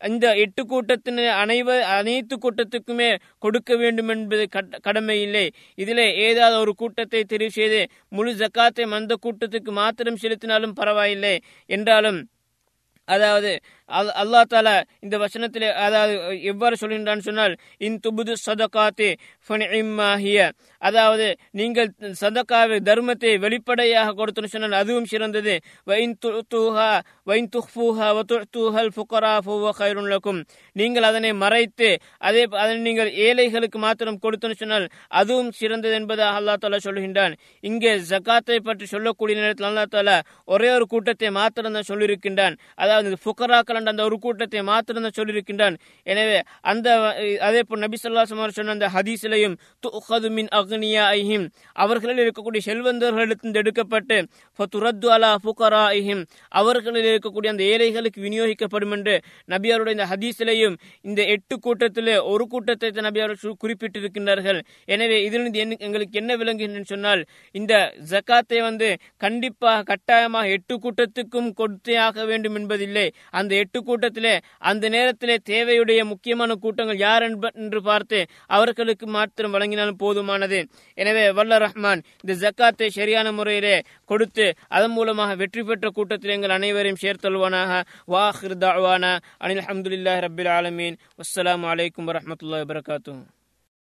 இந்த 0.01 0.27
எட்டு 0.37 0.63
கூட்டத்தினர் 0.65 1.31
அனைவர் 1.43 1.83
அனைத்து 1.97 2.35
கூட்டத்துக்குமே 2.37 3.09
கொடுக்க 3.39 3.77
வேண்டும் 3.77 4.11
என்பது 4.15 4.45
கடமை 4.87 5.17
இல்லை 5.23 5.45
இதிலே 5.79 6.07
ஏதாவது 6.27 6.57
ஒரு 6.65 6.73
கூட்டத்தை 6.75 7.23
தெரிவு 7.33 7.55
செய்து 7.59 7.81
முழு 8.13 8.33
ஜக்காத்தை 8.43 8.87
அந்த 8.99 9.17
கூட்டத்துக்கு 9.27 9.73
மாத்திரம் 9.81 10.21
செலுத்தினாலும் 10.25 10.79
பரவாயில்லை. 10.81 11.35
என்றாலும் 11.71 12.21
அதாவது 13.09 13.51
அல்லா 13.89 14.41
தாலா 14.53 14.75
இந்த 15.01 15.17
வசனத்தில் 15.19 15.67
அதாவது 15.87 16.15
எவ்வாறு 16.43 16.77
சொல்கின்றான்னு 16.83 17.27
சொன்னால் 17.29 17.55
இன் 17.79 17.99
துபுது 18.07 18.35
சதகாத்தே 18.47 19.11
அதாவது 20.83 21.27
நீங்கள் 21.53 21.91
சதக்காவை 22.23 22.79
தர்மத்தை 22.89 23.33
வெளிப்படையாக 23.45 24.15
கொடுத்துன்னு 24.19 24.53
சொன்னால் 24.55 24.79
அதுவும் 24.81 25.09
சிறந்தது. 25.13 25.55
நீங்கள் 30.77 31.07
அதனை 31.11 31.31
மறைத்து 31.45 31.89
அதே 32.29 32.43
அதனை 32.63 32.79
நீங்கள் 32.89 33.11
ஏழைகளுக்கு 33.27 33.79
மாத்திரம் 33.79 34.21
கொடுத்துன்னு 34.25 34.61
சொன்னால் 34.63 34.87
அதுவும் 35.21 35.53
சிறந்தது 35.61 35.95
என்பதாக 36.01 36.39
அல்லா 36.41 36.55
தாலா 36.65 36.81
சொல்கின்றான். 36.89 37.35
இங்கே 37.65 37.93
ஜக்காத்தை 38.11 38.59
பற்றி 38.69 38.87
சொல்லக்கூடிய 38.95 39.37
நேரத்தில் 39.41 39.71
அல்லா 39.71 39.87
தாலா 39.97 40.17
ஒரே 40.55 40.71
ஒரு 40.77 40.87
கூட்டத்தை 40.87 41.31
மாத்திரம் 41.41 41.77
தான் 41.79 41.89
சொல்லியிருக்கின்றான். 41.91 42.57
அதாவது 42.75 43.11
ஃபுக்கராக்கள் 43.77 43.93
அந்த 43.93 44.03
ஒரு 44.09 44.17
கூட்டத்தை 44.25 44.61
மாத்திரம் 44.71 45.05
தான் 45.07 45.17
சொல்லியிருக்கின்றான். 45.19 45.77
எனவே 46.07 46.39
அந்த 46.71 46.89
அதே 47.49 47.61
போல் 47.69 47.83
நபி 47.85 47.97
சொல்லா 48.05 48.23
சொன்ன 48.31 48.75
அந்த 48.77 48.89
ஹதீசிலையும் 48.97 49.57
துஹதுமின் 49.85 50.51
அக்னியா 50.59 51.05
ஐஹிம் 51.19 51.47
அவர்களில் 51.85 52.23
இருக்கக்கூடிய 52.25 52.63
செல்வந்தர்களிடத்திலிருந்து 52.69 53.63
எடுக்கப்பட்டு 53.63 54.17
ஃபத்துரத்து 54.59 55.09
அலா 55.17 55.33
புகரா 55.47 55.83
ஐஹிம் 55.99 56.23
அவர்களில் 56.61 57.09
இருக்கக்கூடிய 57.13 57.53
அந்த 57.55 57.65
ஏழைகளுக்கு 57.73 58.21
விநியோகிக்கப்படும் 58.27 58.95
என்று 58.97 59.15
நபியாருடைய 59.55 59.97
இந்த 59.99 60.07
ஹதீஸிலையும் 60.13 60.77
இந்த 61.09 61.21
எட்டு 61.35 61.55
கூட்டத்திலே 61.67 62.17
ஒரு 62.33 62.47
கூட்டத்தை 62.53 62.93
நபியார் 63.09 63.35
குறிப்பிட்டிருக்கின்றார்கள். 63.63 64.61
எனவே 64.95 65.17
இதிலிருந்து 65.27 65.61
எங்களுக்கு 65.89 66.21
என்ன 66.21 66.33
விளங்குகின்றன 66.41 66.89
சொன்னால் 66.95 67.23
இந்த 67.55 67.75
ஜக்காத்தை 68.13 68.59
வந்து 68.69 68.89
கண்டிப்பாக 69.25 69.85
கட்டாயமாக 69.91 70.53
எட்டு 70.57 70.75
கூட்டத்துக்கும் 70.85 71.51
கொடுத்தே 71.61 71.95
ஆக 72.07 72.25
வேண்டும் 72.31 72.57
என்பதில்லை. 72.61 73.07
அந்த 73.39 73.53
எட்டு 73.67 73.81
கூட்டத்திலே 73.89 74.35
அந்த 74.71 74.85
நேரத்திலே 74.97 75.39
தேவையுடைய 75.53 76.01
முக்கியமான 76.13 76.59
கூட்டங்கள் 76.65 77.05
யார் 77.07 77.27
என்று 77.29 77.81
பார்த்து 77.89 78.19
அவர்களுக்கு 78.57 79.07
மாத்திரம் 79.17 79.55
வழங்கினாலும் 79.57 80.01
போதுமானது. 80.03 80.59
எனவே 80.99 81.25
வல்ல 81.39 81.59
ரஹ்மான் 81.65 82.05
இந்த 82.23 82.35
ஜக்காத்தை 82.43 82.89
சரியான 82.99 83.33
முறையிலே 83.39 83.77
கொடுத்து 84.11 84.47
அதன் 84.77 84.95
மூலமாக 84.97 85.37
வெற்றி 85.43 85.65
பெற்ற 85.69 85.87
கூட்டத்தில் 85.99 86.35
எங்கள் 86.37 86.57
அனைவரையும் 86.59 87.03
சேர்த்தல்வானாக 87.05 87.81
வாஹிர் 88.15 88.59
தாவானா 88.65 89.13
அனில் 89.45 89.65
அஹமதுல்லாஹ் 89.65 90.23
ரபில் 90.27 90.53
ஆலமீன். 90.59 91.01
வஸ்ஸலாம் 91.21 91.67
வலைக்கம் 91.71 92.11
வரமத்துல்லாஹ் 92.11 92.69
வரகாத்தூ 92.73 93.17